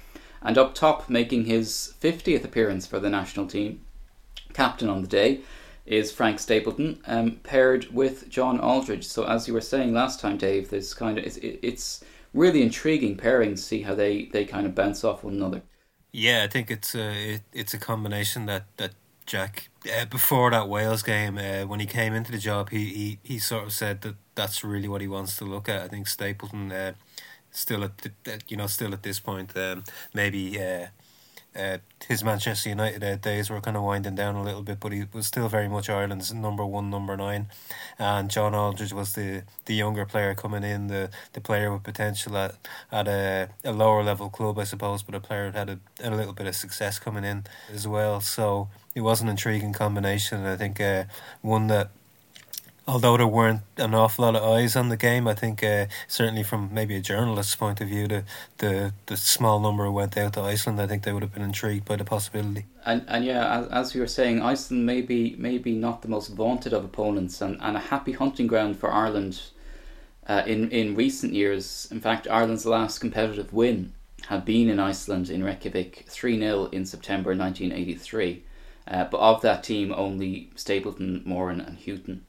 And 0.42 0.58
up 0.58 0.74
top, 0.74 1.08
making 1.08 1.44
his 1.44 1.94
50th 2.00 2.44
appearance 2.44 2.88
for 2.88 2.98
the 2.98 3.08
national 3.08 3.46
team, 3.46 3.82
captain 4.52 4.88
on 4.88 5.00
the 5.00 5.06
day, 5.06 5.42
is 5.86 6.10
Frank 6.10 6.40
Stapleton, 6.40 7.00
um, 7.06 7.40
paired 7.44 7.94
with 7.94 8.28
John 8.28 8.58
Aldridge. 8.58 9.06
So, 9.06 9.24
as 9.24 9.46
you 9.46 9.54
were 9.54 9.60
saying 9.60 9.94
last 9.94 10.18
time, 10.18 10.36
Dave, 10.36 10.70
this 10.70 10.92
kind 10.92 11.16
of 11.16 11.24
it's, 11.24 11.38
it's 11.40 12.04
really 12.34 12.62
intriguing 12.62 13.16
pairing 13.16 13.54
to 13.54 13.62
see 13.62 13.82
how 13.82 13.94
they, 13.94 14.24
they 14.26 14.44
kind 14.44 14.66
of 14.66 14.74
bounce 14.74 15.04
off 15.04 15.22
one 15.22 15.34
another. 15.34 15.62
Yeah, 16.12 16.42
I 16.44 16.48
think 16.48 16.70
it's 16.70 16.94
a 16.94 17.34
it, 17.34 17.42
it's 17.52 17.74
a 17.74 17.78
combination 17.78 18.46
that 18.46 18.64
that 18.76 18.92
Jack 19.26 19.70
uh, 19.86 20.04
before 20.06 20.50
that 20.50 20.68
Wales 20.68 21.02
game 21.02 21.38
uh, 21.38 21.64
when 21.66 21.80
he 21.80 21.86
came 21.86 22.12
into 22.12 22.32
the 22.32 22.38
job 22.38 22.70
he, 22.70 22.84
he 22.92 23.18
he 23.22 23.38
sort 23.38 23.64
of 23.64 23.72
said 23.72 24.02
that 24.02 24.16
that's 24.34 24.62
really 24.64 24.88
what 24.88 25.00
he 25.00 25.08
wants 25.08 25.36
to 25.38 25.44
look 25.44 25.68
at. 25.68 25.80
I 25.82 25.88
think 25.88 26.06
Stapleton 26.08 26.70
uh, 26.72 26.92
still 27.50 27.84
at 27.84 27.98
the, 27.98 28.12
you 28.48 28.56
know 28.56 28.66
still 28.66 28.92
at 28.92 29.02
this 29.02 29.20
point 29.20 29.56
um, 29.56 29.84
maybe 30.14 30.58
uh, 31.54 31.78
his 32.08 32.24
Manchester 32.24 32.70
United 32.70 33.04
uh, 33.04 33.16
days 33.16 33.50
were 33.50 33.60
kind 33.60 33.76
of 33.76 33.82
winding 33.82 34.14
down 34.14 34.34
a 34.36 34.42
little 34.42 34.62
bit, 34.62 34.80
but 34.80 34.92
he 34.92 35.04
was 35.12 35.26
still 35.26 35.48
very 35.48 35.68
much 35.68 35.90
Ireland's 35.90 36.32
number 36.32 36.64
one, 36.64 36.90
number 36.90 37.16
nine. 37.16 37.48
And 37.98 38.30
John 38.30 38.54
Aldridge 38.54 38.92
was 38.92 39.12
the, 39.12 39.42
the 39.66 39.74
younger 39.74 40.06
player 40.06 40.34
coming 40.34 40.64
in, 40.64 40.86
the, 40.86 41.10
the 41.32 41.40
player 41.40 41.72
with 41.72 41.82
potential 41.82 42.36
at, 42.36 42.56
at 42.90 43.06
a, 43.08 43.50
a 43.64 43.72
lower 43.72 44.02
level 44.02 44.30
club, 44.30 44.58
I 44.58 44.64
suppose, 44.64 45.02
but 45.02 45.14
a 45.14 45.20
player 45.20 45.50
had 45.50 45.68
a, 45.68 45.78
a 46.02 46.10
little 46.10 46.32
bit 46.32 46.46
of 46.46 46.56
success 46.56 46.98
coming 46.98 47.24
in 47.24 47.44
as 47.72 47.86
well. 47.86 48.20
So 48.20 48.68
it 48.94 49.02
was 49.02 49.20
an 49.20 49.28
intriguing 49.28 49.72
combination. 49.72 50.46
I 50.46 50.56
think 50.56 50.80
uh, 50.80 51.04
one 51.42 51.66
that 51.68 51.90
although 52.86 53.16
there 53.16 53.26
weren't 53.26 53.62
an 53.76 53.94
awful 53.94 54.24
lot 54.24 54.34
of 54.34 54.42
eyes 54.42 54.74
on 54.74 54.88
the 54.88 54.96
game, 54.96 55.28
I 55.28 55.34
think 55.34 55.62
uh, 55.62 55.86
certainly 56.08 56.42
from 56.42 56.72
maybe 56.72 56.96
a 56.96 57.00
journalist's 57.00 57.54
point 57.54 57.80
of 57.80 57.88
view, 57.88 58.08
the, 58.08 58.24
the 58.58 58.92
the 59.06 59.16
small 59.16 59.60
number 59.60 59.84
who 59.84 59.92
went 59.92 60.16
out 60.16 60.32
to 60.34 60.40
Iceland, 60.40 60.80
I 60.80 60.86
think 60.86 61.04
they 61.04 61.12
would 61.12 61.22
have 61.22 61.32
been 61.32 61.42
intrigued 61.42 61.84
by 61.84 61.96
the 61.96 62.04
possibility. 62.04 62.66
And 62.84 63.04
and 63.08 63.24
yeah, 63.24 63.60
as, 63.60 63.68
as 63.68 63.94
we 63.94 64.00
were 64.00 64.06
saying, 64.06 64.42
Iceland 64.42 64.84
may 64.86 65.00
be 65.00 65.36
maybe 65.38 65.74
not 65.74 66.02
the 66.02 66.08
most 66.08 66.28
vaunted 66.28 66.72
of 66.72 66.84
opponents, 66.84 67.40
and, 67.40 67.56
and 67.60 67.76
a 67.76 67.80
happy 67.80 68.12
hunting 68.12 68.46
ground 68.46 68.78
for 68.78 68.92
Ireland. 68.92 69.40
Uh, 70.26 70.42
in 70.46 70.70
in 70.70 70.94
recent 70.94 71.32
years, 71.32 71.88
in 71.90 72.00
fact, 72.00 72.28
Ireland's 72.30 72.66
last 72.66 72.98
competitive 72.98 73.52
win 73.52 73.92
had 74.26 74.44
been 74.44 74.68
in 74.68 74.78
Iceland 74.78 75.30
in 75.30 75.42
Reykjavik, 75.42 76.04
three 76.08 76.38
0 76.38 76.66
in 76.66 76.86
September 76.86 77.34
nineteen 77.34 77.72
eighty 77.72 77.94
three. 77.94 78.44
Uh, 78.86 79.04
but 79.04 79.20
of 79.20 79.42
that 79.42 79.62
team, 79.62 79.94
only 79.96 80.50
Stapleton, 80.56 81.22
Moran, 81.24 81.60
and 81.60 81.78
Hughton 81.78 82.24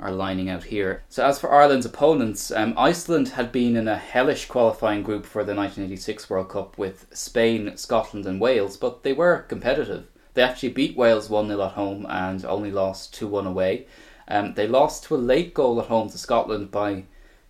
are 0.00 0.12
lining 0.12 0.48
out 0.48 0.64
here. 0.64 1.02
So 1.08 1.24
as 1.24 1.38
for 1.38 1.52
Ireland's 1.52 1.86
opponents, 1.86 2.50
um, 2.50 2.74
Iceland 2.76 3.30
had 3.30 3.52
been 3.52 3.76
in 3.76 3.88
a 3.88 3.96
hellish 3.96 4.46
qualifying 4.46 5.02
group 5.02 5.24
for 5.24 5.44
the 5.44 5.54
1986 5.54 6.30
World 6.30 6.48
Cup 6.48 6.78
with 6.78 7.06
Spain, 7.12 7.76
Scotland, 7.76 8.26
and 8.26 8.40
Wales, 8.40 8.76
but 8.76 9.02
they 9.02 9.12
were 9.12 9.42
competitive. 9.48 10.06
They 10.34 10.42
actually 10.42 10.70
beat 10.70 10.96
Wales 10.96 11.28
1 11.28 11.48
0 11.48 11.62
at 11.62 11.72
home 11.72 12.06
and 12.08 12.44
only 12.44 12.70
lost 12.70 13.14
2 13.14 13.26
1 13.26 13.46
away. 13.46 13.86
Um, 14.28 14.54
they 14.54 14.68
lost 14.68 15.04
to 15.04 15.16
a 15.16 15.18
late 15.18 15.54
goal 15.54 15.80
at 15.80 15.88
home 15.88 16.10
to 16.10 16.18
Scotland 16.18 16.70
by 16.70 17.04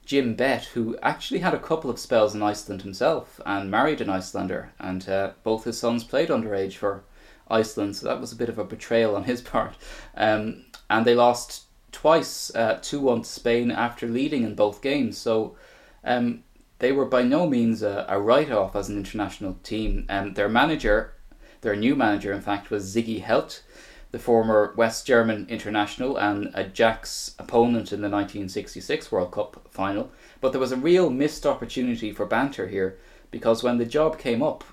Jim 0.06 0.34
Bett, 0.34 0.64
who 0.66 0.96
actually 1.02 1.40
had 1.40 1.52
a 1.52 1.58
couple 1.58 1.90
of 1.90 1.98
spells 1.98 2.34
in 2.34 2.42
Iceland 2.42 2.80
himself 2.80 3.40
and 3.44 3.70
married 3.70 4.00
an 4.00 4.08
Icelander, 4.08 4.72
and 4.78 5.06
uh, 5.06 5.32
both 5.42 5.64
his 5.64 5.78
sons 5.78 6.02
played 6.02 6.30
underage 6.30 6.76
for 6.76 7.04
Iceland, 7.50 7.96
so 7.96 8.06
that 8.06 8.20
was 8.20 8.32
a 8.32 8.36
bit 8.36 8.48
of 8.48 8.58
a 8.58 8.64
betrayal 8.64 9.16
on 9.16 9.24
his 9.24 9.42
part. 9.52 9.74
Um, 10.16 10.64
and 10.88 11.04
they 11.04 11.14
lost 11.14 11.64
twice 11.92 12.54
uh, 12.54 12.78
2 12.82 13.00
1 13.00 13.22
to 13.22 13.28
Spain 13.28 13.70
after 13.70 14.06
leading 14.06 14.42
in 14.42 14.54
both 14.54 14.82
games. 14.82 15.18
So 15.18 15.56
um, 16.04 16.44
they 16.78 16.92
were 16.92 17.06
by 17.06 17.22
no 17.22 17.46
means 17.46 17.82
a, 17.82 18.06
a 18.08 18.20
write 18.20 18.50
off 18.50 18.76
as 18.76 18.88
an 18.88 18.96
international 18.96 19.54
team. 19.62 20.06
Um, 20.08 20.34
their 20.34 20.48
manager, 20.48 21.14
their 21.60 21.76
new 21.76 21.96
manager, 21.96 22.32
in 22.32 22.40
fact, 22.40 22.70
was 22.70 22.94
Siggi 22.94 23.20
Held, 23.20 23.62
the 24.10 24.18
former 24.18 24.74
West 24.76 25.06
German 25.06 25.46
international 25.48 26.16
and 26.16 26.50
a 26.54 26.64
Jack's 26.64 27.34
opponent 27.38 27.92
in 27.92 28.00
the 28.00 28.08
1966 28.08 29.12
World 29.12 29.32
Cup 29.32 29.68
final. 29.70 30.10
But 30.40 30.52
there 30.52 30.60
was 30.60 30.72
a 30.72 30.76
real 30.76 31.10
missed 31.10 31.44
opportunity 31.44 32.12
for 32.12 32.24
banter 32.24 32.68
here 32.68 32.98
because 33.30 33.62
when 33.62 33.78
the 33.78 33.84
job 33.84 34.18
came 34.18 34.42
up, 34.42 34.64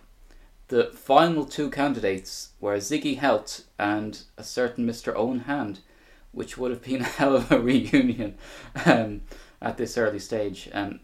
the 0.67 0.85
final 0.93 1.45
two 1.45 1.69
candidates 1.69 2.49
were 2.59 2.77
Siggi 2.77 3.17
Held 3.17 3.63
and 3.77 4.23
a 4.37 4.43
certain 4.43 4.87
Mr. 4.87 5.13
Eoin 5.13 5.45
Hand 5.45 5.79
which 6.35 6.57
would 6.57 6.71
have 6.71 6.83
been 6.83 7.01
a 7.01 7.05
hell 7.05 7.35
of 7.35 7.51
a 7.51 7.59
reunion 7.59 8.37
um, 8.85 9.21
at 9.61 9.77
this 9.77 9.97
early 9.97 10.19
stage. 10.19 10.69
Um, 10.73 10.99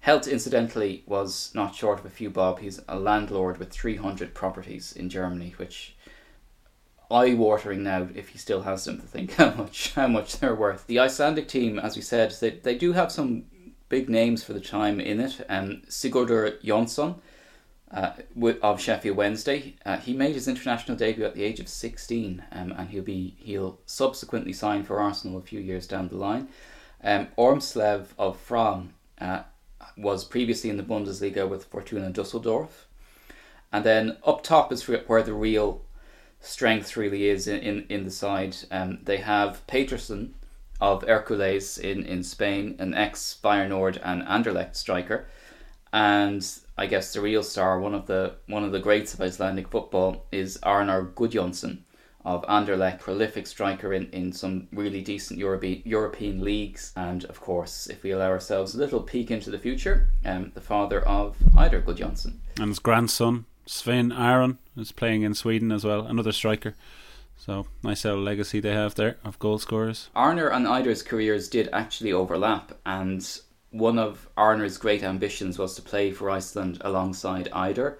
Held, 0.00 0.26
incidentally, 0.26 1.04
was 1.06 1.50
not 1.54 1.74
short 1.74 1.98
of 1.98 2.06
a 2.06 2.10
few 2.10 2.30
bob. 2.30 2.60
He's 2.60 2.80
a 2.88 2.98
landlord 2.98 3.58
with 3.58 3.70
300 3.70 4.34
properties 4.34 4.92
in 4.92 5.10
Germany, 5.10 5.52
which 5.58 5.94
eye-watering 7.10 7.82
now 7.82 8.08
if 8.14 8.28
he 8.28 8.38
still 8.38 8.62
has 8.62 8.84
them 8.84 8.98
to 9.00 9.06
think 9.06 9.32
how 9.34 9.50
much 9.50 9.92
how 9.94 10.06
much 10.06 10.38
they're 10.38 10.54
worth. 10.54 10.86
The 10.86 11.00
Icelandic 11.00 11.48
team, 11.48 11.78
as 11.78 11.96
we 11.96 12.02
said, 12.02 12.34
they, 12.40 12.50
they 12.50 12.76
do 12.76 12.92
have 12.92 13.12
some 13.12 13.44
big 13.90 14.08
names 14.08 14.42
for 14.42 14.54
the 14.54 14.60
time 14.60 15.00
in 15.00 15.20
it. 15.20 15.44
Um, 15.50 15.82
Sigurdur 15.88 16.62
Jonsson, 16.62 17.20
uh, 17.90 18.12
of 18.62 18.80
Sheffield 18.80 19.16
Wednesday. 19.16 19.76
Uh, 19.84 19.96
he 19.96 20.12
made 20.12 20.34
his 20.34 20.48
international 20.48 20.96
debut 20.96 21.24
at 21.24 21.34
the 21.34 21.42
age 21.42 21.60
of 21.60 21.68
16, 21.68 22.44
um, 22.52 22.72
and 22.76 22.90
he'll 22.90 23.02
be 23.02 23.36
he'll 23.38 23.80
subsequently 23.86 24.52
sign 24.52 24.84
for 24.84 25.00
Arsenal 25.00 25.38
a 25.38 25.42
few 25.42 25.60
years 25.60 25.86
down 25.86 26.08
the 26.08 26.16
line. 26.16 26.48
Um, 27.02 27.28
Ormslev 27.36 28.08
of 28.18 28.38
Fram 28.38 28.94
uh, 29.20 29.42
was 29.96 30.24
previously 30.24 30.70
in 30.70 30.76
the 30.76 30.82
Bundesliga 30.82 31.48
with 31.48 31.64
Fortuna 31.64 32.10
Dusseldorf, 32.10 32.86
and 33.72 33.84
then 33.84 34.18
up 34.24 34.42
top 34.42 34.72
is 34.72 34.86
where 34.86 35.22
the 35.22 35.34
real 35.34 35.82
strength 36.40 36.96
really 36.96 37.28
is 37.28 37.48
in 37.48 37.60
in, 37.60 37.86
in 37.88 38.04
the 38.04 38.10
side. 38.10 38.56
Um, 38.70 39.00
they 39.02 39.18
have 39.18 39.66
Peterson 39.66 40.34
of 40.80 41.02
Hercules 41.02 41.76
in, 41.76 42.04
in 42.04 42.22
Spain, 42.22 42.76
an 42.78 42.94
ex 42.94 43.36
Feyenoord 43.42 44.00
and 44.02 44.22
Anderlecht 44.22 44.76
striker, 44.76 45.26
and 45.92 46.46
I 46.76 46.86
guess 46.86 47.12
the 47.12 47.20
real 47.20 47.42
star, 47.42 47.80
one 47.80 47.94
of 47.94 48.06
the 48.06 48.36
one 48.46 48.64
of 48.64 48.72
the 48.72 48.78
greats 48.78 49.14
of 49.14 49.20
Icelandic 49.20 49.68
football, 49.68 50.26
is 50.32 50.58
Arnar 50.62 51.12
Gudjohnsen 51.14 51.80
of 52.24 52.44
Anderlecht, 52.46 53.00
prolific 53.00 53.46
striker 53.46 53.92
in, 53.92 54.08
in 54.10 54.32
some 54.32 54.68
really 54.72 55.00
decent 55.00 55.38
Europe, 55.38 55.64
European 55.84 56.42
leagues, 56.42 56.92
and 56.96 57.24
of 57.24 57.40
course, 57.40 57.86
if 57.86 58.02
we 58.02 58.10
allow 58.10 58.28
ourselves 58.28 58.74
a 58.74 58.78
little 58.78 59.00
peek 59.00 59.30
into 59.30 59.50
the 59.50 59.58
future, 59.58 60.10
um, 60.24 60.52
the 60.54 60.60
father 60.60 61.00
of 61.06 61.38
Eidur 61.54 61.82
Gudjohnsen. 61.82 62.34
And 62.58 62.68
his 62.68 62.78
grandson, 62.78 63.46
Sven 63.66 64.12
Aron, 64.12 64.58
is 64.76 64.92
playing 64.92 65.22
in 65.22 65.34
Sweden 65.34 65.72
as 65.72 65.84
well, 65.84 66.06
another 66.06 66.32
striker. 66.32 66.74
So 67.38 67.66
nice 67.82 68.04
little 68.04 68.20
legacy 68.20 68.60
they 68.60 68.74
have 68.74 68.96
there 68.96 69.16
of 69.24 69.38
goal 69.38 69.58
scorers. 69.58 70.10
Arnar 70.14 70.52
and 70.52 70.66
Eidur's 70.66 71.02
careers 71.02 71.48
did 71.48 71.70
actually 71.72 72.12
overlap, 72.12 72.72
and 72.84 73.26
one 73.70 73.98
of 73.98 74.28
Arnar's 74.36 74.78
great 74.78 75.02
ambitions 75.02 75.58
was 75.58 75.74
to 75.76 75.82
play 75.82 76.10
for 76.10 76.30
Iceland 76.30 76.78
alongside 76.82 77.48
Eidur. 77.52 77.96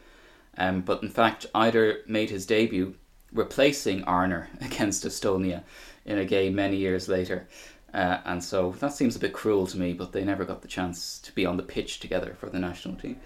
Um, 0.58 0.80
but 0.82 1.02
in 1.02 1.08
fact, 1.08 1.46
Eidur 1.54 2.06
made 2.08 2.30
his 2.30 2.46
debut 2.46 2.94
replacing 3.32 4.02
Arnar 4.04 4.48
against 4.60 5.04
Estonia 5.04 5.62
in 6.04 6.18
a 6.18 6.24
game 6.24 6.54
many 6.54 6.76
years 6.76 7.08
later. 7.08 7.46
Uh, 7.92 8.18
and 8.24 8.42
so 8.42 8.72
that 8.78 8.92
seems 8.92 9.16
a 9.16 9.18
bit 9.18 9.32
cruel 9.32 9.66
to 9.66 9.76
me, 9.76 9.92
but 9.92 10.12
they 10.12 10.24
never 10.24 10.44
got 10.44 10.62
the 10.62 10.68
chance 10.68 11.18
to 11.18 11.32
be 11.32 11.44
on 11.44 11.56
the 11.56 11.62
pitch 11.62 11.98
together 11.98 12.36
for 12.38 12.48
the 12.48 12.58
national 12.58 12.94
team. 12.94 13.20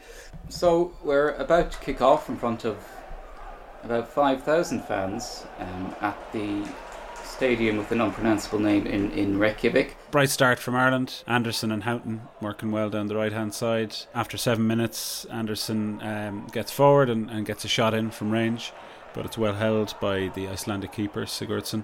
So 0.49 0.95
we're 1.03 1.35
about 1.35 1.73
to 1.73 1.79
kick 1.79 2.01
off 2.01 2.29
in 2.29 2.37
front 2.37 2.65
of 2.65 2.77
about 3.83 4.09
5,000 4.09 4.83
fans 4.83 5.45
um, 5.59 5.95
at 6.01 6.33
the 6.33 6.67
stadium 7.23 7.77
with 7.77 7.93
an 7.93 8.01
unpronounceable 8.01 8.59
name 8.59 8.87
in, 8.87 9.11
in 9.13 9.39
Reykjavik. 9.39 9.97
Bright 10.15 10.31
start 10.31 10.61
from 10.61 10.77
Ireland. 10.77 11.25
Anderson 11.27 11.73
and 11.73 11.83
Houghton 11.83 12.21
working 12.41 12.71
well 12.71 12.89
down 12.89 13.09
the 13.09 13.17
right 13.17 13.33
hand 13.33 13.53
side. 13.53 13.97
After 14.15 14.37
seven 14.39 14.65
minutes, 14.65 15.25
Anderson 15.25 16.01
um, 16.03 16.47
gets 16.53 16.71
forward 16.71 17.11
and, 17.11 17.29
and 17.29 17.45
gets 17.45 17.65
a 17.65 17.69
shot 17.69 17.95
in 17.95 18.13
from 18.13 18.31
range, 18.31 18.73
but 19.13 19.27
it's 19.27 19.37
well 19.37 19.55
held 19.55 19.97
by 20.01 20.29
the 20.29 20.47
Icelandic 20.47 20.93
keeper, 20.93 21.23
Sigurdsson. 21.23 21.83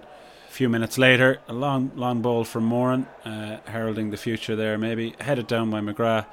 A 0.49 0.53
few 0.53 0.69
minutes 0.69 0.97
later, 0.97 1.41
a 1.49 1.53
long, 1.53 1.91
long 1.97 2.23
ball 2.23 2.45
from 2.45 2.67
Moran, 2.67 3.09
uh, 3.25 3.57
heralding 3.65 4.11
the 4.11 4.17
future 4.17 4.55
there, 4.55 4.79
maybe 4.79 5.17
headed 5.19 5.49
down 5.49 5.69
by 5.69 5.81
McGrath 5.81 6.27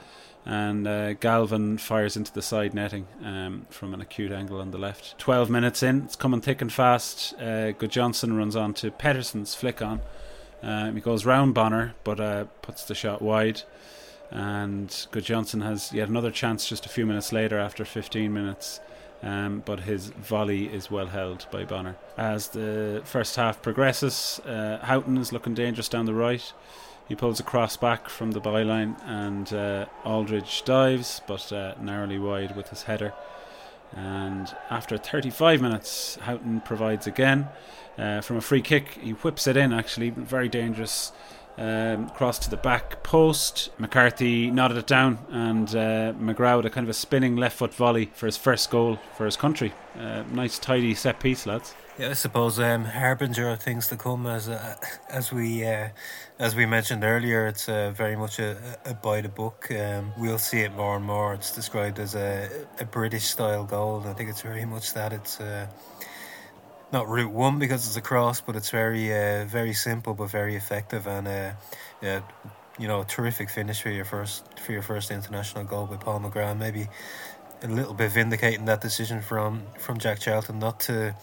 and 0.45 0.87
uh, 0.87 1.13
Galvin 1.13 1.79
fires 1.79 2.15
into 2.15 2.31
the 2.31 2.43
side 2.43 2.75
netting 2.75 3.07
um, 3.23 3.65
from 3.71 3.95
an 3.95 4.01
acute 4.01 4.31
angle 4.31 4.61
on 4.61 4.69
the 4.69 4.77
left. 4.77 5.17
12 5.17 5.49
minutes 5.49 5.81
in, 5.81 6.03
it's 6.03 6.15
coming 6.15 6.41
thick 6.41 6.61
and 6.61 6.71
fast. 6.71 7.33
Uh, 7.39 7.73
Gudjohnsen 7.73 8.37
runs 8.37 8.55
on 8.55 8.75
to 8.75 8.91
Pedersen's 8.91 9.55
flick 9.55 9.81
on. 9.81 9.99
Um, 10.63 10.95
he 10.95 11.01
goes 11.01 11.25
round 11.25 11.53
Bonner, 11.53 11.95
but 12.03 12.19
uh, 12.19 12.45
puts 12.61 12.83
the 12.85 12.95
shot 12.95 13.21
wide. 13.21 13.63
And 14.29 14.89
Gudjohnsen 14.89 15.63
has 15.63 15.93
yet 15.93 16.09
another 16.09 16.31
chance 16.31 16.67
just 16.67 16.85
a 16.85 16.89
few 16.89 17.05
minutes 17.05 17.31
later 17.31 17.57
after 17.57 17.85
15 17.85 18.33
minutes. 18.33 18.79
Um, 19.23 19.63
but 19.65 19.81
his 19.81 20.09
volley 20.09 20.65
is 20.65 20.91
well 20.91 21.07
held 21.07 21.47
by 21.51 21.65
Bonner. 21.65 21.95
As 22.17 22.49
the 22.49 23.01
first 23.03 23.35
half 23.35 23.61
progresses, 23.61 24.39
uh, 24.45 24.77
Houghton 24.83 25.17
is 25.17 25.33
looking 25.33 25.55
dangerous 25.55 25.89
down 25.89 26.05
the 26.05 26.13
right. 26.13 26.53
He 27.07 27.15
pulls 27.15 27.39
a 27.39 27.43
cross 27.43 27.77
back 27.77 28.09
from 28.09 28.31
the 28.31 28.41
byline 28.41 28.95
and 29.05 29.51
uh, 29.53 29.85
Aldridge 30.03 30.63
dives, 30.65 31.21
but 31.25 31.51
uh, 31.53 31.73
narrowly 31.81 32.19
wide 32.19 32.55
with 32.55 32.69
his 32.69 32.83
header. 32.83 33.13
And 33.95 34.53
after 34.69 34.97
35 34.97 35.61
minutes, 35.61 36.15
Houghton 36.21 36.61
provides 36.61 37.07
again. 37.07 37.47
Uh, 37.97 38.21
from 38.21 38.37
a 38.37 38.41
free 38.41 38.61
kick, 38.61 38.99
he 39.01 39.11
whips 39.11 39.47
it 39.47 39.57
in 39.57 39.73
actually, 39.73 40.11
very 40.11 40.49
dangerous. 40.49 41.11
Um, 41.57 42.09
cross 42.11 42.37
to 42.39 42.51
the 42.51 42.57
back 42.57 43.01
post. 43.01 43.71
McCarthy 43.79 44.51
nodded 44.51 44.77
it 44.77 44.85
down, 44.85 45.17
and 45.29 45.67
uh, 45.69 46.13
McGrath 46.13 46.65
a 46.65 46.69
kind 46.69 46.85
of 46.85 46.89
a 46.89 46.93
spinning 46.93 47.35
left 47.35 47.57
foot 47.57 47.73
volley 47.73 48.11
for 48.13 48.27
his 48.27 48.37
first 48.37 48.69
goal 48.69 48.99
for 49.15 49.25
his 49.25 49.35
country. 49.35 49.73
Uh, 49.97 50.21
nice, 50.31 50.59
tidy 50.59 50.93
set 50.93 51.19
piece, 51.19 51.47
lads. 51.47 51.73
Yeah, 51.99 52.09
I 52.09 52.13
suppose 52.13 52.59
um, 52.59 52.85
harbinger 52.85 53.49
of 53.49 53.59
things 53.59 53.87
to 53.87 53.97
come 53.97 54.27
as 54.27 54.47
uh, 54.47 54.75
as 55.09 55.31
we 55.31 55.65
uh, 55.65 55.89
as 56.37 56.55
we 56.55 56.67
mentioned 56.67 57.03
earlier. 57.03 57.47
It's 57.47 57.67
uh, 57.67 57.89
very 57.89 58.15
much 58.15 58.37
a, 58.37 58.55
a 58.85 58.93
by 58.93 59.21
the 59.21 59.29
book. 59.29 59.71
Um, 59.71 60.13
we'll 60.15 60.37
see 60.37 60.59
it 60.59 60.73
more 60.73 60.95
and 60.95 61.03
more. 61.03 61.33
It's 61.33 61.55
described 61.55 61.97
as 61.97 62.13
a, 62.13 62.49
a 62.79 62.85
British 62.85 63.23
style 63.25 63.63
goal. 63.63 64.03
I 64.05 64.13
think 64.13 64.29
it's 64.29 64.41
very 64.41 64.63
much 64.63 64.93
that. 64.93 65.11
It's 65.11 65.41
uh, 65.41 65.65
not 66.93 67.07
route 67.07 67.31
one 67.31 67.57
because 67.57 67.87
it's 67.87 67.97
a 67.97 68.01
cross, 68.01 68.41
but 68.41 68.55
it's 68.55 68.69
very 68.69 69.11
uh, 69.11 69.45
very 69.45 69.73
simple 69.73 70.13
but 70.13 70.29
very 70.29 70.55
effective 70.55 71.07
and 71.07 71.27
uh, 71.27 72.21
you 72.77 72.87
know, 72.87 73.03
terrific 73.07 73.49
finish 73.49 73.81
for 73.81 73.89
your 73.89 74.05
first 74.05 74.59
for 74.59 74.71
your 74.71 74.83
first 74.83 75.09
international 75.09 75.63
goal 75.63 75.87
by 75.87 75.97
Paul 75.97 76.19
McGrath. 76.19 76.59
Maybe 76.59 76.89
a 77.63 77.67
little 77.67 77.95
bit 77.95 78.11
vindicating 78.11 78.65
that 78.65 78.81
decision 78.81 79.21
from 79.21 79.63
from 79.79 79.97
Jack 79.97 80.19
Charlton 80.19 80.59
not 80.59 80.79
to 80.81 81.15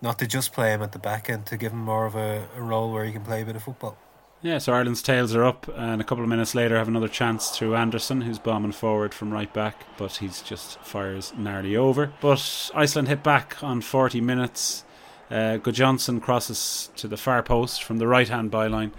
not 0.00 0.18
to 0.18 0.26
just 0.26 0.52
play 0.52 0.72
him 0.72 0.82
at 0.82 0.92
the 0.92 0.98
back 0.98 1.30
end, 1.30 1.46
to 1.46 1.56
give 1.56 1.72
him 1.72 1.84
more 1.84 2.06
of 2.06 2.14
a, 2.14 2.46
a 2.56 2.62
role 2.62 2.92
where 2.92 3.04
he 3.04 3.12
can 3.12 3.22
play 3.22 3.42
a 3.42 3.44
bit 3.44 3.56
of 3.56 3.62
football. 3.62 3.96
Yeah, 4.44 4.58
so 4.58 4.74
Ireland's 4.74 5.00
tails 5.00 5.34
are 5.34 5.42
up, 5.42 5.68
and 5.74 6.02
a 6.02 6.04
couple 6.04 6.22
of 6.22 6.28
minutes 6.28 6.54
later 6.54 6.76
have 6.76 6.86
another 6.86 7.08
chance 7.08 7.48
through 7.48 7.74
Anderson, 7.76 8.20
who's 8.20 8.38
bombing 8.38 8.72
forward 8.72 9.14
from 9.14 9.32
right 9.32 9.50
back, 9.50 9.86
but 9.96 10.16
he's 10.16 10.42
just 10.42 10.78
fires 10.80 11.32
narrowly 11.34 11.76
over. 11.76 12.12
But 12.20 12.70
Iceland 12.74 13.08
hit 13.08 13.22
back 13.22 13.62
on 13.62 13.80
40 13.80 14.20
minutes. 14.20 14.84
Uh, 15.30 15.56
Gudjohnsen 15.56 16.20
crosses 16.20 16.90
to 16.96 17.08
the 17.08 17.16
far 17.16 17.42
post 17.42 17.82
from 17.82 17.96
the 17.96 18.06
right 18.06 18.28
hand 18.28 18.52
byline, 18.52 18.92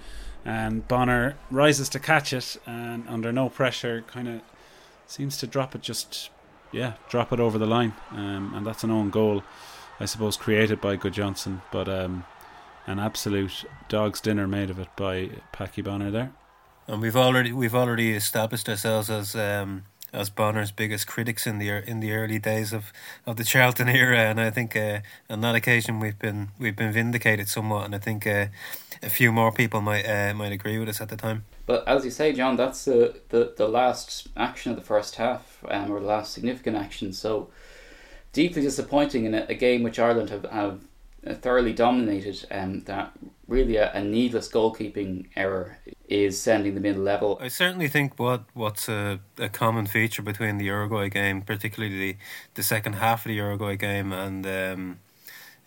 and 0.44 0.88
Bonner 0.88 1.36
rises 1.52 1.90
to 1.90 2.00
catch 2.00 2.34
it, 2.34 2.58
and 2.66 3.08
under 3.08 3.32
no 3.32 3.48
pressure, 3.48 4.04
kind 4.08 4.28
of 4.28 4.42
seems 5.06 5.38
to 5.38 5.46
drop 5.46 5.76
it 5.76 5.84
just, 5.84 6.32
yeah, 6.72 6.94
drop 7.08 7.32
it 7.32 7.40
over 7.40 7.60
the 7.60 7.68
line, 7.68 7.94
um, 8.10 8.52
and 8.56 8.66
that's 8.66 8.84
an 8.84 8.90
own 8.90 9.12
goal. 9.12 9.44
I 10.00 10.06
suppose, 10.06 10.38
created 10.38 10.82
by 10.82 10.98
Gudjohnsen, 10.98 11.62
but 11.72 11.88
um, 11.88 12.26
an 12.86 13.00
absolute 13.00 13.66
dog's 13.88 14.20
dinner 14.22 14.48
made 14.48 14.70
of 14.70 14.80
it 14.80 14.90
by 14.96 15.30
Packy 15.52 15.82
Bonner 15.82 16.12
there. 16.12 16.32
And 16.88 17.02
we've 17.02 17.16
already 17.16 17.52
we've 17.52 17.74
already 17.74 18.12
established 18.12 18.70
ourselves 18.70 19.10
as 19.10 19.36
um, 19.36 19.86
as 20.16 20.30
Bonner's 20.30 20.72
biggest 20.72 21.08
critics 21.08 21.46
in 21.48 21.60
the 21.60 21.70
in 21.90 22.00
the 22.00 22.14
early 22.14 22.40
days 22.40 22.74
of, 22.74 22.94
of 23.26 23.38
the 23.38 23.44
Charlton 23.44 23.90
era, 23.90 24.20
and 24.20 24.40
I 24.40 24.50
think 24.50 24.76
uh, 24.76 25.00
on 25.30 25.42
that 25.42 25.56
occasion 25.56 26.00
we've 26.00 26.18
been 26.20 26.50
we've 26.60 26.76
been 26.76 26.92
vindicated 26.92 27.50
somewhat, 27.50 27.86
and 27.86 27.96
I 27.96 28.00
think 28.00 28.26
uh, 28.26 28.48
a 29.04 29.10
few 29.10 29.32
more 29.32 29.52
people 29.52 29.82
might 29.82 30.06
uh, 30.06 30.34
might 30.34 30.52
agree 30.52 30.78
with 30.78 30.90
us 30.90 31.02
at 31.02 31.10
the 31.10 31.18
time. 31.18 31.46
But 31.66 31.88
as 31.88 32.06
you 32.06 32.12
say, 32.12 32.34
John, 32.34 32.56
that's 32.56 32.86
the 32.86 33.16
the, 33.30 33.54
the 33.58 33.68
last 33.68 34.28
action 34.38 34.72
of 34.72 34.78
the 34.78 34.86
first 34.86 35.16
half, 35.16 35.64
um, 35.70 35.92
or 35.92 36.00
the 36.00 36.08
last 36.08 36.34
significant 36.34 36.78
action. 36.78 37.14
So 37.14 37.50
deeply 38.36 38.62
disappointing 38.62 39.24
in 39.24 39.34
a, 39.34 39.46
a 39.48 39.54
game 39.54 39.82
which 39.82 39.98
Ireland 39.98 40.30
have, 40.30 40.44
have 40.52 40.82
thoroughly 41.42 41.72
dominated 41.72 42.46
um, 42.52 42.82
that 42.82 43.14
really 43.48 43.78
a, 43.78 43.94
a, 43.94 44.04
needless 44.04 44.50
goalkeeping 44.50 45.28
error 45.38 45.78
is 46.10 46.40
sending 46.40 46.76
them 46.76 46.86
in 46.86 47.04
level. 47.04 47.40
I 47.42 47.48
certainly 47.48 47.88
think 47.88 48.20
what 48.20 48.44
what's 48.54 48.90
a, 48.90 49.22
a 49.38 49.48
common 49.48 49.88
feature 49.88 50.22
between 50.22 50.58
the 50.58 50.66
Uruguay 50.66 51.08
game, 51.08 51.42
particularly 51.42 51.98
the, 51.98 52.18
the 52.56 52.64
second 52.64 52.94
half 52.94 53.26
of 53.26 53.30
the 53.30 53.36
Uruguay 53.36 53.78
game 53.78 54.12
and 54.12 54.46
um, 54.46 55.00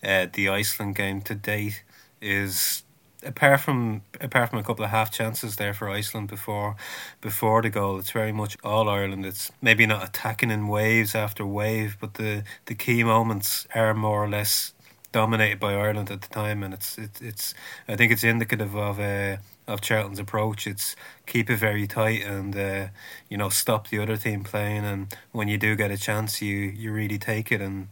uh, 0.04 0.26
the 0.30 0.50
Iceland 0.50 0.94
game 0.94 1.22
to 1.22 1.34
date, 1.34 1.82
is 2.20 2.82
apart 3.24 3.60
from 3.60 4.02
apart 4.20 4.50
from 4.50 4.58
a 4.58 4.62
couple 4.62 4.84
of 4.84 4.90
half 4.90 5.10
chances 5.10 5.56
there 5.56 5.74
for 5.74 5.88
Iceland 5.88 6.28
before 6.28 6.76
before 7.20 7.62
the 7.62 7.70
goal, 7.70 7.98
it's 7.98 8.10
very 8.10 8.32
much 8.32 8.56
all 8.64 8.88
Ireland. 8.88 9.26
It's 9.26 9.50
maybe 9.60 9.86
not 9.86 10.06
attacking 10.06 10.50
in 10.50 10.68
waves 10.68 11.14
after 11.14 11.44
wave, 11.46 11.96
but 12.00 12.14
the 12.14 12.44
the 12.66 12.74
key 12.74 13.04
moments 13.04 13.66
are 13.74 13.94
more 13.94 14.24
or 14.24 14.28
less 14.28 14.72
dominated 15.10 15.58
by 15.58 15.74
Ireland 15.74 16.10
at 16.10 16.20
the 16.22 16.28
time, 16.28 16.62
and 16.62 16.74
it's 16.74 16.98
it's, 16.98 17.20
it's 17.20 17.54
I 17.88 17.96
think 17.96 18.12
it's 18.12 18.24
indicative 18.24 18.76
of 18.76 19.00
uh, 19.00 19.38
of 19.66 19.80
Charlton's 19.80 20.18
approach. 20.18 20.66
It's 20.66 20.96
keep 21.26 21.50
it 21.50 21.56
very 21.56 21.86
tight 21.86 22.24
and 22.24 22.56
uh, 22.56 22.86
you 23.28 23.36
know 23.36 23.48
stop 23.48 23.88
the 23.88 23.98
other 23.98 24.16
team 24.16 24.44
playing, 24.44 24.84
and 24.84 25.14
when 25.32 25.48
you 25.48 25.58
do 25.58 25.76
get 25.76 25.90
a 25.90 25.98
chance, 25.98 26.42
you 26.42 26.56
you 26.56 26.92
really 26.92 27.18
take 27.18 27.52
it 27.52 27.60
and. 27.60 27.88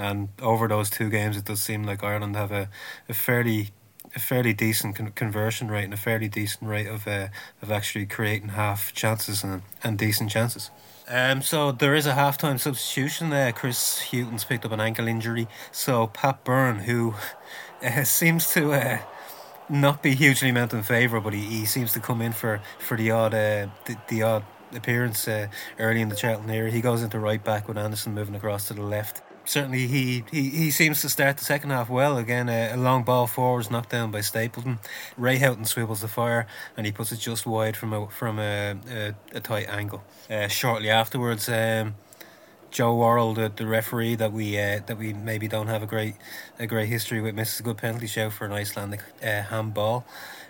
And 0.00 0.28
over 0.40 0.68
those 0.68 0.90
two 0.90 1.10
games, 1.10 1.36
it 1.36 1.44
does 1.44 1.60
seem 1.60 1.82
like 1.82 2.04
Ireland 2.04 2.36
have 2.36 2.52
a, 2.52 2.68
a 3.08 3.14
fairly 3.14 3.70
a 4.14 4.18
fairly 4.18 4.52
decent 4.52 4.96
con- 4.96 5.12
conversion 5.12 5.68
rate 5.70 5.84
and 5.84 5.94
a 5.94 5.98
fairly 5.98 6.28
decent 6.28 6.68
rate 6.68 6.86
of 6.86 7.06
uh, 7.06 7.28
of 7.62 7.70
actually 7.70 8.06
creating 8.06 8.50
half 8.50 8.92
chances 8.92 9.44
and 9.44 9.62
and 9.82 9.98
decent 9.98 10.30
chances. 10.30 10.70
Um, 11.08 11.40
so 11.40 11.72
there 11.72 11.94
is 11.94 12.06
a 12.06 12.12
halftime 12.12 12.60
substitution 12.60 13.30
there. 13.30 13.50
Chris 13.52 14.00
Hughton's 14.00 14.44
picked 14.44 14.66
up 14.66 14.72
an 14.72 14.80
ankle 14.80 15.08
injury. 15.08 15.48
So 15.72 16.08
Pat 16.08 16.44
Byrne, 16.44 16.80
who 16.80 17.14
uh, 17.82 18.04
seems 18.04 18.52
to 18.52 18.72
uh, 18.72 18.98
not 19.70 20.02
be 20.02 20.14
hugely 20.14 20.52
meant 20.52 20.74
in 20.74 20.82
favour, 20.82 21.20
but 21.20 21.32
he, 21.32 21.40
he 21.40 21.64
seems 21.64 21.92
to 21.94 22.00
come 22.00 22.20
in 22.20 22.32
for, 22.32 22.60
for 22.78 22.96
the 22.96 23.10
odd 23.10 23.32
uh, 23.32 23.68
the, 23.86 23.96
the 24.08 24.22
odd 24.22 24.44
appearance 24.74 25.26
uh, 25.26 25.48
early 25.78 26.02
in 26.02 26.10
the 26.10 26.16
Charlton 26.16 26.50
era. 26.50 26.70
He 26.70 26.82
goes 26.82 27.02
into 27.02 27.18
right 27.18 27.42
back 27.42 27.68
with 27.68 27.78
Anderson 27.78 28.14
moving 28.14 28.34
across 28.34 28.68
to 28.68 28.74
the 28.74 28.82
left 28.82 29.22
certainly 29.48 29.86
he, 29.86 30.24
he, 30.30 30.50
he 30.50 30.70
seems 30.70 31.00
to 31.00 31.08
start 31.08 31.38
the 31.38 31.44
second 31.44 31.70
half 31.70 31.88
well. 31.88 32.18
Again, 32.18 32.48
a, 32.48 32.72
a 32.74 32.76
long 32.76 33.02
ball 33.02 33.26
forwards 33.26 33.70
knocked 33.70 33.90
down 33.90 34.10
by 34.10 34.20
Stapleton. 34.20 34.78
Ray 35.16 35.38
Houghton 35.38 35.64
swivels 35.64 36.02
the 36.02 36.08
fire 36.08 36.46
and 36.76 36.86
he 36.86 36.92
puts 36.92 37.12
it 37.12 37.18
just 37.18 37.46
wide 37.46 37.76
from 37.76 37.92
a 37.92 38.08
from 38.08 38.38
a, 38.38 38.76
a, 38.90 39.14
a 39.32 39.40
tight 39.40 39.68
angle. 39.68 40.04
Uh, 40.30 40.48
shortly 40.48 40.90
afterwards, 40.90 41.48
um, 41.48 41.94
Joe 42.70 42.94
Worrall, 42.94 43.34
the, 43.34 43.50
the 43.54 43.66
referee 43.66 44.16
that 44.16 44.32
we 44.32 44.58
uh, 44.58 44.80
that 44.86 44.98
we 44.98 45.12
maybe 45.14 45.48
don't 45.48 45.68
have 45.68 45.82
a 45.82 45.86
great 45.86 46.14
a 46.58 46.66
great 46.66 46.88
history 46.88 47.20
with, 47.20 47.34
misses 47.34 47.60
a 47.60 47.62
good 47.62 47.78
penalty 47.78 48.06
shout 48.06 48.32
for 48.32 48.44
an 48.44 48.52
Icelandic 48.52 49.00
uh, 49.22 49.42
handball. 49.42 50.04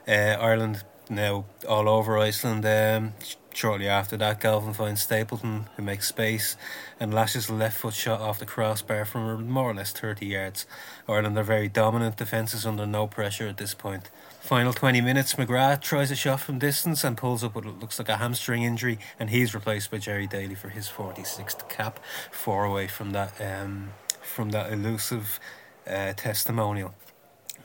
Uh, 0.06 0.36
Ireland 0.40 0.82
now 1.08 1.44
all 1.68 1.88
over 1.88 2.18
Iceland. 2.18 2.66
Um, 2.66 3.14
Shortly 3.58 3.88
after 3.88 4.16
that, 4.18 4.38
Galvin 4.38 4.72
finds 4.72 5.02
Stapleton, 5.02 5.66
who 5.74 5.82
makes 5.82 6.06
space 6.06 6.56
and 7.00 7.12
lashes 7.12 7.48
a 7.48 7.54
left 7.54 7.76
foot 7.76 7.92
shot 7.92 8.20
off 8.20 8.38
the 8.38 8.46
crossbar 8.46 9.04
from 9.04 9.50
more 9.50 9.68
or 9.68 9.74
less 9.74 9.90
30 9.90 10.26
yards. 10.26 10.64
Ireland 11.08 11.36
are 11.36 11.42
very 11.42 11.66
dominant, 11.66 12.18
defence 12.18 12.54
is 12.54 12.64
under 12.64 12.86
no 12.86 13.08
pressure 13.08 13.48
at 13.48 13.56
this 13.56 13.74
point. 13.74 14.10
Final 14.40 14.72
20 14.72 15.00
minutes, 15.00 15.34
McGrath 15.34 15.80
tries 15.80 16.12
a 16.12 16.14
shot 16.14 16.38
from 16.38 16.60
distance 16.60 17.02
and 17.02 17.16
pulls 17.16 17.42
up 17.42 17.56
what 17.56 17.64
looks 17.64 17.98
like 17.98 18.08
a 18.08 18.18
hamstring 18.18 18.62
injury, 18.62 19.00
and 19.18 19.30
he's 19.30 19.56
replaced 19.56 19.90
by 19.90 19.98
Gerry 19.98 20.28
Daly 20.28 20.54
for 20.54 20.68
his 20.68 20.88
46th 20.88 21.68
cap, 21.68 21.98
four 22.30 22.64
away 22.64 22.86
from 22.86 23.10
that, 23.10 23.40
um, 23.40 23.88
from 24.22 24.50
that 24.50 24.72
elusive 24.72 25.40
uh, 25.84 26.12
testimonial. 26.12 26.94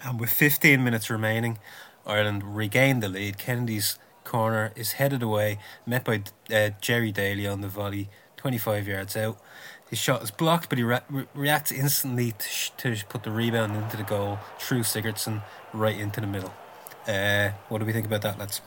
And 0.03 0.19
with 0.19 0.31
15 0.31 0.83
minutes 0.83 1.11
remaining, 1.11 1.59
Ireland 2.03 2.55
regain 2.55 2.99
the 2.99 3.09
lead. 3.09 3.37
Kennedy's 3.37 3.99
corner 4.23 4.71
is 4.75 4.93
headed 4.93 5.21
away, 5.21 5.59
met 5.85 6.03
by 6.03 6.23
uh, 6.53 6.71
Gerry 6.81 7.11
Daly 7.11 7.47
on 7.47 7.61
the 7.61 7.67
volley, 7.67 8.09
25 8.37 8.87
yards 8.87 9.15
out. 9.15 9.39
His 9.89 9.99
shot 9.99 10.23
is 10.23 10.31
blocked, 10.31 10.69
but 10.69 10.77
he 10.77 10.83
re- 10.83 11.01
reacts 11.33 11.71
instantly 11.71 12.31
to, 12.31 12.47
sh- 12.47 12.71
to, 12.77 12.95
put 13.09 13.23
the 13.23 13.31
rebound 13.31 13.75
into 13.75 13.95
the 13.95 14.03
goal 14.03 14.39
through 14.57 14.81
Sigurdsson 14.81 15.43
right 15.73 15.97
into 15.97 16.19
the 16.19 16.27
middle. 16.27 16.53
Uh, 17.07 17.51
what 17.69 17.79
do 17.79 17.85
we 17.85 17.93
think 17.93 18.05
about 18.05 18.21
that, 18.23 18.39
lads? 18.39 18.61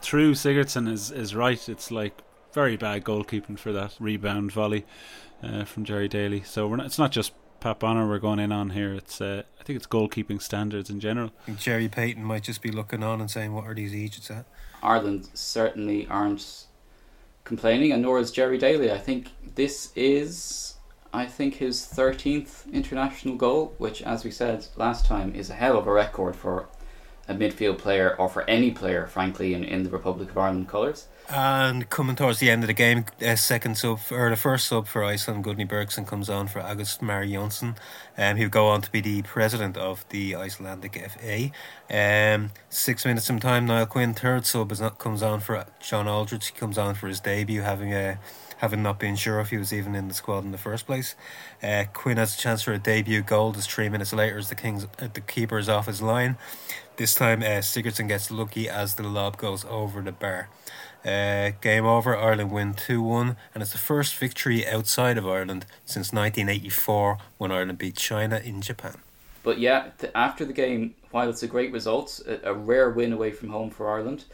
Through 0.00 0.34
Sigurdsson 0.34 0.90
is, 0.90 1.10
is 1.10 1.34
right. 1.34 1.68
It's 1.68 1.90
like 1.90 2.22
very 2.52 2.76
bad 2.76 3.04
goalkeeping 3.04 3.58
for 3.58 3.72
that 3.72 3.94
rebound 4.00 4.52
volley 4.52 4.86
uh, 5.42 5.64
from 5.64 5.84
Gerry 5.84 6.08
Daly. 6.08 6.42
So 6.42 6.74
not, 6.74 6.86
it's 6.86 6.98
not 6.98 7.12
just 7.12 7.32
Pat 7.60 7.78
Bonner 7.78 8.08
we're 8.08 8.18
going 8.18 8.38
in 8.38 8.52
on 8.52 8.70
here. 8.70 8.94
It's 8.94 9.20
uh, 9.20 9.42
I 9.60 9.64
think 9.64 9.76
it's 9.76 9.86
goalkeeping 9.86 10.40
standards 10.40 10.90
in 10.90 10.98
general. 10.98 11.30
Gerry 11.58 11.88
Peyton 11.88 12.24
might 12.24 12.42
just 12.42 12.62
be 12.62 12.70
looking 12.70 13.02
on 13.02 13.20
and 13.20 13.30
saying, 13.30 13.52
"What 13.52 13.64
are 13.66 13.74
these 13.74 13.94
Egypts 13.94 14.30
at?" 14.30 14.46
Ireland 14.82 15.28
certainly 15.34 16.06
aren't 16.08 16.66
complaining, 17.44 17.92
and 17.92 18.02
nor 18.02 18.18
is 18.18 18.30
Gerry 18.30 18.58
Daly. 18.58 18.90
I 18.90 18.98
think 18.98 19.28
this 19.54 19.92
is, 19.96 20.74
I 21.12 21.26
think, 21.26 21.54
his 21.54 21.80
13th 21.80 22.72
international 22.72 23.36
goal, 23.36 23.74
which, 23.78 24.02
as 24.02 24.24
we 24.24 24.30
said 24.30 24.66
last 24.76 25.06
time, 25.06 25.34
is 25.34 25.50
a 25.50 25.54
hell 25.54 25.78
of 25.78 25.86
a 25.86 25.92
record 25.92 26.36
for 26.36 26.68
a 27.28 27.34
midfield 27.34 27.78
player 27.78 28.14
or 28.18 28.28
for 28.28 28.48
any 28.48 28.70
player, 28.70 29.06
frankly, 29.06 29.54
in, 29.54 29.64
in 29.64 29.82
the 29.84 29.90
Republic 29.90 30.30
of 30.30 30.38
Ireland 30.38 30.68
colours. 30.68 31.06
And 31.32 31.88
coming 31.88 32.16
towards 32.16 32.40
the 32.40 32.50
end 32.50 32.64
of 32.64 32.66
the 32.66 32.74
game, 32.74 33.04
uh, 33.24 33.36
second 33.36 33.78
sub 33.78 34.00
or 34.10 34.30
the 34.30 34.36
first 34.36 34.66
sub 34.66 34.88
for 34.88 35.04
Iceland, 35.04 35.44
Gudni 35.44 35.64
Bergsson 35.64 36.04
comes 36.04 36.28
on 36.28 36.48
for 36.48 36.60
August 36.60 37.02
Mar 37.02 37.22
Jonsson. 37.22 37.76
Um, 38.18 38.36
he'll 38.36 38.48
go 38.48 38.66
on 38.66 38.82
to 38.82 38.90
be 38.90 39.00
the 39.00 39.22
president 39.22 39.76
of 39.76 40.04
the 40.08 40.34
Icelandic 40.34 40.96
FA. 41.12 41.52
Um, 41.88 42.50
six 42.68 43.04
minutes 43.04 43.26
some 43.26 43.38
time, 43.38 43.66
Niall 43.66 43.86
Quinn, 43.86 44.12
third 44.12 44.44
sub, 44.44 44.72
is 44.72 44.80
not, 44.80 44.98
comes 44.98 45.22
on 45.22 45.38
for 45.38 45.64
John 45.78 46.08
Aldridge. 46.08 46.48
He 46.48 46.58
comes 46.58 46.76
on 46.76 46.96
for 46.96 47.06
his 47.06 47.20
debut, 47.20 47.60
having 47.60 47.94
a 47.94 48.18
having 48.56 48.82
not 48.82 48.98
been 48.98 49.16
sure 49.16 49.40
if 49.40 49.50
he 49.50 49.56
was 49.56 49.72
even 49.72 49.94
in 49.94 50.08
the 50.08 50.14
squad 50.14 50.44
in 50.44 50.52
the 50.52 50.58
first 50.58 50.84
place. 50.84 51.14
Uh, 51.62 51.84
Quinn 51.94 52.18
has 52.18 52.34
a 52.34 52.38
chance 52.38 52.60
for 52.60 52.72
a 52.72 52.78
debut 52.78 53.22
goal 53.22 53.52
just 53.52 53.70
three 53.70 53.88
minutes 53.88 54.12
later 54.12 54.36
as 54.36 54.48
the 54.48 54.54
Kings 54.54 54.86
uh, 54.98 55.08
the 55.14 55.20
keeper 55.20 55.58
is 55.58 55.68
off 55.68 55.86
his 55.86 56.02
line. 56.02 56.36
This 56.96 57.14
time, 57.14 57.40
uh, 57.42 57.62
Sigurdsson 57.62 58.08
gets 58.08 58.30
lucky 58.30 58.68
as 58.68 58.96
the 58.96 59.04
lob 59.04 59.38
goes 59.38 59.64
over 59.64 60.02
the 60.02 60.12
bar. 60.12 60.50
Uh, 61.04 61.52
game 61.62 61.86
over, 61.86 62.16
Ireland 62.16 62.52
win 62.52 62.74
2 62.74 63.00
1, 63.00 63.36
and 63.54 63.62
it's 63.62 63.72
the 63.72 63.78
first 63.78 64.16
victory 64.16 64.66
outside 64.66 65.16
of 65.16 65.26
Ireland 65.26 65.64
since 65.84 66.12
1984 66.12 67.18
when 67.38 67.50
Ireland 67.50 67.78
beat 67.78 67.96
China 67.96 68.40
in 68.44 68.60
Japan. 68.60 68.96
But 69.42 69.58
yeah, 69.58 69.90
th- 69.98 70.12
after 70.14 70.44
the 70.44 70.52
game, 70.52 70.94
while 71.10 71.30
it's 71.30 71.42
a 71.42 71.46
great 71.46 71.72
result, 71.72 72.20
a, 72.26 72.50
a 72.50 72.54
rare 72.54 72.90
win 72.90 73.12
away 73.12 73.30
from 73.30 73.48
home 73.48 73.70
for 73.70 73.90
Ireland, 73.90 74.24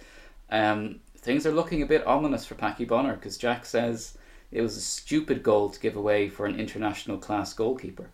um, 0.50 1.00
things 1.16 1.46
are 1.46 1.52
looking 1.52 1.82
a 1.82 1.86
bit 1.86 2.06
ominous 2.06 2.44
for 2.44 2.56
Paddy 2.56 2.84
Bonner 2.84 3.14
because 3.14 3.38
Jack 3.38 3.64
says 3.64 4.18
it 4.50 4.60
was 4.60 4.76
a 4.76 4.80
stupid 4.80 5.42
goal 5.42 5.70
to 5.70 5.80
give 5.80 5.96
away 5.96 6.28
for 6.28 6.46
an 6.46 6.58
international 6.58 7.18
class 7.18 7.52
goalkeeper. 7.52 8.10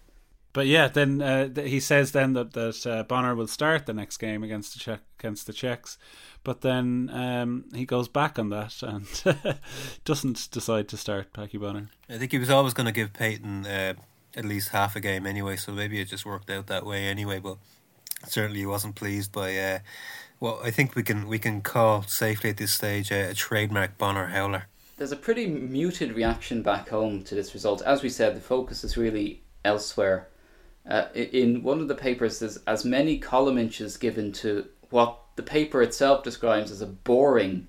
But 0.53 0.67
yeah, 0.67 0.89
then 0.89 1.23
uh, 1.23 1.49
he 1.55 1.81
says 1.81 2.13
then 2.13 2.35
that 2.35 2.53
that 2.53 2.87
uh, 2.87 3.03
Bonner 3.05 3.35
will 3.35 3.47
start 3.47 3.87
the 3.87 3.95
next 3.95 4.19
game 4.19 4.43
against 4.43 4.75
the 4.75 4.81
Czech, 4.81 5.01
against 5.19 5.47
the 5.47 5.53
Czechs, 5.53 5.97
but 6.45 6.61
then 6.61 7.09
um, 7.13 7.65
he 7.75 7.87
goes 7.87 8.09
back 8.09 8.39
on 8.39 8.51
that 8.51 8.83
and 8.83 9.07
doesn't 10.05 10.51
decide 10.51 10.89
to 10.89 10.97
start 10.99 11.33
Packy 11.33 11.57
Bonner. 11.57 11.89
I 12.09 12.19
think 12.19 12.33
he 12.33 12.39
was 12.39 12.51
always 12.51 12.75
going 12.75 12.87
to 12.87 12.93
give 12.93 13.15
Peyton 13.15 13.67
uh, 13.67 13.95
at 14.37 14.45
least 14.45 14.71
half 14.71 14.95
a 14.95 15.01
game 15.01 15.27
anyway, 15.27 15.57
so 15.57 15.73
maybe 15.73 16.01
it 16.01 16.09
just 16.09 16.27
worked 16.27 16.51
out 16.51 16.67
that 16.67 16.85
way 16.85 17.07
anyway. 17.07 17.39
But 17.39 17.57
certainly 18.29 18.61
he 18.61 18.67
wasn't 18.67 18.95
pleased 18.95 19.33
by 19.33 19.57
uh, 19.57 19.79
what 20.39 20.61
I 20.63 20.71
think 20.71 20.95
we 20.95 21.03
can 21.03 21.29
we 21.29 21.39
can 21.39 21.63
call 21.63 22.03
safely 22.03 22.51
at 22.51 22.59
this 22.59 22.73
stage 22.73 23.11
a 23.11 23.33
trademark 23.33 23.97
Bonner 23.97 24.27
howler. 24.27 24.67
There's 24.99 25.13
a 25.13 25.17
pretty 25.17 25.47
muted 25.47 26.13
reaction 26.13 26.63
back 26.63 26.91
home 26.91 27.23
to 27.25 27.35
this 27.35 27.55
result. 27.55 27.81
As 27.83 28.03
we 28.03 28.11
said, 28.11 28.37
the 28.37 28.41
focus 28.41 28.85
is 28.85 28.99
really 28.99 29.43
elsewhere 29.65 30.29
uh, 30.89 31.05
in 31.15 31.63
one 31.63 31.81
of 31.81 31.89
the 31.89 31.95
papers, 31.95 32.39
there's 32.39 32.59
as 32.67 32.85
many 32.85 33.19
column 33.19 33.59
inches 33.59 33.97
given 33.97 34.33
to 34.33 34.67
what 34.91 35.19
the 35.37 35.43
paper 35.43 35.83
itself 35.83 36.23
describes 36.23 36.71
as 36.71 36.83
a 36.83 36.87
boring 36.87 37.69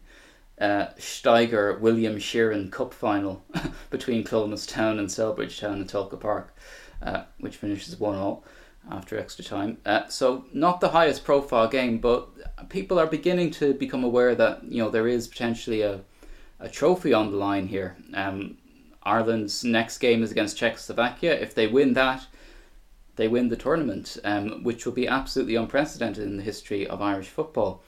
uh, 0.59 0.87
Steiger 0.97 1.79
William 1.79 2.17
Sheeran 2.17 2.71
Cup 2.71 2.93
final 2.93 3.43
between 3.89 4.23
Clones 4.23 4.65
Town 4.65 4.99
and 4.99 5.07
Celbridge 5.07 5.59
Town 5.59 5.81
in 5.81 5.87
Tolka 5.87 6.19
Park, 6.19 6.55
uh, 7.01 7.23
which 7.39 7.57
finishes 7.57 7.99
1 7.99 8.15
all 8.15 8.43
after 8.89 9.17
extra 9.17 9.43
time. 9.43 9.77
Uh, 9.85 10.07
so, 10.07 10.45
not 10.53 10.81
the 10.81 10.89
highest 10.89 11.23
profile 11.23 11.67
game, 11.67 11.99
but 11.99 12.29
people 12.69 12.99
are 12.99 13.07
beginning 13.07 13.51
to 13.51 13.73
become 13.73 14.03
aware 14.03 14.35
that 14.35 14.63
you 14.63 14.83
know 14.83 14.89
there 14.89 15.07
is 15.07 15.27
potentially 15.27 15.81
a, 15.81 16.01
a 16.59 16.69
trophy 16.69 17.13
on 17.13 17.31
the 17.31 17.37
line 17.37 17.67
here. 17.67 17.95
Um, 18.13 18.57
Ireland's 19.03 19.63
next 19.63 19.97
game 19.97 20.23
is 20.23 20.31
against 20.31 20.57
Czechoslovakia. 20.57 21.33
If 21.33 21.55
they 21.55 21.67
win 21.67 21.93
that, 21.93 22.25
they 23.15 23.27
win 23.27 23.49
the 23.49 23.55
tournament, 23.55 24.17
um, 24.23 24.63
which 24.63 24.85
will 24.85 24.93
be 24.93 25.07
absolutely 25.07 25.55
unprecedented 25.55 26.23
in 26.23 26.37
the 26.37 26.43
history 26.43 26.87
of 26.87 27.01
Irish 27.01 27.27
football. 27.27 27.83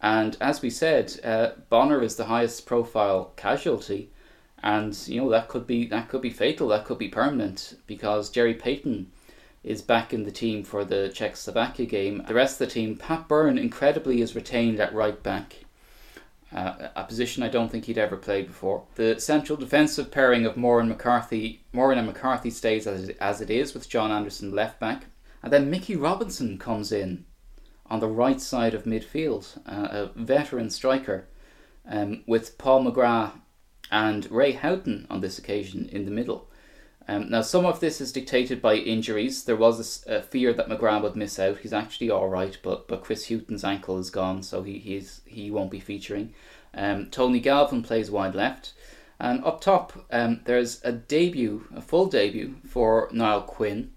And 0.00 0.36
as 0.40 0.62
we 0.62 0.70
said, 0.70 1.18
uh, 1.24 1.50
Bonner 1.70 2.02
is 2.02 2.16
the 2.16 2.26
highest 2.26 2.66
profile 2.66 3.32
casualty, 3.36 4.10
and 4.62 4.96
you 5.06 5.20
know 5.20 5.30
that 5.30 5.48
could 5.48 5.66
be 5.66 5.86
that 5.86 6.08
could 6.08 6.20
be 6.20 6.30
fatal, 6.30 6.68
that 6.68 6.84
could 6.84 6.98
be 6.98 7.08
permanent, 7.08 7.78
because 7.86 8.30
Gerry 8.30 8.54
Peyton 8.54 9.10
is 9.62 9.80
back 9.80 10.12
in 10.12 10.24
the 10.24 10.30
team 10.30 10.62
for 10.62 10.84
the 10.84 11.10
Czechoslovakia 11.14 11.86
game. 11.86 12.22
The 12.28 12.34
rest 12.34 12.60
of 12.60 12.68
the 12.68 12.74
team, 12.74 12.96
Pat 12.96 13.28
Byrne, 13.28 13.56
incredibly 13.56 14.20
is 14.20 14.34
retained 14.34 14.78
at 14.78 14.94
right 14.94 15.22
back 15.22 15.63
uh, 16.54 16.88
a 16.94 17.04
position 17.04 17.42
I 17.42 17.48
don't 17.48 17.70
think 17.70 17.84
he'd 17.84 17.98
ever 17.98 18.16
played 18.16 18.46
before. 18.46 18.84
The 18.94 19.18
central 19.18 19.58
defensive 19.58 20.10
pairing 20.10 20.46
of 20.46 20.56
Moore 20.56 20.80
and 20.80 20.88
McCarthy, 20.88 21.64
Moran 21.72 21.98
and 21.98 22.06
McCarthy 22.06 22.50
stays 22.50 22.86
as 22.86 23.08
it, 23.08 23.16
as 23.20 23.40
it 23.40 23.50
is 23.50 23.74
with 23.74 23.88
John 23.88 24.12
Anderson 24.12 24.52
left 24.52 24.78
back, 24.78 25.06
and 25.42 25.52
then 25.52 25.70
Mickey 25.70 25.96
Robinson 25.96 26.58
comes 26.58 26.92
in 26.92 27.24
on 27.86 28.00
the 28.00 28.08
right 28.08 28.40
side 28.40 28.72
of 28.72 28.84
midfield, 28.84 29.58
uh, 29.66 29.88
a 29.90 30.10
veteran 30.14 30.70
striker, 30.70 31.26
um, 31.86 32.22
with 32.26 32.56
Paul 32.56 32.84
McGrath 32.84 33.32
and 33.90 34.30
Ray 34.30 34.52
Houghton 34.52 35.06
on 35.10 35.20
this 35.20 35.38
occasion 35.38 35.88
in 35.90 36.04
the 36.04 36.10
middle. 36.10 36.48
Um, 37.06 37.28
now, 37.28 37.42
some 37.42 37.66
of 37.66 37.80
this 37.80 38.00
is 38.00 38.12
dictated 38.12 38.62
by 38.62 38.76
injuries. 38.76 39.44
There 39.44 39.56
was 39.56 40.04
a, 40.06 40.16
a, 40.16 40.22
fear 40.22 40.54
that 40.54 40.68
McGrath 40.68 41.02
would 41.02 41.16
miss 41.16 41.38
out. 41.38 41.58
He's 41.58 41.72
actually 41.72 42.10
all 42.10 42.28
right, 42.28 42.56
but 42.62 42.88
but 42.88 43.04
Chris 43.04 43.26
Hughton's 43.26 43.64
ankle 43.64 43.98
is 43.98 44.10
gone, 44.10 44.42
so 44.42 44.62
he 44.62 44.78
he's, 44.78 45.20
he 45.26 45.50
won't 45.50 45.70
be 45.70 45.80
featuring. 45.80 46.32
Um, 46.72 47.10
Tony 47.10 47.40
Galvin 47.40 47.82
plays 47.82 48.10
wide 48.10 48.34
left, 48.34 48.72
and 49.20 49.44
up 49.44 49.60
top 49.60 50.06
um, 50.10 50.40
there's 50.46 50.82
a 50.82 50.92
debut, 50.92 51.66
a 51.74 51.82
full 51.82 52.06
debut 52.06 52.56
for 52.66 53.10
Niall 53.12 53.42
Quinn, 53.42 53.92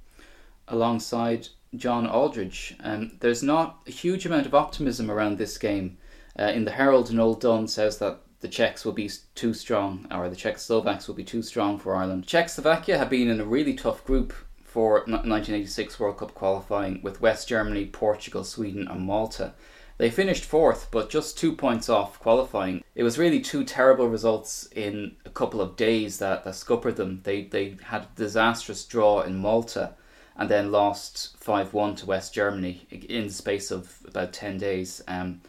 alongside 0.68 1.48
John 1.76 2.08
Aldridge. 2.08 2.76
Um, 2.82 3.14
there's 3.22 3.42
not 3.42 3.80
a 3.88 3.92
huge 3.92 4.26
amount 4.26 4.48
of 4.48 4.56
optimism 4.56 5.10
around 5.10 5.38
this 5.38 5.58
game. 5.58 5.98
Uh, 6.38 6.52
in 6.54 6.66
the 6.66 6.72
Herald, 6.72 7.12
Noel 7.12 7.34
Dunn 7.34 7.68
says 7.68 7.98
that 8.00 8.20
the 8.40 8.48
Czechs 8.48 8.86
will 8.86 8.94
be 8.94 9.10
too 9.36 9.54
strong, 9.54 10.06
or 10.12 10.30
the 10.30 10.36
Czechoslovaks 10.36 11.08
will 11.08 11.16
be 11.16 11.24
too 11.24 11.42
strong 11.42 11.80
for 11.80 11.96
Ireland. 11.96 12.28
Czechoslovakia 12.28 12.98
have 12.98 13.10
been 13.10 13.30
in 13.30 13.42
a 13.42 13.46
really 13.46 13.74
tough 13.74 14.06
group 14.06 14.34
for 14.64 15.00
1986 15.08 16.00
World 16.00 16.18
Cup 16.18 16.36
qualifying 16.36 17.02
with 17.02 17.22
West 17.22 17.48
Germany, 17.48 17.86
Portugal, 17.86 18.44
Sweden, 18.44 18.88
and 18.88 19.02
Malta. 19.02 19.54
They 19.98 20.12
finished 20.12 20.46
fourth, 20.46 20.90
but 20.92 21.10
just 21.10 21.38
two 21.38 21.56
points 21.56 21.90
off 21.90 22.20
qualifying. 22.20 22.84
It 22.94 23.02
was 23.02 23.18
really 23.18 23.40
two 23.40 23.64
terrible 23.64 24.08
results 24.08 24.68
in 24.76 25.16
a 25.26 25.32
couple 25.32 25.60
of 25.60 25.76
days 25.76 26.20
that, 26.20 26.44
that 26.44 26.54
scuppered 26.54 26.98
them. 26.98 27.22
They, 27.24 27.44
they 27.44 27.78
had 27.82 28.04
a 28.04 28.10
disastrous 28.16 28.86
draw 28.86 29.22
in 29.22 29.38
Malta 29.38 29.96
and 30.36 30.48
then 30.50 30.72
lost 30.72 31.36
5 31.40 31.74
1 31.74 31.96
to 31.96 32.06
West 32.06 32.34
Germany 32.36 32.86
in 32.92 33.28
the 33.28 33.34
space 33.34 33.72
of 33.72 33.98
about 34.08 34.34
10 34.34 34.60
days, 34.60 35.02
um, 35.08 35.42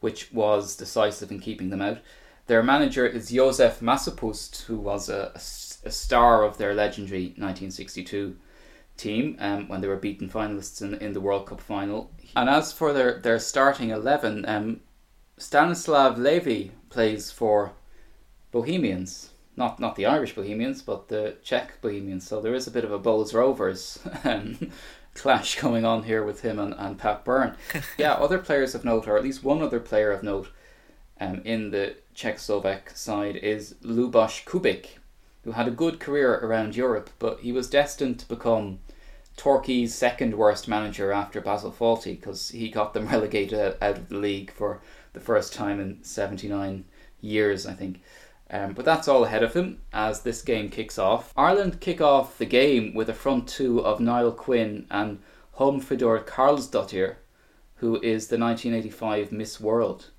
which 0.00 0.32
was 0.32 0.76
decisive 0.76 1.30
in 1.30 1.40
keeping 1.40 1.68
them 1.68 1.82
out. 1.82 1.98
Their 2.50 2.64
manager 2.64 3.06
is 3.06 3.30
Josef 3.30 3.78
Masopust, 3.78 4.62
who 4.62 4.76
was 4.76 5.08
a, 5.08 5.30
a 5.84 5.90
star 5.92 6.42
of 6.42 6.58
their 6.58 6.74
legendary 6.74 7.26
1962 7.26 8.36
team 8.96 9.36
um, 9.38 9.68
when 9.68 9.80
they 9.80 9.86
were 9.86 9.94
beaten 9.94 10.28
finalists 10.28 10.82
in, 10.82 10.94
in 10.94 11.12
the 11.12 11.20
World 11.20 11.46
Cup 11.46 11.60
final. 11.60 12.10
And 12.34 12.50
as 12.50 12.72
for 12.72 12.92
their, 12.92 13.20
their 13.20 13.38
starting 13.38 13.90
11, 13.90 14.46
um, 14.48 14.80
Stanislav 15.38 16.18
Levy 16.18 16.72
plays 16.88 17.30
for 17.30 17.70
Bohemians. 18.50 19.30
Not 19.54 19.78
not 19.78 19.94
the 19.94 20.06
Irish 20.06 20.34
Bohemians, 20.34 20.82
but 20.82 21.06
the 21.06 21.36
Czech 21.44 21.80
Bohemians. 21.80 22.26
So 22.26 22.40
there 22.40 22.54
is 22.54 22.66
a 22.66 22.72
bit 22.72 22.82
of 22.82 22.90
a 22.90 22.98
Bohs 22.98 23.32
Rovers 23.32 24.00
um, 24.24 24.72
clash 25.14 25.60
going 25.60 25.84
on 25.84 26.02
here 26.02 26.24
with 26.24 26.40
him 26.40 26.58
and, 26.58 26.74
and 26.76 26.98
Pat 26.98 27.24
Byrne. 27.24 27.54
yeah, 27.96 28.14
other 28.14 28.38
players 28.38 28.74
of 28.74 28.84
note, 28.84 29.06
or 29.06 29.16
at 29.16 29.22
least 29.22 29.44
one 29.44 29.62
other 29.62 29.78
player 29.78 30.10
of 30.10 30.24
note 30.24 30.48
um, 31.20 31.42
in 31.44 31.70
the 31.70 31.94
Czechoslovak 32.20 32.94
side 32.94 33.36
is 33.36 33.76
Luboš 33.82 34.44
Kubik, 34.44 34.98
who 35.42 35.52
had 35.52 35.66
a 35.66 35.70
good 35.70 35.98
career 35.98 36.34
around 36.34 36.76
Europe, 36.76 37.08
but 37.18 37.40
he 37.40 37.50
was 37.50 37.70
destined 37.70 38.18
to 38.18 38.28
become 38.28 38.80
Torquay's 39.38 39.94
second 39.94 40.34
worst 40.34 40.68
manager 40.68 41.12
after 41.12 41.40
Basil 41.40 41.72
Fawlty 41.72 42.20
because 42.20 42.50
he 42.50 42.68
got 42.68 42.92
them 42.92 43.08
relegated 43.10 43.58
out 43.80 43.96
of 43.96 44.10
the 44.10 44.18
league 44.18 44.50
for 44.50 44.82
the 45.14 45.20
first 45.20 45.54
time 45.54 45.80
in 45.80 46.04
79 46.04 46.84
years, 47.22 47.64
I 47.64 47.72
think. 47.72 48.02
Um, 48.50 48.74
but 48.74 48.84
that's 48.84 49.08
all 49.08 49.24
ahead 49.24 49.42
of 49.42 49.54
him 49.54 49.80
as 49.90 50.20
this 50.20 50.42
game 50.42 50.68
kicks 50.68 50.98
off. 50.98 51.32
Ireland 51.38 51.80
kick 51.80 52.02
off 52.02 52.36
the 52.36 52.44
game 52.44 52.92
with 52.92 53.08
a 53.08 53.14
front 53.14 53.48
two 53.48 53.80
of 53.80 53.98
Niall 53.98 54.32
Quinn 54.32 54.86
and 54.90 55.20
Hólmfríður 55.56 56.26
Karlsdóttir, 56.26 57.14
who 57.76 57.94
is 58.02 58.26
the 58.26 58.36
1985 58.36 59.32
Miss 59.32 59.58
World. 59.58 60.09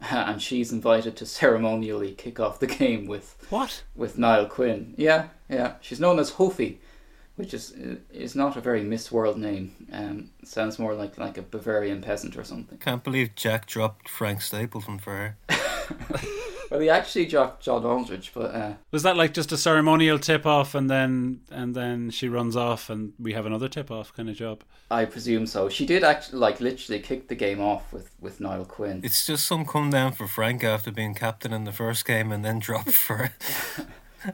And 0.10 0.40
she's 0.40 0.72
invited 0.72 1.16
to 1.16 1.26
ceremonially 1.26 2.12
kick 2.12 2.38
off 2.38 2.60
the 2.60 2.68
game 2.68 3.06
with 3.06 3.36
what 3.50 3.82
with 3.96 4.16
Niall 4.16 4.46
Quinn. 4.46 4.94
Yeah, 4.96 5.28
yeah. 5.48 5.74
She's 5.80 5.98
known 5.98 6.18
as 6.20 6.30
Hofi, 6.30 6.80
which 7.36 7.52
is 7.52 7.74
is 8.12 8.36
not 8.36 8.56
a 8.56 8.60
very 8.60 8.82
Miss 8.82 9.10
World 9.10 9.38
name. 9.38 9.88
Um, 9.92 10.30
sounds 10.44 10.78
more 10.78 10.94
like 10.94 11.18
like 11.18 11.36
a 11.36 11.42
Bavarian 11.42 12.00
peasant 12.00 12.36
or 12.36 12.44
something. 12.44 12.78
Can't 12.78 13.02
believe 13.02 13.34
Jack 13.34 13.66
dropped 13.66 14.08
Frank 14.08 14.40
Stapleton 14.40 14.98
for 14.98 15.12
her. 15.16 15.36
well, 16.70 16.80
he 16.80 16.88
actually 16.88 17.26
dropped 17.26 17.62
John 17.62 17.84
Aldridge, 17.84 18.32
but 18.34 18.54
uh, 18.54 18.72
was 18.90 19.02
that 19.02 19.16
like 19.16 19.34
just 19.34 19.52
a 19.52 19.56
ceremonial 19.56 20.18
tip 20.18 20.46
off, 20.46 20.74
and 20.74 20.88
then 20.90 21.40
and 21.50 21.74
then 21.74 22.10
she 22.10 22.28
runs 22.28 22.56
off, 22.56 22.90
and 22.90 23.12
we 23.18 23.32
have 23.32 23.46
another 23.46 23.68
tip 23.68 23.90
off 23.90 24.12
kind 24.14 24.28
of 24.28 24.36
job? 24.36 24.62
I 24.90 25.04
presume 25.04 25.46
so. 25.46 25.68
She 25.68 25.86
did 25.86 26.04
actually 26.04 26.38
like 26.38 26.60
literally 26.60 27.00
kick 27.00 27.28
the 27.28 27.34
game 27.34 27.60
off 27.60 27.92
with 27.92 28.10
with 28.20 28.40
Niall 28.40 28.64
Quinn. 28.64 29.00
It's 29.02 29.26
just 29.26 29.44
some 29.44 29.64
come 29.64 29.90
down 29.90 30.12
for 30.12 30.26
Frank 30.26 30.64
after 30.64 30.90
being 30.90 31.14
captain 31.14 31.52
in 31.52 31.64
the 31.64 31.72
first 31.72 32.04
game 32.04 32.32
and 32.32 32.44
then 32.44 32.58
dropped 32.58 32.92
for. 32.92 33.32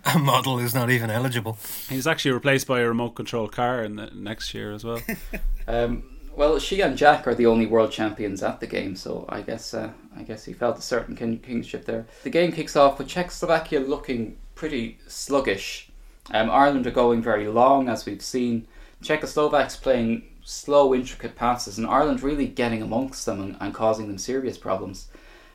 a 0.07 0.19
model 0.19 0.59
who's 0.59 0.75
not 0.75 0.89
even 0.89 1.11
eligible. 1.11 1.59
He's 1.91 2.07
actually 2.07 2.31
replaced 2.31 2.67
by 2.67 2.81
a 2.81 2.89
remote 2.89 3.11
control 3.11 3.49
car 3.49 3.85
in 3.85 3.97
the 3.97 4.07
next 4.15 4.55
year 4.55 4.73
as 4.73 4.83
well. 4.83 4.99
um, 5.69 6.15
well, 6.37 6.59
she 6.59 6.81
and 6.81 6.97
Jack 6.97 7.27
are 7.27 7.35
the 7.35 7.47
only 7.47 7.67
world 7.67 7.93
champions 7.93 8.43
at 8.43 8.61
the 8.61 8.67
game, 8.67 8.97
so 8.97 9.25
I 9.29 9.43
guess 9.43 9.73
uh, 9.73 9.91
I 10.17 10.23
guess 10.23 10.45
he 10.45 10.53
felt 10.53 10.79
a 10.79 10.83
certain 10.83 11.17
king- 11.17 11.39
kingship 11.39 11.85
there. 11.85 12.07
The 12.23 12.31
game 12.31 12.53
kicks 12.53 12.77
off 12.77 12.99
with 12.99 13.09
Czechoslovakia 13.09 13.81
looking 13.81 14.37
pretty 14.55 14.99
sluggish. 15.07 15.91
Um, 16.31 16.51
Ireland 16.51 16.87
are 16.87 16.93
going 16.93 17.23
very 17.23 17.49
long, 17.49 17.89
as 17.89 18.07
we've 18.07 18.23
seen. 18.23 18.67
Czechoslovaks 19.03 19.81
playing 19.81 20.23
slow, 20.43 20.95
intricate 20.95 21.37
passes, 21.37 21.79
and 21.79 21.87
Ireland 21.87 22.23
really 22.23 22.47
getting 22.47 22.83
amongst 22.83 23.27
them 23.27 23.41
and, 23.41 23.57
and 23.61 23.75
causing 23.75 24.07
them 24.09 24.19
serious 24.19 24.57
problems. 24.57 25.09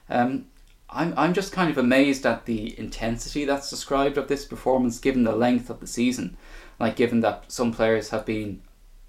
Um, 0.09 0.45
I'm 0.89 1.13
I'm 1.17 1.33
just 1.33 1.51
kind 1.51 1.69
of 1.69 1.77
amazed 1.77 2.25
at 2.25 2.45
the 2.45 2.77
intensity 2.79 3.45
that's 3.45 3.69
described 3.69 4.17
of 4.17 4.27
this 4.27 4.45
performance, 4.45 4.99
given 4.99 5.23
the 5.23 5.35
length 5.35 5.69
of 5.69 5.79
the 5.79 5.87
season. 5.87 6.37
Like, 6.79 6.95
given 6.95 7.19
that 7.21 7.51
some 7.51 7.73
players 7.73 8.09
have 8.09 8.25
been 8.25 8.61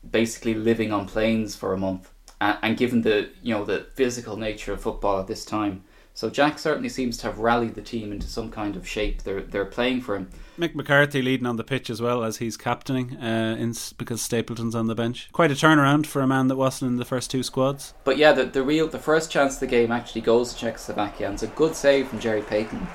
basically 0.08 0.54
living 0.54 0.92
on 0.92 1.06
planes 1.06 1.54
for 1.54 1.72
a 1.72 1.78
month, 1.78 2.10
and, 2.40 2.58
and 2.62 2.76
given 2.76 3.02
the 3.02 3.30
you 3.42 3.54
know 3.54 3.64
the 3.64 3.86
physical 3.94 4.36
nature 4.36 4.72
of 4.72 4.80
football 4.80 5.20
at 5.20 5.26
this 5.26 5.44
time. 5.44 5.84
So 6.12 6.28
Jack 6.28 6.58
certainly 6.58 6.88
seems 6.88 7.16
to 7.18 7.28
have 7.28 7.38
rallied 7.38 7.74
the 7.76 7.82
team 7.82 8.12
into 8.12 8.26
some 8.26 8.50
kind 8.50 8.76
of 8.76 8.86
shape. 8.86 9.22
They're 9.22 9.42
they're 9.42 9.64
playing 9.64 10.02
for 10.02 10.16
him. 10.16 10.28
Mick 10.58 10.74
McCarthy 10.74 11.22
leading 11.22 11.46
on 11.46 11.56
the 11.56 11.64
pitch 11.64 11.88
as 11.88 12.02
well 12.02 12.22
as 12.22 12.38
he's 12.38 12.56
captaining, 12.56 13.16
uh, 13.16 13.56
in, 13.58 13.74
because 13.96 14.20
Stapleton's 14.20 14.74
on 14.74 14.86
the 14.86 14.94
bench. 14.94 15.30
Quite 15.32 15.50
a 15.50 15.54
turnaround 15.54 16.04
for 16.06 16.20
a 16.20 16.26
man 16.26 16.48
that 16.48 16.56
wasn't 16.56 16.90
in 16.90 16.96
the 16.98 17.04
first 17.04 17.30
two 17.30 17.42
squads. 17.42 17.94
But 18.04 18.18
yeah, 18.18 18.32
the 18.32 18.44
the 18.44 18.62
real 18.62 18.88
the 18.88 18.98
first 18.98 19.30
chance 19.30 19.54
of 19.54 19.60
the 19.60 19.66
game 19.66 19.92
actually 19.92 20.20
goes 20.22 20.52
to 20.52 20.58
Czechoslovakia, 20.58 21.26
and 21.26 21.34
it's 21.34 21.42
a 21.42 21.48
good 21.48 21.74
save 21.74 22.08
from 22.08 22.18
Gerry 22.18 22.42
Peyton. 22.42 22.86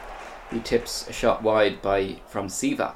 He 0.51 0.59
tips 0.59 1.07
a 1.07 1.13
shot 1.13 1.41
wide 1.41 1.81
by 1.81 2.17
from 2.27 2.49
Siva. 2.49 2.95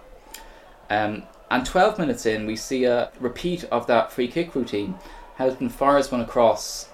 Um, 0.89 1.23
and 1.51 1.65
12 1.65 1.97
minutes 1.97 2.25
in, 2.25 2.45
we 2.45 2.55
see 2.55 2.85
a 2.85 3.11
repeat 3.19 3.63
of 3.65 3.87
that 3.87 4.11
free 4.11 4.27
kick 4.27 4.53
routine. 4.53 4.95
Houghton 5.39 5.69
fires 5.69 6.11
one 6.11 6.21
across, 6.21 6.89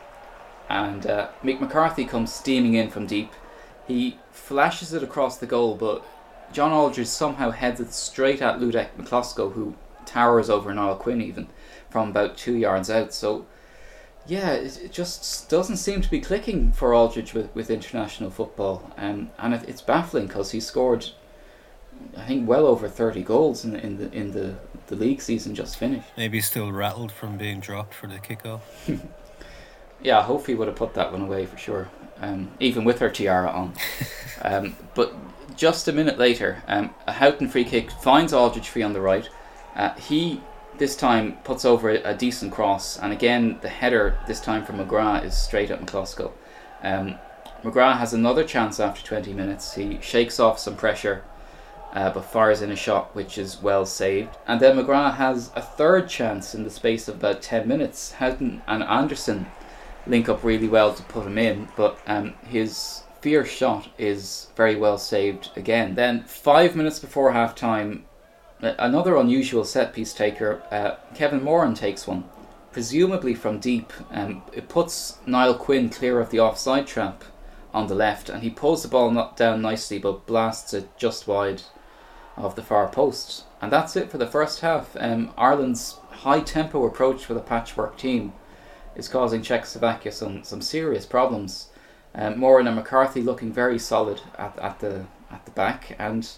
and 0.69 1.05
uh, 1.05 1.29
Mick 1.43 1.59
McCarthy 1.59 2.05
comes 2.05 2.31
steaming 2.31 2.75
in 2.75 2.89
from 2.89 3.07
deep. 3.07 3.31
He 3.87 4.17
flashes 4.31 4.93
it 4.93 5.03
across 5.03 5.37
the 5.37 5.47
goal, 5.47 5.75
but 5.75 6.05
John 6.53 6.71
Aldridge 6.71 7.07
somehow 7.07 7.49
heads 7.49 7.81
it 7.81 7.91
straight 7.91 8.41
at 8.41 8.59
Ludek 8.59 8.89
Miklosko, 8.97 9.51
who 9.53 9.75
towers 10.05 10.49
over 10.49 10.73
Niall 10.73 10.95
Quinn 10.95 11.21
even 11.21 11.47
from 11.89 12.09
about 12.09 12.37
two 12.37 12.55
yards 12.55 12.89
out. 12.89 13.13
So, 13.13 13.45
yeah, 14.27 14.51
it, 14.51 14.79
it 14.85 14.91
just 14.91 15.49
doesn't 15.49 15.77
seem 15.77 16.01
to 16.01 16.09
be 16.09 16.21
clicking 16.21 16.71
for 16.71 16.93
Aldridge 16.93 17.33
with, 17.33 17.53
with 17.55 17.69
international 17.69 18.29
football. 18.29 18.93
Um, 18.95 19.31
and 19.39 19.55
it, 19.55 19.67
it's 19.67 19.81
baffling 19.81 20.27
because 20.27 20.51
he 20.51 20.59
scored 20.59 21.07
I 22.15 22.25
think 22.25 22.47
well 22.47 22.65
over 22.67 22.87
thirty 22.89 23.23
goals 23.23 23.65
in 23.65 23.75
in 23.75 23.97
the 23.97 24.11
in 24.11 24.31
the, 24.31 24.55
the 24.87 24.95
league 24.95 25.21
season 25.21 25.55
just 25.55 25.77
finished. 25.77 26.07
Maybe 26.17 26.41
still 26.41 26.71
rattled 26.71 27.11
from 27.11 27.37
being 27.37 27.59
dropped 27.59 27.93
for 27.93 28.07
the 28.07 28.17
kickoff. 28.17 28.61
yeah, 30.01 30.19
I 30.19 30.23
hope 30.23 30.47
he 30.47 30.55
would 30.55 30.67
have 30.67 30.77
put 30.77 30.93
that 30.93 31.11
one 31.11 31.21
away 31.21 31.45
for 31.45 31.57
sure, 31.57 31.89
um, 32.21 32.51
even 32.59 32.83
with 32.83 32.99
her 32.99 33.09
tiara 33.09 33.49
on. 33.49 33.73
um, 34.41 34.75
but 34.93 35.13
just 35.55 35.87
a 35.87 35.93
minute 35.93 36.17
later, 36.17 36.63
um, 36.67 36.93
a 37.07 37.13
Houghton 37.13 37.47
free 37.47 37.63
kick 37.63 37.91
finds 37.91 38.33
Aldridge 38.33 38.69
free 38.69 38.83
on 38.83 38.93
the 38.93 39.01
right. 39.01 39.29
Uh, 39.75 39.93
he 39.95 40.41
this 40.77 40.95
time 40.95 41.37
puts 41.45 41.63
over 41.63 41.89
a, 41.89 42.01
a, 42.03 42.13
decent 42.13 42.51
cross, 42.51 42.97
and 42.99 43.13
again 43.13 43.57
the 43.61 43.69
header 43.69 44.19
this 44.27 44.41
time 44.41 44.65
from 44.65 44.77
McGrath 44.77 45.23
is 45.23 45.35
straight 45.35 45.71
at 45.71 45.81
Miklosko. 45.81 46.31
Um, 46.83 47.15
McGrath 47.63 47.97
has 47.97 48.13
another 48.13 48.43
chance 48.43 48.79
after 48.79 49.01
20 49.03 49.33
minutes. 49.33 49.73
He 49.73 49.99
shakes 50.01 50.39
off 50.39 50.59
some 50.59 50.75
pressure 50.75 51.23
uh, 51.95 52.11
but 52.11 52.25
fires 52.25 52.61
in 52.61 52.71
a 52.71 52.75
shot 52.75 53.15
which 53.15 53.37
is 53.37 53.61
well 53.61 53.85
saved. 53.85 54.35
And 54.45 54.59
then 54.59 54.77
McGrath 54.77 55.15
has 55.15 55.49
a 55.55 55.61
third 55.61 56.09
chance 56.09 56.53
in 56.53 56.63
the 56.63 56.69
space 56.69 57.07
of 57.07 57.15
about 57.15 57.41
10 57.41 57.67
minutes. 57.67 58.11
Houghton 58.11 58.61
and 58.67 58.83
Anderson 58.83 59.47
link 60.05 60.27
up 60.27 60.43
really 60.43 60.67
well 60.67 60.93
to 60.93 61.03
put 61.03 61.25
him 61.25 61.37
in, 61.37 61.69
but 61.77 61.97
um, 62.05 62.33
his 62.47 63.03
fierce 63.21 63.49
shot 63.49 63.89
is 63.97 64.47
very 64.57 64.75
well 64.75 64.97
saved 64.97 65.51
again. 65.55 65.95
Then, 65.95 66.23
five 66.25 66.75
minutes 66.75 66.99
before 66.99 67.31
half 67.31 67.55
time, 67.55 68.03
another 68.59 69.15
unusual 69.15 69.63
set 69.63 69.93
piece 69.93 70.13
taker, 70.13 70.61
uh, 70.71 70.97
Kevin 71.15 71.41
Moran 71.41 71.73
takes 71.75 72.05
one, 72.05 72.25
presumably 72.73 73.33
from 73.33 73.59
deep. 73.59 73.93
Um, 74.11 74.43
it 74.53 74.67
puts 74.67 75.17
Niall 75.25 75.55
Quinn 75.55 75.89
clear 75.89 76.19
of 76.19 76.29
the 76.29 76.41
offside 76.41 76.87
trap 76.87 77.23
on 77.73 77.87
the 77.87 77.95
left, 77.95 78.29
and 78.29 78.43
he 78.43 78.49
pulls 78.49 78.83
the 78.83 78.89
ball 78.89 79.33
down 79.35 79.61
nicely 79.61 79.97
but 79.97 80.25
blasts 80.25 80.73
it 80.73 80.89
just 80.97 81.27
wide 81.27 81.63
of 82.37 82.55
the 82.55 82.63
far 82.63 82.87
post. 82.87 83.43
And 83.61 83.71
that's 83.71 83.95
it 83.95 84.11
for 84.11 84.17
the 84.17 84.27
first 84.27 84.61
half. 84.61 84.95
Um, 84.99 85.33
Ireland's 85.37 85.97
high 86.09 86.41
tempo 86.41 86.85
approach 86.85 87.27
with 87.27 87.37
a 87.37 87.41
patchwork 87.41 87.97
team 87.97 88.33
is 88.95 89.07
causing 89.07 89.41
Czechoslovakia 89.41 90.11
some, 90.11 90.43
some 90.43 90.61
serious 90.61 91.05
problems. 91.05 91.69
Um, 92.13 92.39
Moran 92.39 92.67
and 92.67 92.75
McCarthy 92.75 93.21
looking 93.21 93.51
very 93.51 93.77
solid 93.77 94.21
at, 94.37 94.57
at 94.59 94.79
the 94.79 95.05
at 95.31 95.45
the 95.45 95.51
back, 95.51 95.95
and 95.99 96.29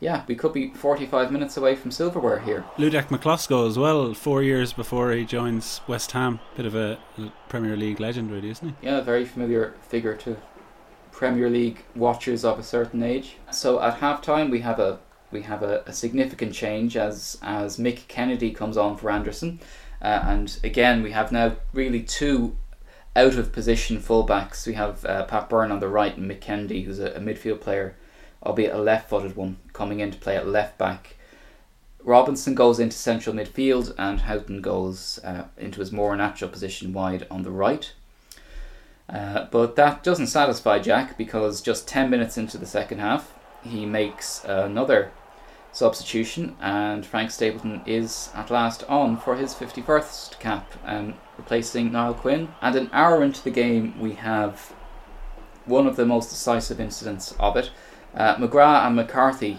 yeah, 0.00 0.22
we 0.26 0.34
could 0.34 0.52
be 0.52 0.70
45 0.70 1.32
minutes 1.32 1.56
away 1.56 1.74
from 1.74 1.90
silverware 1.90 2.40
here. 2.40 2.64
Ludek 2.76 3.08
Miklosko 3.08 3.66
as 3.68 3.78
well, 3.78 4.12
four 4.14 4.42
years 4.42 4.72
before 4.72 5.12
he 5.12 5.24
joins 5.24 5.80
West 5.86 6.12
Ham. 6.12 6.40
Bit 6.56 6.66
of 6.66 6.74
a 6.74 6.98
Premier 7.48 7.76
League 7.76 8.00
legend, 8.00 8.30
really, 8.30 8.50
isn't 8.50 8.68
he? 8.68 8.86
Yeah, 8.86 9.00
very 9.00 9.24
familiar 9.24 9.74
figure 9.80 10.14
to 10.16 10.36
Premier 11.10 11.48
League 11.48 11.84
watchers 11.94 12.44
of 12.44 12.58
a 12.58 12.62
certain 12.62 13.02
age. 13.02 13.36
So 13.50 13.80
at 13.80 14.00
halftime 14.00 14.50
we 14.50 14.60
have 14.60 14.78
a 14.78 14.98
we 15.34 15.42
have 15.42 15.62
a, 15.62 15.82
a 15.84 15.92
significant 15.92 16.54
change 16.54 16.96
as 16.96 17.36
as 17.42 17.76
Mick 17.76 18.08
Kennedy 18.08 18.52
comes 18.52 18.78
on 18.78 18.96
for 18.96 19.10
Anderson, 19.10 19.60
uh, 20.00 20.20
and 20.24 20.58
again 20.64 21.02
we 21.02 21.10
have 21.10 21.30
now 21.30 21.56
really 21.74 22.02
two 22.02 22.56
out 23.16 23.34
of 23.34 23.52
position 23.52 23.98
fullbacks. 23.98 24.66
We 24.66 24.74
have 24.74 25.04
uh, 25.04 25.24
Pat 25.24 25.50
Byrne 25.50 25.70
on 25.70 25.80
the 25.80 25.88
right 25.88 26.16
and 26.16 26.30
Mick 26.30 26.40
Kennedy, 26.40 26.82
who's 26.82 26.98
a, 26.98 27.12
a 27.12 27.20
midfield 27.20 27.60
player, 27.60 27.96
albeit 28.42 28.74
a 28.74 28.78
left-footed 28.78 29.36
one, 29.36 29.58
coming 29.72 30.00
in 30.00 30.10
to 30.10 30.18
play 30.18 30.36
at 30.36 30.48
left 30.48 30.78
back. 30.78 31.16
Robinson 32.02 32.54
goes 32.54 32.78
into 32.78 32.96
central 32.96 33.34
midfield 33.34 33.94
and 33.96 34.20
Houghton 34.22 34.60
goes 34.60 35.18
uh, 35.24 35.44
into 35.56 35.80
his 35.80 35.92
more 35.92 36.14
natural 36.16 36.50
position 36.50 36.92
wide 36.92 37.26
on 37.30 37.42
the 37.42 37.50
right. 37.50 37.92
Uh, 39.08 39.46
but 39.50 39.76
that 39.76 40.02
doesn't 40.02 40.26
satisfy 40.26 40.78
Jack 40.78 41.16
because 41.16 41.60
just 41.60 41.88
10 41.88 42.10
minutes 42.10 42.36
into 42.36 42.58
the 42.58 42.66
second 42.66 42.98
half, 42.98 43.32
he 43.62 43.86
makes 43.86 44.44
another 44.44 45.12
substitution 45.74 46.56
and 46.60 47.04
Frank 47.04 47.32
Stapleton 47.32 47.82
is 47.84 48.30
at 48.34 48.50
last 48.50 48.84
on 48.84 49.18
for 49.18 49.36
his 49.36 49.52
51st 49.54 50.38
cap, 50.38 50.72
um, 50.86 51.14
replacing 51.36 51.92
Niall 51.92 52.14
Quinn. 52.14 52.48
And 52.62 52.76
an 52.76 52.90
hour 52.92 53.22
into 53.22 53.42
the 53.42 53.50
game, 53.50 54.00
we 54.00 54.12
have 54.14 54.72
one 55.66 55.86
of 55.86 55.96
the 55.96 56.06
most 56.06 56.30
decisive 56.30 56.80
incidents 56.80 57.34
of 57.40 57.56
it. 57.56 57.70
Uh, 58.14 58.36
McGrath 58.36 58.86
and 58.86 58.96
McCarthy 58.96 59.58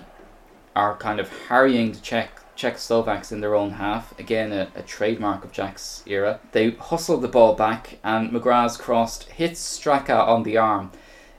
are 0.75 0.97
kind 0.97 1.19
of 1.19 1.29
harrying 1.47 1.91
the 1.91 1.99
Czech 1.99 2.41
Czechoslovaks 2.55 3.33
in 3.33 3.41
their 3.41 3.53
own 3.53 3.71
half. 3.71 4.17
Again, 4.17 4.53
a, 4.53 4.69
a, 4.75 4.81
trademark 4.81 5.43
of 5.43 5.51
Jack's 5.51 6.03
era. 6.05 6.39
They 6.53 6.71
hustle 6.71 7.17
the 7.17 7.27
ball 7.27 7.53
back, 7.53 7.99
and 8.01 8.31
McGrath's 8.31 8.77
crossed 8.77 9.23
hits 9.23 9.61
Straka 9.61 10.25
on 10.25 10.43
the 10.43 10.55
arm. 10.55 10.91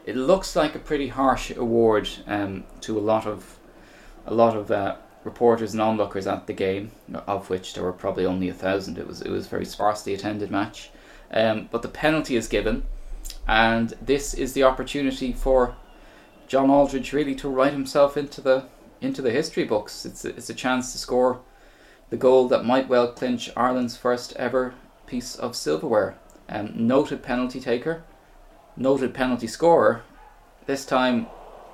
It 0.05 0.15
looks 0.15 0.55
like 0.55 0.75
a 0.75 0.79
pretty 0.79 1.09
harsh 1.09 1.51
award 1.51 2.09
um, 2.27 2.65
to 2.83 2.99
a 2.99 3.01
lot 3.01 3.27
of 3.27 3.56
a 4.27 4.35
lot 4.35 4.57
of 4.57 4.71
uh, 4.71 4.97
reporters 5.25 5.73
and 5.73 5.81
onlookers 5.81 6.27
at 6.27 6.47
the 6.47 6.53
game, 6.53 6.91
of 7.27 7.51
which 7.51 7.75
there 7.75 7.85
were 7.85 7.93
probably 7.93 8.27
only 8.27 8.49
a 8.49 8.55
thousand. 8.55 8.99
It 8.99 9.07
was 9.07 9.23
it 9.23 9.31
was 9.31 9.47
a 9.47 9.51
very 9.51 9.65
sparsely 9.65 10.15
attended 10.15 10.51
match, 10.51 10.91
um, 11.31 11.69
but 11.71 11.83
the 11.83 11.89
penalty 11.89 12.37
is 12.37 12.49
given, 12.49 12.85
and 13.47 13.95
this 14.01 14.35
is 14.35 14.53
the 14.53 14.63
opportunity 14.63 15.33
for 15.33 15.77
John 16.49 16.71
Aldridge 16.71 17.13
really 17.13 17.35
to 17.37 17.49
write 17.49 17.73
himself 17.73 18.17
into 18.17 18.41
the 18.41 18.65
into 19.01 19.23
the 19.23 19.31
history 19.31 19.65
books. 19.65 20.07
It's 20.07 20.25
a, 20.25 20.29
it's 20.31 20.51
a 20.51 20.55
chance 20.55 20.93
to 20.93 20.99
score 20.99 21.41
the 22.11 22.17
goal 22.17 22.49
that 22.49 22.65
might 22.65 22.89
well 22.89 23.13
clinch 23.13 23.51
Ireland's 23.57 23.97
first 23.97 24.33
ever 24.37 24.75
piece 25.07 25.35
of 25.35 25.57
silverware. 25.57 26.17
Um, 26.49 26.73
noted 26.75 27.23
penalty 27.23 27.61
taker, 27.61 28.05
noted 28.77 29.13
penalty 29.13 29.49
scorer. 29.49 30.03
This 30.67 30.85
time, 30.85 31.27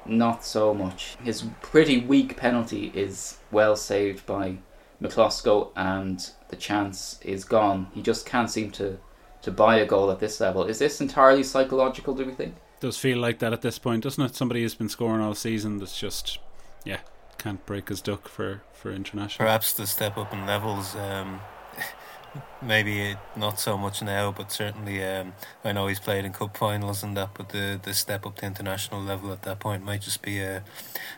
not 0.06 0.44
so 0.44 0.74
much. 0.74 1.16
His 1.22 1.44
pretty 1.60 2.00
weak 2.00 2.36
penalty 2.36 2.90
is 2.94 3.38
well 3.50 3.76
saved 3.76 4.26
by 4.26 4.58
Miklosko, 5.00 5.70
and 5.76 6.30
the 6.48 6.56
chance 6.56 7.18
is 7.22 7.44
gone. 7.44 7.88
He 7.94 8.02
just 8.02 8.26
can't 8.26 8.50
seem 8.50 8.70
to 8.72 8.98
to 9.42 9.50
buy 9.50 9.76
a 9.76 9.86
goal 9.86 10.10
at 10.10 10.20
this 10.20 10.40
level. 10.40 10.64
Is 10.64 10.78
this 10.78 11.00
entirely 11.00 11.42
psychological? 11.42 12.14
Do 12.14 12.24
we 12.24 12.32
think? 12.32 12.54
Does 12.78 12.96
feel 12.96 13.18
like 13.18 13.40
that 13.40 13.52
at 13.52 13.62
this 13.62 13.78
point, 13.78 14.04
doesn't 14.04 14.24
it? 14.24 14.36
Somebody 14.36 14.62
who's 14.62 14.74
been 14.74 14.88
scoring 14.88 15.20
all 15.20 15.34
season 15.34 15.78
that's 15.78 15.98
just, 15.98 16.38
yeah, 16.84 17.00
can't 17.38 17.64
break 17.66 17.88
his 17.88 18.00
duck 18.00 18.28
for 18.28 18.62
for 18.72 18.92
international. 18.92 19.46
Perhaps 19.46 19.72
the 19.72 19.86
step 19.86 20.16
up 20.16 20.32
in 20.32 20.46
levels. 20.46 20.94
Um, 20.96 21.40
maybe 22.60 23.16
not 23.36 23.60
so 23.60 23.76
much 23.76 24.02
now, 24.02 24.32
but 24.32 24.52
certainly 24.52 25.02
um, 25.04 25.34
I 25.64 25.72
know 25.72 25.86
he's 25.86 26.00
played 26.00 26.24
in 26.24 26.32
cup 26.32 26.56
finals 26.56 27.02
and 27.02 27.16
that. 27.16 27.30
But 27.34 27.50
the 27.50 27.80
the 27.82 27.94
step 27.94 28.26
up 28.26 28.36
to 28.36 28.46
international 28.46 29.00
level 29.00 29.32
at 29.32 29.42
that 29.42 29.60
point 29.60 29.84
might 29.84 30.02
just 30.02 30.22
be 30.22 30.40
a, 30.40 30.62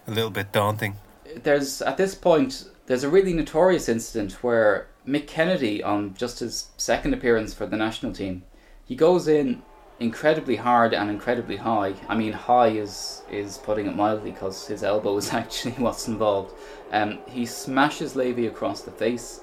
a 0.06 0.10
little 0.10 0.30
bit 0.30 0.52
daunting. 0.52 0.96
There's 1.42 1.82
at 1.82 1.96
this 1.96 2.14
point 2.14 2.68
there's 2.86 3.04
a 3.04 3.08
really 3.08 3.32
notorious 3.32 3.88
incident 3.88 4.42
where 4.42 4.88
Mick 5.06 5.26
Kennedy 5.26 5.82
on 5.82 6.14
just 6.14 6.40
his 6.40 6.68
second 6.76 7.14
appearance 7.14 7.54
for 7.54 7.66
the 7.66 7.76
national 7.76 8.12
team, 8.12 8.42
he 8.84 8.94
goes 8.94 9.28
in 9.28 9.62
incredibly 10.00 10.56
hard 10.56 10.92
and 10.92 11.08
incredibly 11.08 11.56
high. 11.56 11.94
I 12.08 12.16
mean, 12.16 12.32
high 12.32 12.68
is 12.68 13.22
is 13.30 13.58
putting 13.58 13.86
it 13.86 13.96
mildly 13.96 14.32
because 14.32 14.66
his 14.66 14.82
elbow 14.82 15.16
is 15.16 15.32
actually 15.40 15.72
what's 15.72 16.08
involved. 16.08 16.54
Um, 16.92 17.18
he 17.28 17.46
smashes 17.46 18.14
Levy 18.16 18.46
across 18.46 18.82
the 18.82 18.90
face. 18.90 19.40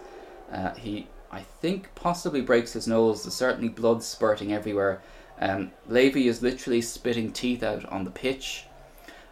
Uh, 0.52 0.74
he, 0.76 1.08
I 1.32 1.42
think, 1.42 1.94
possibly 1.96 2.42
breaks 2.42 2.74
his 2.74 2.88
nose. 2.88 3.24
There's 3.24 3.34
certainly 3.34 3.70
blood 3.70 4.04
spurting 4.04 4.52
everywhere. 4.52 5.02
Um, 5.40 5.72
Levy 5.88 6.28
is 6.28 6.42
literally 6.42 6.82
spitting 6.82 7.32
teeth 7.32 7.64
out 7.64 7.86
on 7.86 8.04
the 8.04 8.12
pitch. 8.12 8.66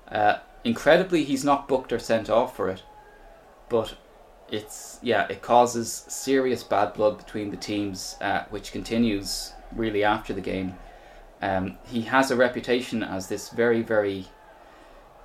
Uh, 0.07 0.37
incredibly, 0.63 1.23
he's 1.23 1.43
not 1.43 1.67
booked 1.67 1.93
or 1.93 1.99
sent 1.99 2.29
off 2.29 2.55
for 2.55 2.69
it, 2.69 2.83
but 3.67 3.95
it's 4.51 4.99
yeah, 5.03 5.27
it 5.29 5.41
causes 5.41 6.05
serious 6.07 6.63
bad 6.63 6.93
blood 6.93 7.17
between 7.17 7.51
the 7.51 7.57
teams, 7.57 8.15
uh, 8.21 8.45
which 8.49 8.71
continues 8.71 9.53
really 9.75 10.03
after 10.03 10.33
the 10.33 10.41
game. 10.41 10.75
Um, 11.41 11.77
he 11.85 12.01
has 12.01 12.31
a 12.31 12.35
reputation 12.35 13.03
as 13.03 13.27
this 13.27 13.49
very, 13.49 13.81
very 13.81 14.27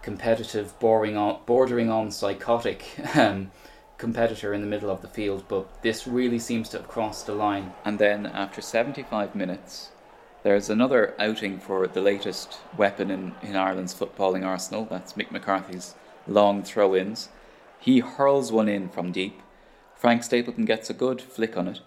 competitive, 0.03 0.79
boring 0.79 1.17
on, 1.17 1.41
bordering 1.47 1.91
on 1.91 2.11
psychotic 2.11 2.85
um, 3.17 3.51
competitor 3.99 4.53
in 4.53 4.61
the 4.61 4.67
middle 4.67 4.91
of 4.91 5.03
the 5.03 5.09
field, 5.09 5.45
but 5.49 5.83
this 5.83 6.07
really 6.07 6.39
seems 6.39 6.69
to 6.71 6.79
have 6.79 6.89
crossed 6.89 7.27
the 7.27 7.35
line. 7.35 7.73
And 7.85 7.99
then, 7.99 8.27
after 8.27 8.61
75 8.61 9.35
minutes, 9.35 9.91
there's 10.43 10.69
another 10.69 11.15
outing 11.19 11.59
for 11.59 11.87
the 11.87 12.01
latest 12.01 12.59
weapon 12.77 13.11
in, 13.11 13.35
in 13.43 13.57
Ireland's 13.57 13.95
footballing 13.95 14.45
arsenal. 14.45 14.85
That's 14.85 15.15
Mick 15.15 15.31
McCarthy's 15.31 15.95
long 16.27 16.63
throw 16.63 16.95
ins. 16.95 17.29
He 17.79 18.01
hurls 18.01 18.51
one 18.51 18.69
in 18.69 18.89
from 18.89 19.13
deep. 19.13 19.41
Frank 19.97 20.23
Stapleton 20.23 20.65
gets 20.65 20.91
a 20.91 20.95
good 20.95 21.21
flick 21.21 21.57
on 21.57 21.69
it, 21.69 21.81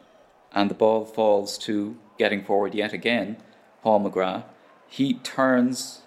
and 0.51 0.69
the 0.69 0.75
ball 0.75 1.05
falls 1.05 1.57
to 1.59 1.97
getting 2.17 2.43
forward 2.43 2.73
yet 2.73 2.93
again 2.93 3.37
Paul 3.83 4.01
McGrath. 4.01 4.43
He 4.87 5.15
turns, 5.15 6.01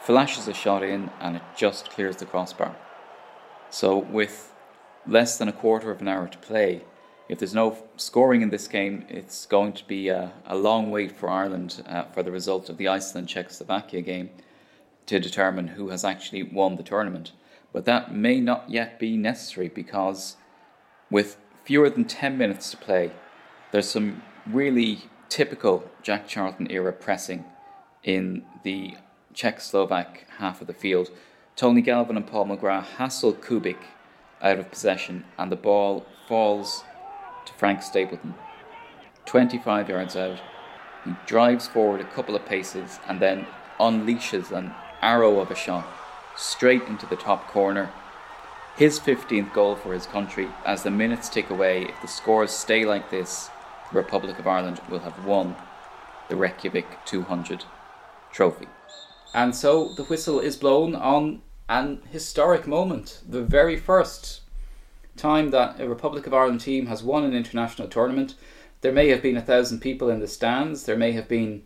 flashes 0.00 0.48
a 0.48 0.54
shot 0.54 0.82
in, 0.82 1.10
and 1.20 1.36
it 1.36 1.42
just 1.56 1.90
clears 1.90 2.16
the 2.16 2.26
crossbar. 2.26 2.76
So, 3.70 3.96
with 3.96 4.51
less 5.06 5.38
than 5.38 5.48
a 5.48 5.52
quarter 5.52 5.90
of 5.90 6.00
an 6.00 6.08
hour 6.08 6.28
to 6.28 6.38
play, 6.38 6.82
if 7.28 7.38
there's 7.38 7.54
no 7.54 7.76
scoring 7.96 8.42
in 8.42 8.50
this 8.50 8.68
game, 8.68 9.06
it's 9.08 9.46
going 9.46 9.72
to 9.74 9.84
be 9.86 10.08
a, 10.08 10.32
a 10.46 10.56
long 10.56 10.90
wait 10.90 11.12
for 11.12 11.30
Ireland 11.30 11.82
uh, 11.86 12.04
for 12.04 12.22
the 12.22 12.30
result 12.30 12.68
of 12.68 12.76
the 12.76 12.88
Iceland 12.88 13.28
Czechoslovakia 13.28 14.02
game 14.02 14.30
to 15.06 15.18
determine 15.18 15.68
who 15.68 15.88
has 15.88 16.04
actually 16.04 16.42
won 16.42 16.76
the 16.76 16.82
tournament. 16.82 17.32
But 17.72 17.86
that 17.86 18.14
may 18.14 18.40
not 18.40 18.68
yet 18.68 18.98
be 18.98 19.16
necessary 19.16 19.68
because, 19.68 20.36
with 21.10 21.38
fewer 21.64 21.88
than 21.88 22.04
10 22.04 22.36
minutes 22.36 22.70
to 22.72 22.76
play, 22.76 23.12
there's 23.70 23.88
some 23.88 24.22
really 24.46 25.04
typical 25.28 25.90
Jack 26.02 26.28
Charlton 26.28 26.70
era 26.70 26.92
pressing 26.92 27.44
in 28.02 28.44
the 28.62 28.96
Czech-Slovak 29.32 30.26
half 30.38 30.60
of 30.60 30.66
the 30.66 30.74
field. 30.74 31.10
Tony 31.56 31.80
Galvin 31.80 32.16
and 32.16 32.26
Paul 32.26 32.46
McGrath 32.46 32.84
hassle 32.98 33.32
Kubik 33.32 33.78
out 34.42 34.58
of 34.58 34.70
possession 34.70 35.24
and 35.38 35.50
the 35.50 35.56
ball 35.56 36.04
falls 36.26 36.84
to 37.46 37.52
Frank 37.54 37.82
Stapleton. 37.82 38.34
25 39.26 39.88
yards 39.88 40.16
out. 40.16 40.38
He 41.04 41.12
drives 41.26 41.66
forward 41.66 42.00
a 42.00 42.04
couple 42.04 42.34
of 42.34 42.46
paces 42.46 42.98
and 43.08 43.20
then 43.20 43.46
unleashes 43.78 44.50
an 44.52 44.72
arrow 45.00 45.40
of 45.40 45.50
a 45.50 45.54
shot 45.54 45.86
straight 46.36 46.82
into 46.84 47.06
the 47.06 47.16
top 47.16 47.48
corner. 47.48 47.90
His 48.76 48.98
15th 48.98 49.52
goal 49.52 49.76
for 49.76 49.92
his 49.92 50.06
country 50.06 50.48
as 50.64 50.82
the 50.82 50.90
minutes 50.90 51.28
tick 51.28 51.50
away. 51.50 51.84
If 51.84 52.00
the 52.00 52.08
scores 52.08 52.50
stay 52.50 52.84
like 52.84 53.10
this, 53.10 53.50
Republic 53.92 54.38
of 54.38 54.46
Ireland 54.46 54.80
will 54.88 55.00
have 55.00 55.24
won 55.24 55.56
the 56.28 56.36
Reykjavik 56.36 57.04
200 57.04 57.64
trophy. 58.32 58.68
And 59.34 59.54
so 59.54 59.92
the 59.94 60.04
whistle 60.04 60.40
is 60.40 60.56
blown 60.56 60.94
on 60.94 61.42
an 61.68 62.00
historic 62.10 62.66
moment, 62.66 63.20
the 63.28 63.42
very 63.42 63.76
first 63.76 64.40
time 65.16 65.50
that 65.50 65.80
a 65.80 65.88
Republic 65.88 66.26
of 66.26 66.34
Ireland 66.34 66.60
team 66.60 66.86
has 66.86 67.02
won 67.02 67.24
an 67.24 67.34
international 67.34 67.88
tournament. 67.88 68.34
There 68.80 68.92
may 68.92 69.08
have 69.08 69.22
been 69.22 69.36
a 69.36 69.42
thousand 69.42 69.80
people 69.80 70.08
in 70.08 70.20
the 70.20 70.28
stands, 70.28 70.84
there 70.84 70.96
may 70.96 71.12
have 71.12 71.28
been 71.28 71.62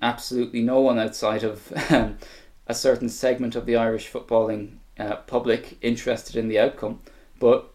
absolutely 0.00 0.62
no 0.62 0.80
one 0.80 0.98
outside 0.98 1.44
of 1.44 1.72
um, 1.90 2.18
a 2.66 2.74
certain 2.74 3.08
segment 3.08 3.54
of 3.54 3.66
the 3.66 3.76
Irish 3.76 4.10
footballing 4.10 4.76
uh, 4.98 5.16
public 5.16 5.78
interested 5.82 6.36
in 6.36 6.48
the 6.48 6.58
outcome, 6.58 7.00
but 7.38 7.72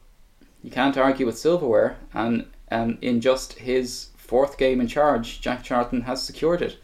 you 0.64 0.72
can't 0.72 0.98
argue 0.98 1.26
with 1.26 1.38
silverware, 1.38 1.98
and 2.14 2.46
um, 2.72 2.98
in 3.02 3.22
just 3.22 3.54
his 3.54 4.10
fourth 4.18 4.58
game 4.58 4.82
in 4.82 4.88
charge, 4.88 5.40
Jack 5.40 5.64
Charlton 5.64 6.02
has 6.02 6.22
secured 6.22 6.62
it. 6.62 6.78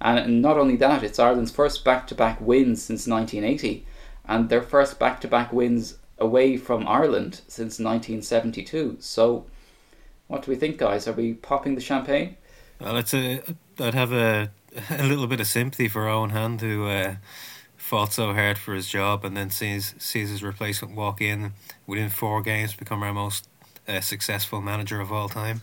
And 0.00 0.40
not 0.40 0.56
only 0.56 0.76
that, 0.76 1.02
it's 1.02 1.18
Ireland's 1.18 1.50
first 1.50 1.84
back 1.84 2.06
to 2.08 2.14
back 2.14 2.40
wins 2.40 2.82
since 2.82 3.06
1980, 3.06 3.84
and 4.26 4.48
their 4.48 4.62
first 4.62 4.98
back 4.98 5.20
to 5.20 5.28
back 5.28 5.52
wins 5.52 5.98
away 6.18 6.56
from 6.56 6.86
Ireland 6.88 7.42
since 7.48 7.78
1972. 7.78 8.96
So, 9.00 9.46
what 10.28 10.42
do 10.42 10.50
we 10.50 10.56
think, 10.56 10.78
guys? 10.78 11.06
Are 11.06 11.12
we 11.12 11.34
popping 11.34 11.74
the 11.74 11.80
champagne? 11.80 12.36
Well, 12.80 12.96
it's 12.96 13.12
a. 13.12 13.42
I'd 13.78 13.94
have 13.94 14.12
a 14.12 14.50
a 14.90 15.06
little 15.06 15.26
bit 15.26 15.40
of 15.40 15.46
sympathy 15.46 15.88
for 15.88 16.06
Eoin 16.06 16.30
Hand, 16.30 16.60
who 16.60 16.86
uh, 16.86 17.16
fought 17.76 18.12
so 18.12 18.32
hard 18.32 18.58
for 18.58 18.74
his 18.74 18.88
job 18.88 19.24
and 19.24 19.36
then 19.36 19.50
sees 19.50 19.94
sees 19.98 20.30
his 20.30 20.42
replacement 20.42 20.94
walk 20.94 21.20
in 21.20 21.52
within 21.86 22.08
four 22.08 22.42
games, 22.42 22.74
become 22.74 23.02
our 23.02 23.12
most 23.12 23.48
uh, 23.88 24.00
successful 24.00 24.60
manager 24.60 25.00
of 25.00 25.12
all 25.12 25.28
time. 25.28 25.62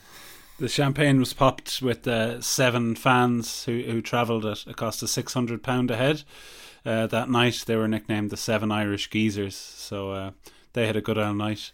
The 0.59 0.67
champagne 0.67 1.19
was 1.19 1.33
popped 1.33 1.83
with 1.83 2.07
uh, 2.07 2.41
seven 2.41 2.95
fans 2.95 3.65
who 3.65 3.83
who 3.83 4.01
travelled 4.01 4.43
at 4.43 4.65
a 4.65 4.73
cost 4.73 5.03
of 5.03 5.09
six 5.09 5.33
hundred 5.33 5.61
pound 5.61 5.91
a 5.91 5.95
head. 5.95 6.23
Uh, 6.83 7.05
that 7.05 7.29
night, 7.29 7.63
they 7.67 7.75
were 7.75 7.87
nicknamed 7.87 8.29
the 8.29 8.37
Seven 8.37 8.71
Irish 8.71 9.09
Geezers, 9.09 9.55
so 9.55 10.11
uh, 10.11 10.31
they 10.73 10.87
had 10.87 10.95
a 10.95 11.01
good 11.01 11.17
old 11.17 11.37
night. 11.37 11.73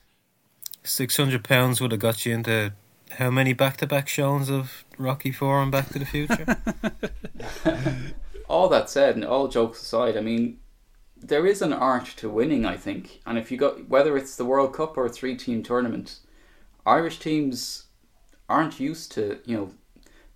Six 0.84 1.16
hundred 1.16 1.44
pounds 1.44 1.80
would 1.80 1.92
have 1.92 2.02
got 2.02 2.26
you 2.26 2.34
into 2.34 2.74
how 3.12 3.30
many 3.30 3.54
back-to-back 3.54 4.08
shows 4.08 4.50
of 4.50 4.84
Rocky 4.98 5.32
Four 5.32 5.62
and 5.62 5.72
Back 5.72 5.90
to 5.90 6.00
the 6.00 6.06
Future? 6.06 6.58
all 8.50 8.68
that 8.70 8.90
said, 8.90 9.16
and 9.16 9.24
all 9.24 9.48
jokes 9.48 9.82
aside, 9.82 10.18
I 10.18 10.22
mean, 10.22 10.60
there 11.16 11.46
is 11.46 11.62
an 11.62 11.74
art 11.74 12.06
to 12.18 12.30
winning. 12.30 12.66
I 12.66 12.76
think, 12.76 13.22
and 13.26 13.38
if 13.38 13.52
you 13.52 13.58
got 13.58 13.88
whether 13.88 14.18
it's 14.18 14.36
the 14.36 14.46
World 14.46 14.74
Cup 14.74 14.98
or 14.98 15.06
a 15.06 15.10
three-team 15.10 15.64
tournament, 15.64 16.20
Irish 16.86 17.20
teams 17.20 17.86
aren't 18.50 18.80
used 18.80 19.12
to 19.14 19.40
you 19.46 19.58
know 19.58 19.72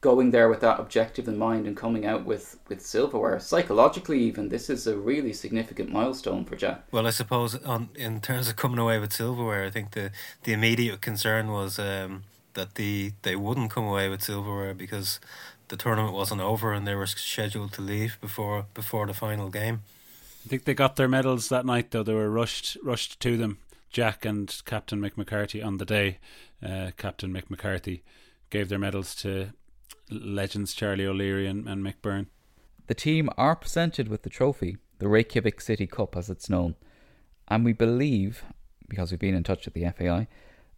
going 0.02 0.32
there 0.32 0.48
with 0.48 0.62
that 0.62 0.80
objective 0.80 1.28
in 1.28 1.38
mind 1.38 1.66
and 1.66 1.76
coming 1.76 2.06
out 2.06 2.26
with 2.26 2.60
with 2.68 2.82
silverware. 2.82 3.40
Psychologically, 3.40 4.20
even 4.20 4.50
this 4.50 4.70
is 4.70 4.88
a 4.88 4.98
really 4.98 5.34
significant 5.34 5.92
milestone 5.92 6.46
for 6.46 6.56
Jack. 6.56 6.84
Well, 6.92 7.08
I 7.08 7.12
suppose 7.12 7.56
on 7.64 7.90
in 7.96 8.22
terms 8.22 8.48
of 8.48 8.56
coming 8.56 8.80
away 8.80 9.00
with 9.00 9.14
silverware, 9.14 9.66
I 9.66 9.70
think 9.70 9.92
the 9.92 10.12
the 10.44 10.54
immediate 10.54 11.02
concern 11.02 11.52
was 11.52 11.80
um, 11.80 12.24
that 12.54 12.76
the 12.76 13.14
they 13.24 13.36
wouldn't 13.36 13.72
come 13.72 13.86
away 13.86 14.10
with 14.10 14.22
silverware 14.24 14.74
because 14.74 15.20
the 15.70 15.78
tournament 15.78 16.14
wasn't 16.14 16.42
over 16.42 16.74
and 16.74 16.88
they 16.88 16.96
were 16.96 17.08
scheduled 17.08 17.74
to 17.74 17.82
leave 17.82 18.18
before 18.22 18.66
before 18.74 19.08
the 19.08 19.14
final 19.14 19.50
game. 19.50 19.82
I 20.46 20.50
think 20.50 20.64
they 20.64 20.74
got 20.74 20.96
their 20.96 21.10
medals 21.10 21.50
that 21.50 21.66
night, 21.66 21.92
though. 21.92 22.04
They 22.04 22.14
were 22.14 22.30
rushed 22.30 22.78
rushed 22.84 23.20
to 23.20 23.36
them. 23.36 23.58
Jack 23.90 24.26
and 24.26 24.62
Captain 24.66 25.00
Mick 25.00 25.18
McCarthy 25.18 25.62
on 25.62 25.78
the 25.78 25.86
day. 25.86 26.20
Uh, 26.64 26.92
Captain 26.98 27.32
Mick 27.32 27.50
McCarthy 27.50 28.04
gave 28.50 28.70
their 28.70 28.80
medals 28.80 29.14
to 29.16 29.50
legends 30.10 30.74
Charlie 30.74 31.06
O'Leary 31.06 31.48
and, 31.48 31.68
and 31.68 31.84
Mick 31.84 31.96
Byrne. 32.02 32.28
The 32.88 32.96
team 32.96 33.30
are 33.38 33.56
presented 33.56 34.08
with 34.08 34.24
the 34.24 34.30
trophy, 34.30 34.78
the 35.00 35.08
Reykjavik 35.08 35.60
City 35.62 35.86
Cup 35.86 36.16
as 36.16 36.30
it's 36.30 36.50
known, 36.50 36.76
and 37.48 37.64
we 37.64 37.74
believe, 37.74 38.44
because 38.88 39.12
we've 39.12 39.20
been 39.20 39.36
in 39.36 39.44
touch 39.44 39.66
with 39.66 39.74
the 39.74 39.90
FAI, 39.92 40.28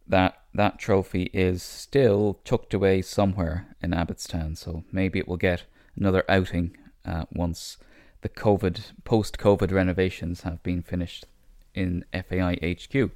that 0.06 0.40
that 0.52 0.78
trophy 0.78 1.30
is 1.32 1.62
still 1.62 2.40
tucked 2.44 2.74
away 2.74 3.00
somewhere 3.00 3.76
in 3.80 3.92
Abbotstown. 3.92 4.58
So 4.58 4.82
maybe 4.90 5.20
it 5.20 5.28
will 5.28 5.36
get 5.36 5.64
another 5.96 6.24
outing 6.28 6.76
uh, 7.04 7.24
once 7.32 7.76
the 8.22 8.28
COVID 8.28 8.92
post 9.04 9.38
COVID 9.38 9.70
renovations 9.72 10.42
have 10.42 10.62
been 10.62 10.82
finished 10.82 11.26
in 11.74 12.04
FAI 12.12 12.58
HQ 12.62 13.10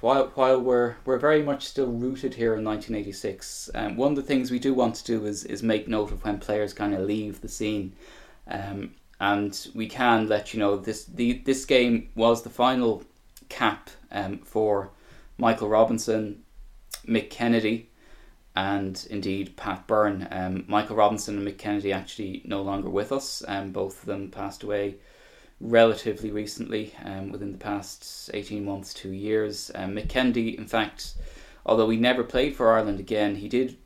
while 0.00 0.30
while 0.34 0.60
we're 0.60 0.96
we're 1.04 1.18
very 1.18 1.42
much 1.42 1.64
still 1.66 1.86
rooted 1.86 2.34
here 2.34 2.54
in 2.54 2.64
1986, 2.64 3.70
um, 3.74 3.96
one 3.96 4.12
of 4.12 4.16
the 4.16 4.22
things 4.22 4.50
we 4.50 4.58
do 4.58 4.74
want 4.74 4.94
to 4.96 5.04
do 5.04 5.24
is 5.26 5.44
is 5.44 5.62
make 5.62 5.88
note 5.88 6.12
of 6.12 6.24
when 6.24 6.38
players 6.38 6.72
kind 6.72 6.94
of 6.94 7.00
leave 7.00 7.40
the 7.40 7.48
scene, 7.48 7.92
um, 8.48 8.94
and 9.20 9.68
we 9.74 9.86
can 9.88 10.28
let 10.28 10.52
you 10.52 10.60
know 10.60 10.76
this 10.76 11.04
the 11.04 11.38
this 11.44 11.64
game 11.64 12.10
was 12.14 12.42
the 12.42 12.50
final 12.50 13.04
cap 13.48 13.90
um, 14.10 14.38
for 14.38 14.90
Michael 15.38 15.68
Robinson, 15.68 16.42
Mick 17.06 17.30
Kennedy, 17.30 17.88
and 18.54 19.06
indeed 19.10 19.56
Pat 19.56 19.86
Byrne. 19.86 20.28
Um, 20.30 20.64
Michael 20.68 20.96
Robinson 20.96 21.38
and 21.38 21.46
Mick 21.46 21.58
Kennedy 21.58 21.92
actually 21.92 22.42
no 22.44 22.62
longer 22.62 22.90
with 22.90 23.12
us, 23.12 23.42
and 23.42 23.66
um, 23.66 23.72
both 23.72 24.00
of 24.00 24.06
them 24.06 24.30
passed 24.30 24.62
away 24.62 24.96
relatively 25.60 26.30
recently, 26.30 26.94
um, 27.04 27.30
within 27.30 27.52
the 27.52 27.58
past 27.58 28.30
18 28.34 28.64
months, 28.64 28.92
two 28.92 29.12
years. 29.12 29.70
Um, 29.74 29.94
Mick 29.94 30.08
Kennedy, 30.08 30.56
in 30.56 30.66
fact, 30.66 31.14
although 31.64 31.88
he 31.88 31.96
never 31.96 32.22
played 32.22 32.54
for 32.54 32.72
Ireland 32.72 33.00
again, 33.00 33.36
he 33.36 33.48
did 33.48 33.76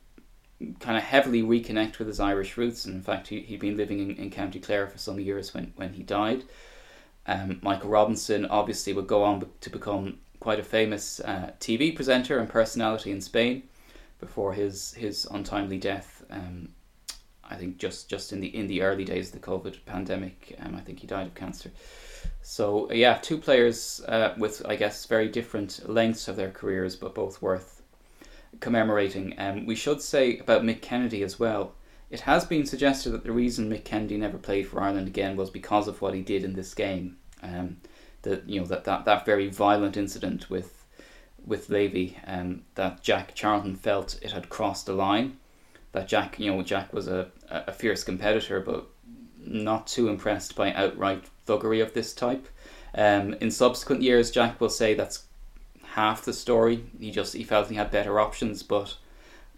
kind 0.79 0.97
of 0.97 1.03
heavily 1.03 1.41
reconnect 1.41 1.97
with 1.97 2.07
his 2.07 2.19
Irish 2.19 2.57
roots. 2.57 2.85
And 2.85 2.95
in 2.95 3.01
fact, 3.01 3.29
he, 3.29 3.41
he'd 3.41 3.59
been 3.59 3.77
living 3.77 3.99
in, 3.99 4.15
in 4.17 4.29
County 4.29 4.59
Clare 4.59 4.87
for 4.87 4.97
some 4.97 5.19
years 5.19 5.53
when, 5.53 5.73
when 5.75 5.93
he 5.93 6.03
died. 6.03 6.43
Um, 7.25 7.59
Michael 7.61 7.89
Robinson 7.89 8.45
obviously 8.45 8.93
would 8.93 9.07
go 9.07 9.23
on 9.23 9.45
to 9.61 9.69
become 9.69 10.19
quite 10.39 10.59
a 10.59 10.63
famous 10.63 11.19
uh, 11.21 11.51
TV 11.59 11.95
presenter 11.95 12.39
and 12.39 12.49
personality 12.49 13.11
in 13.11 13.21
Spain 13.21 13.63
before 14.19 14.53
his, 14.53 14.93
his 14.95 15.25
untimely 15.31 15.77
death 15.77 16.23
um, 16.29 16.69
I 17.51 17.55
think 17.55 17.77
just 17.77 18.09
just 18.09 18.31
in 18.31 18.39
the 18.39 18.47
in 18.55 18.67
the 18.67 18.81
early 18.81 19.03
days 19.03 19.27
of 19.27 19.33
the 19.33 19.47
COVID 19.47 19.85
pandemic, 19.85 20.55
um, 20.59 20.75
I 20.75 20.79
think 20.79 20.99
he 20.99 21.07
died 21.07 21.27
of 21.27 21.35
cancer. 21.35 21.71
So 22.41 22.91
yeah, 22.91 23.17
two 23.17 23.37
players 23.37 24.01
uh, 24.07 24.33
with 24.37 24.65
I 24.65 24.75
guess 24.75 25.05
very 25.05 25.27
different 25.27 25.87
lengths 25.89 26.27
of 26.27 26.37
their 26.37 26.51
careers, 26.51 26.95
but 26.95 27.13
both 27.13 27.41
worth 27.41 27.81
commemorating. 28.59 29.35
Um, 29.37 29.65
we 29.65 29.75
should 29.75 30.01
say 30.01 30.37
about 30.37 30.63
Mick 30.63 30.81
Kennedy 30.81 31.23
as 31.23 31.39
well. 31.39 31.73
It 32.09 32.21
has 32.21 32.45
been 32.45 32.65
suggested 32.65 33.11
that 33.11 33.23
the 33.23 33.31
reason 33.31 33.69
Mick 33.69 33.85
Kennedy 33.85 34.17
never 34.17 34.37
played 34.37 34.67
for 34.67 34.81
Ireland 34.81 35.07
again 35.07 35.37
was 35.37 35.49
because 35.49 35.87
of 35.87 36.01
what 36.01 36.13
he 36.13 36.21
did 36.21 36.43
in 36.43 36.53
this 36.53 36.73
game. 36.73 37.17
Um, 37.43 37.77
that 38.23 38.47
you 38.47 38.59
know 38.59 38.67
that, 38.67 38.85
that, 38.85 39.05
that 39.05 39.25
very 39.25 39.49
violent 39.49 39.97
incident 39.97 40.49
with 40.49 40.85
with 41.45 41.69
Levy, 41.69 42.17
um, 42.27 42.61
that 42.75 43.01
Jack 43.01 43.33
Charlton 43.33 43.75
felt 43.75 44.19
it 44.21 44.31
had 44.31 44.49
crossed 44.49 44.85
the 44.85 44.93
line 44.93 45.37
that 45.91 46.07
Jack, 46.07 46.39
you 46.39 46.51
know, 46.51 46.61
Jack 46.61 46.93
was 46.93 47.07
a, 47.07 47.29
a 47.49 47.71
fierce 47.71 48.03
competitor, 48.03 48.59
but 48.59 48.87
not 49.39 49.87
too 49.87 50.07
impressed 50.07 50.55
by 50.55 50.73
outright 50.73 51.25
thuggery 51.47 51.81
of 51.81 51.93
this 51.93 52.13
type. 52.13 52.47
Um, 52.95 53.33
in 53.35 53.51
subsequent 53.51 54.01
years, 54.01 54.31
Jack 54.31 54.59
will 54.61 54.69
say 54.69 54.93
that's 54.93 55.25
half 55.83 56.23
the 56.23 56.33
story. 56.33 56.85
He 56.99 57.11
just 57.11 57.33
he 57.33 57.43
felt 57.43 57.69
he 57.69 57.75
had 57.75 57.91
better 57.91 58.19
options, 58.19 58.63
but 58.63 58.97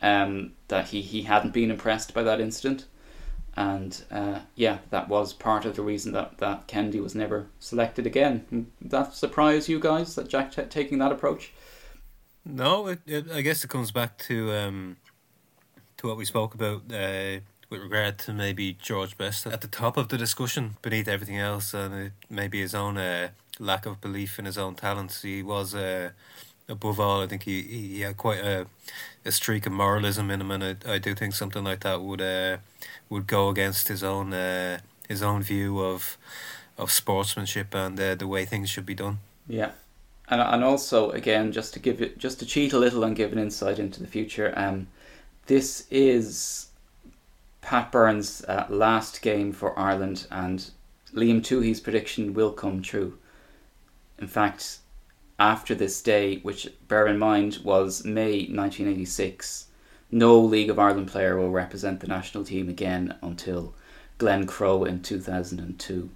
um, 0.01 0.53
that 0.67 0.87
he, 0.87 1.01
he 1.01 1.23
hadn't 1.23 1.53
been 1.53 1.71
impressed 1.71 2.13
by 2.13 2.23
that 2.23 2.41
incident. 2.41 2.85
And 3.55 4.03
uh, 4.09 4.39
yeah, 4.55 4.79
that 4.89 5.09
was 5.09 5.31
part 5.31 5.65
of 5.65 5.75
the 5.75 5.83
reason 5.83 6.11
that, 6.13 6.39
that 6.39 6.67
Kennedy 6.67 6.99
was 6.99 7.13
never 7.13 7.47
selected 7.59 8.07
again. 8.07 8.67
That 8.81 9.13
surprised 9.13 9.69
you 9.69 9.79
guys 9.79 10.15
that 10.15 10.27
Jack 10.27 10.51
t- 10.51 10.63
taking 10.63 10.97
that 10.99 11.11
approach? 11.11 11.53
No, 12.45 12.87
it, 12.87 12.99
it, 13.05 13.31
I 13.31 13.41
guess 13.41 13.63
it 13.63 13.69
comes 13.69 13.91
back 13.91 14.17
to 14.19 14.51
um, 14.51 14.97
to 16.03 16.09
what 16.09 16.17
we 16.17 16.25
spoke 16.25 16.53
about 16.53 16.81
uh, 16.91 17.39
with 17.69 17.81
regard 17.81 18.19
to 18.19 18.33
maybe 18.33 18.73
George 18.73 19.17
Best 19.17 19.47
at 19.47 19.61
the 19.61 19.67
top 19.69 19.95
of 19.95 20.09
the 20.09 20.17
discussion 20.17 20.75
beneath 20.81 21.07
everything 21.07 21.39
else, 21.39 21.73
and 21.73 22.11
maybe 22.29 22.59
his 22.59 22.75
own 22.75 22.97
uh, 22.97 23.29
lack 23.57 23.85
of 23.85 24.01
belief 24.01 24.37
in 24.37 24.45
his 24.45 24.57
own 24.57 24.75
talents. 24.75 25.21
He 25.21 25.41
was, 25.41 25.73
uh, 25.73 26.09
above 26.67 26.99
all, 26.99 27.21
I 27.21 27.27
think 27.27 27.43
he, 27.43 27.61
he 27.61 28.01
had 28.01 28.17
quite 28.17 28.39
a, 28.39 28.67
a 29.23 29.31
streak 29.31 29.65
of 29.65 29.71
moralism 29.71 30.29
in 30.29 30.41
him, 30.41 30.51
and 30.51 30.63
I, 30.63 30.75
I 30.85 30.97
do 30.97 31.15
think 31.15 31.35
something 31.35 31.63
like 31.63 31.79
that 31.79 32.01
would 32.01 32.21
uh, 32.21 32.57
would 33.09 33.25
go 33.25 33.47
against 33.47 33.87
his 33.87 34.03
own 34.03 34.33
uh, 34.33 34.79
his 35.07 35.23
own 35.23 35.41
view 35.41 35.79
of 35.79 36.17
of 36.77 36.91
sportsmanship 36.91 37.73
and 37.73 37.97
uh, 37.97 38.15
the 38.15 38.27
way 38.27 38.43
things 38.45 38.69
should 38.69 38.85
be 38.85 38.95
done. 38.95 39.19
Yeah. 39.47 39.71
And, 40.27 40.41
and 40.41 40.63
also 40.63 41.11
again 41.11 41.51
just 41.51 41.73
to 41.73 41.79
give 41.79 42.01
it 42.01 42.17
just 42.17 42.39
to 42.39 42.45
cheat 42.45 42.73
a 42.73 42.79
little 42.79 43.03
and 43.03 43.15
give 43.15 43.31
an 43.33 43.39
insight 43.39 43.77
into 43.77 43.99
the 43.99 44.07
future 44.07 44.53
um 44.55 44.87
this 45.47 45.85
is 45.91 46.67
Pat 47.61 47.91
Byrne's 47.91 48.45
uh, 48.45 48.65
last 48.69 49.21
game 49.21 49.51
for 49.51 49.77
Ireland, 49.77 50.25
and 50.31 50.71
Liam 51.13 51.41
Tuohy's 51.41 51.81
prediction 51.81 52.33
will 52.33 52.51
come 52.51 52.81
true. 52.81 53.17
In 54.19 54.27
fact, 54.27 54.79
after 55.39 55.75
this 55.75 56.01
day, 56.01 56.37
which 56.37 56.69
bear 56.87 57.07
in 57.07 57.17
mind 57.17 57.59
was 57.63 58.05
May 58.05 58.47
1986, 58.47 59.67
no 60.11 60.39
League 60.39 60.69
of 60.69 60.79
Ireland 60.79 61.07
player 61.07 61.37
will 61.37 61.51
represent 61.51 61.99
the 61.99 62.07
national 62.07 62.45
team 62.45 62.69
again 62.69 63.15
until 63.21 63.73
Glenn 64.17 64.45
Crowe 64.45 64.85
in 64.85 65.01
2002. 65.01 66.09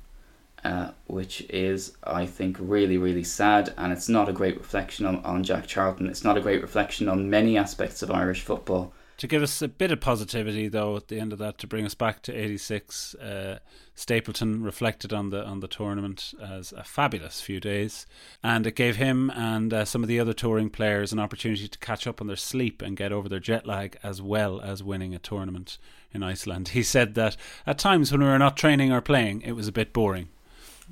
Uh, 0.63 0.91
which 1.05 1.41
is, 1.49 1.95
I 2.03 2.25
think, 2.25 2.57
really, 2.59 2.97
really 2.97 3.23
sad, 3.23 3.73
and 3.77 3.93
it's 3.93 4.09
not 4.09 4.27
a 4.27 4.33
great 4.33 4.57
reflection 4.57 5.05
on, 5.05 5.17
on 5.17 5.43
Jack 5.43 5.67
Charlton. 5.67 6.07
It's 6.07 6.23
not 6.23 6.35
a 6.35 6.41
great 6.41 6.61
reflection 6.61 7.07
on 7.07 7.29
many 7.29 7.57
aspects 7.57 8.01
of 8.01 8.09
Irish 8.09 8.41
football 8.41 8.91
to 9.17 9.27
give 9.27 9.41
us 9.41 9.61
a 9.61 9.67
bit 9.67 9.91
of 9.91 9.99
positivity 9.99 10.67
though 10.67 10.95
at 10.95 11.07
the 11.07 11.19
end 11.19 11.33
of 11.33 11.39
that 11.39 11.57
to 11.59 11.67
bring 11.67 11.85
us 11.85 11.95
back 11.95 12.21
to 12.23 12.33
86 12.33 13.15
uh, 13.15 13.59
Stapleton 13.95 14.61
reflected 14.61 15.11
on 15.11 15.31
the 15.31 15.43
on 15.43 15.59
the 15.59 15.67
tournament 15.67 16.35
as 16.39 16.71
a 16.71 16.83
fabulous 16.83 17.41
few 17.41 17.59
days. 17.59 18.05
And 18.43 18.67
it 18.67 18.75
gave 18.75 18.97
him 18.97 19.31
and 19.31 19.73
uh, 19.73 19.85
some 19.85 20.03
of 20.03 20.07
the 20.07 20.19
other 20.19 20.33
touring 20.33 20.69
players 20.69 21.11
an 21.11 21.19
opportunity 21.19 21.67
to 21.67 21.79
catch 21.79 22.05
up 22.05 22.21
on 22.21 22.27
their 22.27 22.35
sleep 22.35 22.83
and 22.83 22.95
get 22.95 23.11
over 23.11 23.27
their 23.27 23.39
jet 23.39 23.65
lag 23.65 23.97
as 24.03 24.21
well 24.21 24.61
as 24.61 24.83
winning 24.83 25.15
a 25.15 25.19
tournament 25.19 25.79
in 26.13 26.21
Iceland. 26.21 26.69
He 26.77 26.83
said 26.83 27.15
that 27.15 27.35
at 27.65 27.79
times 27.79 28.11
when 28.11 28.21
we 28.21 28.27
were 28.27 28.37
not 28.37 28.55
training 28.55 28.91
or 28.91 29.01
playing 29.01 29.41
it 29.41 29.53
was 29.53 29.67
a 29.67 29.71
bit 29.71 29.93
boring. 29.93 30.29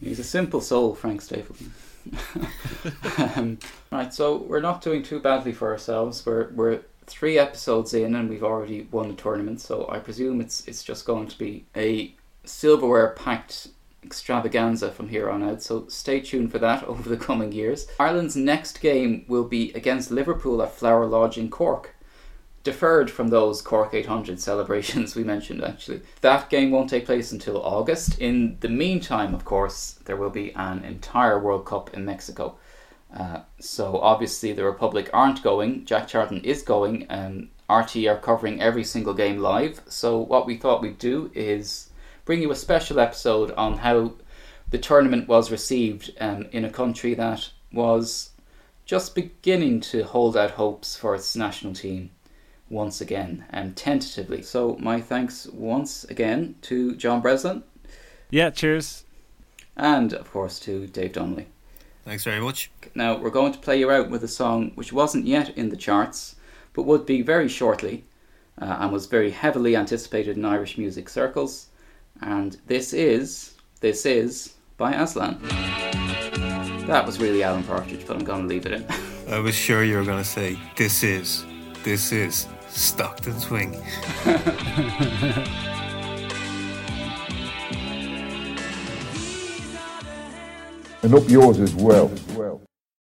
He's 0.01 0.19
a 0.19 0.23
simple 0.23 0.61
soul 0.61 0.95
Frank 0.95 1.21
Stapleton. 1.21 1.73
Um, 3.17 3.57
right, 3.91 4.13
so 4.13 4.37
we're 4.37 4.61
not 4.61 4.81
doing 4.81 5.01
too 5.01 5.19
badly 5.19 5.53
for 5.53 5.71
ourselves. 5.71 6.23
We're 6.25 6.49
we're 6.51 6.81
three 7.07 7.37
episodes 7.37 7.93
in, 7.93 8.15
and 8.15 8.29
we've 8.29 8.43
already 8.43 8.87
won 8.91 9.09
the 9.09 9.15
tournament. 9.15 9.61
So 9.61 9.87
I 9.89 9.99
presume 9.99 10.41
it's 10.41 10.67
it's 10.67 10.83
just 10.83 11.05
going 11.05 11.27
to 11.27 11.37
be 11.37 11.65
a 11.75 12.13
silverware 12.43 13.09
packed 13.17 13.69
extravaganza 14.03 14.91
from 14.91 15.09
here 15.09 15.29
on 15.29 15.43
out. 15.43 15.61
So 15.61 15.87
stay 15.87 16.19
tuned 16.21 16.51
for 16.51 16.59
that 16.59 16.83
over 16.87 17.09
the 17.09 17.17
coming 17.17 17.51
years. 17.51 17.87
Ireland's 17.99 18.35
next 18.35 18.81
game 18.81 19.25
will 19.27 19.45
be 19.45 19.71
against 19.73 20.11
Liverpool 20.11 20.61
at 20.61 20.73
Flower 20.73 21.05
Lodge 21.05 21.37
in 21.37 21.49
Cork. 21.49 21.95
Deferred 22.63 23.11
from 23.11 23.27
those 23.27 23.61
Cork 23.61 23.93
800 23.93 24.39
celebrations 24.39 25.15
we 25.15 25.23
mentioned, 25.23 25.63
actually. 25.63 26.01
That 26.21 26.49
game 26.49 26.71
won't 26.71 26.89
take 26.89 27.05
place 27.05 27.31
until 27.31 27.61
August. 27.61 28.17
In 28.17 28.57
the 28.61 28.69
meantime, 28.69 29.35
of 29.35 29.45
course, 29.45 29.99
there 30.05 30.15
will 30.15 30.31
be 30.31 30.51
an 30.55 30.83
entire 30.83 31.39
World 31.39 31.65
Cup 31.65 31.93
in 31.93 32.05
Mexico. 32.05 32.57
Uh, 33.15 33.41
so 33.59 33.97
obviously 33.99 34.51
the 34.53 34.65
Republic 34.65 35.09
aren't 35.13 35.41
going. 35.41 35.85
Jack 35.85 36.07
Charlton 36.07 36.41
is 36.41 36.61
going. 36.61 37.03
and 37.09 37.49
RTÉ 37.69 38.11
are 38.11 38.19
covering 38.19 38.61
every 38.61 38.83
single 38.83 39.13
game 39.13 39.39
live. 39.39 39.81
So 39.87 40.19
what 40.19 40.45
we 40.45 40.57
thought 40.57 40.81
we'd 40.81 40.99
do 40.99 41.31
is 41.33 41.89
bring 42.23 42.41
you 42.41 42.51
a 42.51 42.55
special 42.55 42.99
episode 42.99 43.51
on 43.51 43.79
how 43.79 44.13
the 44.69 44.77
tournament 44.77 45.27
was 45.27 45.51
received 45.51 46.11
um, 46.19 46.47
in 46.51 46.65
a 46.65 46.69
country 46.69 47.13
that 47.15 47.49
was 47.71 48.31
just 48.85 49.15
beginning 49.15 49.79
to 49.79 50.03
hold 50.03 50.37
out 50.37 50.51
hopes 50.51 50.95
for 50.95 51.15
its 51.15 51.35
national 51.35 51.73
team 51.73 52.11
once 52.69 53.01
again 53.01 53.45
and 53.49 53.69
um, 53.69 53.73
tentatively. 53.73 54.41
So 54.41 54.77
my 54.79 55.01
thanks 55.01 55.47
once 55.47 56.03
again 56.03 56.55
to 56.63 56.95
John 56.95 57.21
Breslin. 57.21 57.63
Yeah, 58.29 58.51
cheers. 58.51 59.05
And 59.75 60.13
of 60.13 60.31
course 60.31 60.59
to 60.61 60.87
Dave 60.87 61.13
Donnelly. 61.13 61.47
Thanks 62.05 62.23
very 62.23 62.39
much. 62.39 62.69
Now, 62.93 63.17
we're 63.17 63.31
going 63.31 63.51
to 63.51 63.59
play 63.59 63.79
you 63.79 63.89
out 63.89 64.11
with 64.11 64.23
a 64.23 64.27
song 64.27 64.71
which 64.75 64.93
wasn't 64.93 65.25
yet 65.25 65.57
in 65.57 65.69
the 65.69 65.75
charts, 65.75 66.35
but 66.73 66.83
would 66.83 67.05
be 67.05 67.23
very 67.23 67.49
shortly, 67.49 68.03
uh, 68.61 68.77
and 68.79 68.91
was 68.91 69.07
very 69.07 69.31
heavily 69.31 69.75
anticipated 69.75 70.37
in 70.37 70.45
Irish 70.45 70.77
music 70.77 71.09
circles. 71.09 71.67
And 72.21 72.57
this 72.67 72.93
is, 72.93 73.55
this 73.81 74.05
is 74.05 74.53
by 74.77 74.93
Aslan. 74.93 75.39
That 76.85 77.03
was 77.07 77.19
really 77.19 77.41
Alan 77.41 77.63
Partridge, 77.63 78.05
but 78.05 78.15
I'm 78.15 78.23
going 78.23 78.43
to 78.43 78.47
leave 78.47 78.67
it 78.67 78.73
in. 78.73 78.85
I 79.33 79.39
was 79.39 79.55
sure 79.55 79.83
you 79.83 79.97
were 79.97 80.05
going 80.05 80.23
to 80.23 80.29
say, 80.29 80.59
this 80.75 81.03
is, 81.03 81.43
this 81.83 82.11
is 82.11 82.47
Stockton's 82.69 83.49
Wing. 83.49 83.81
and 91.05 91.13
up 91.13 91.29
yours 91.29 91.59
as 91.59 91.73
well. 91.75 92.09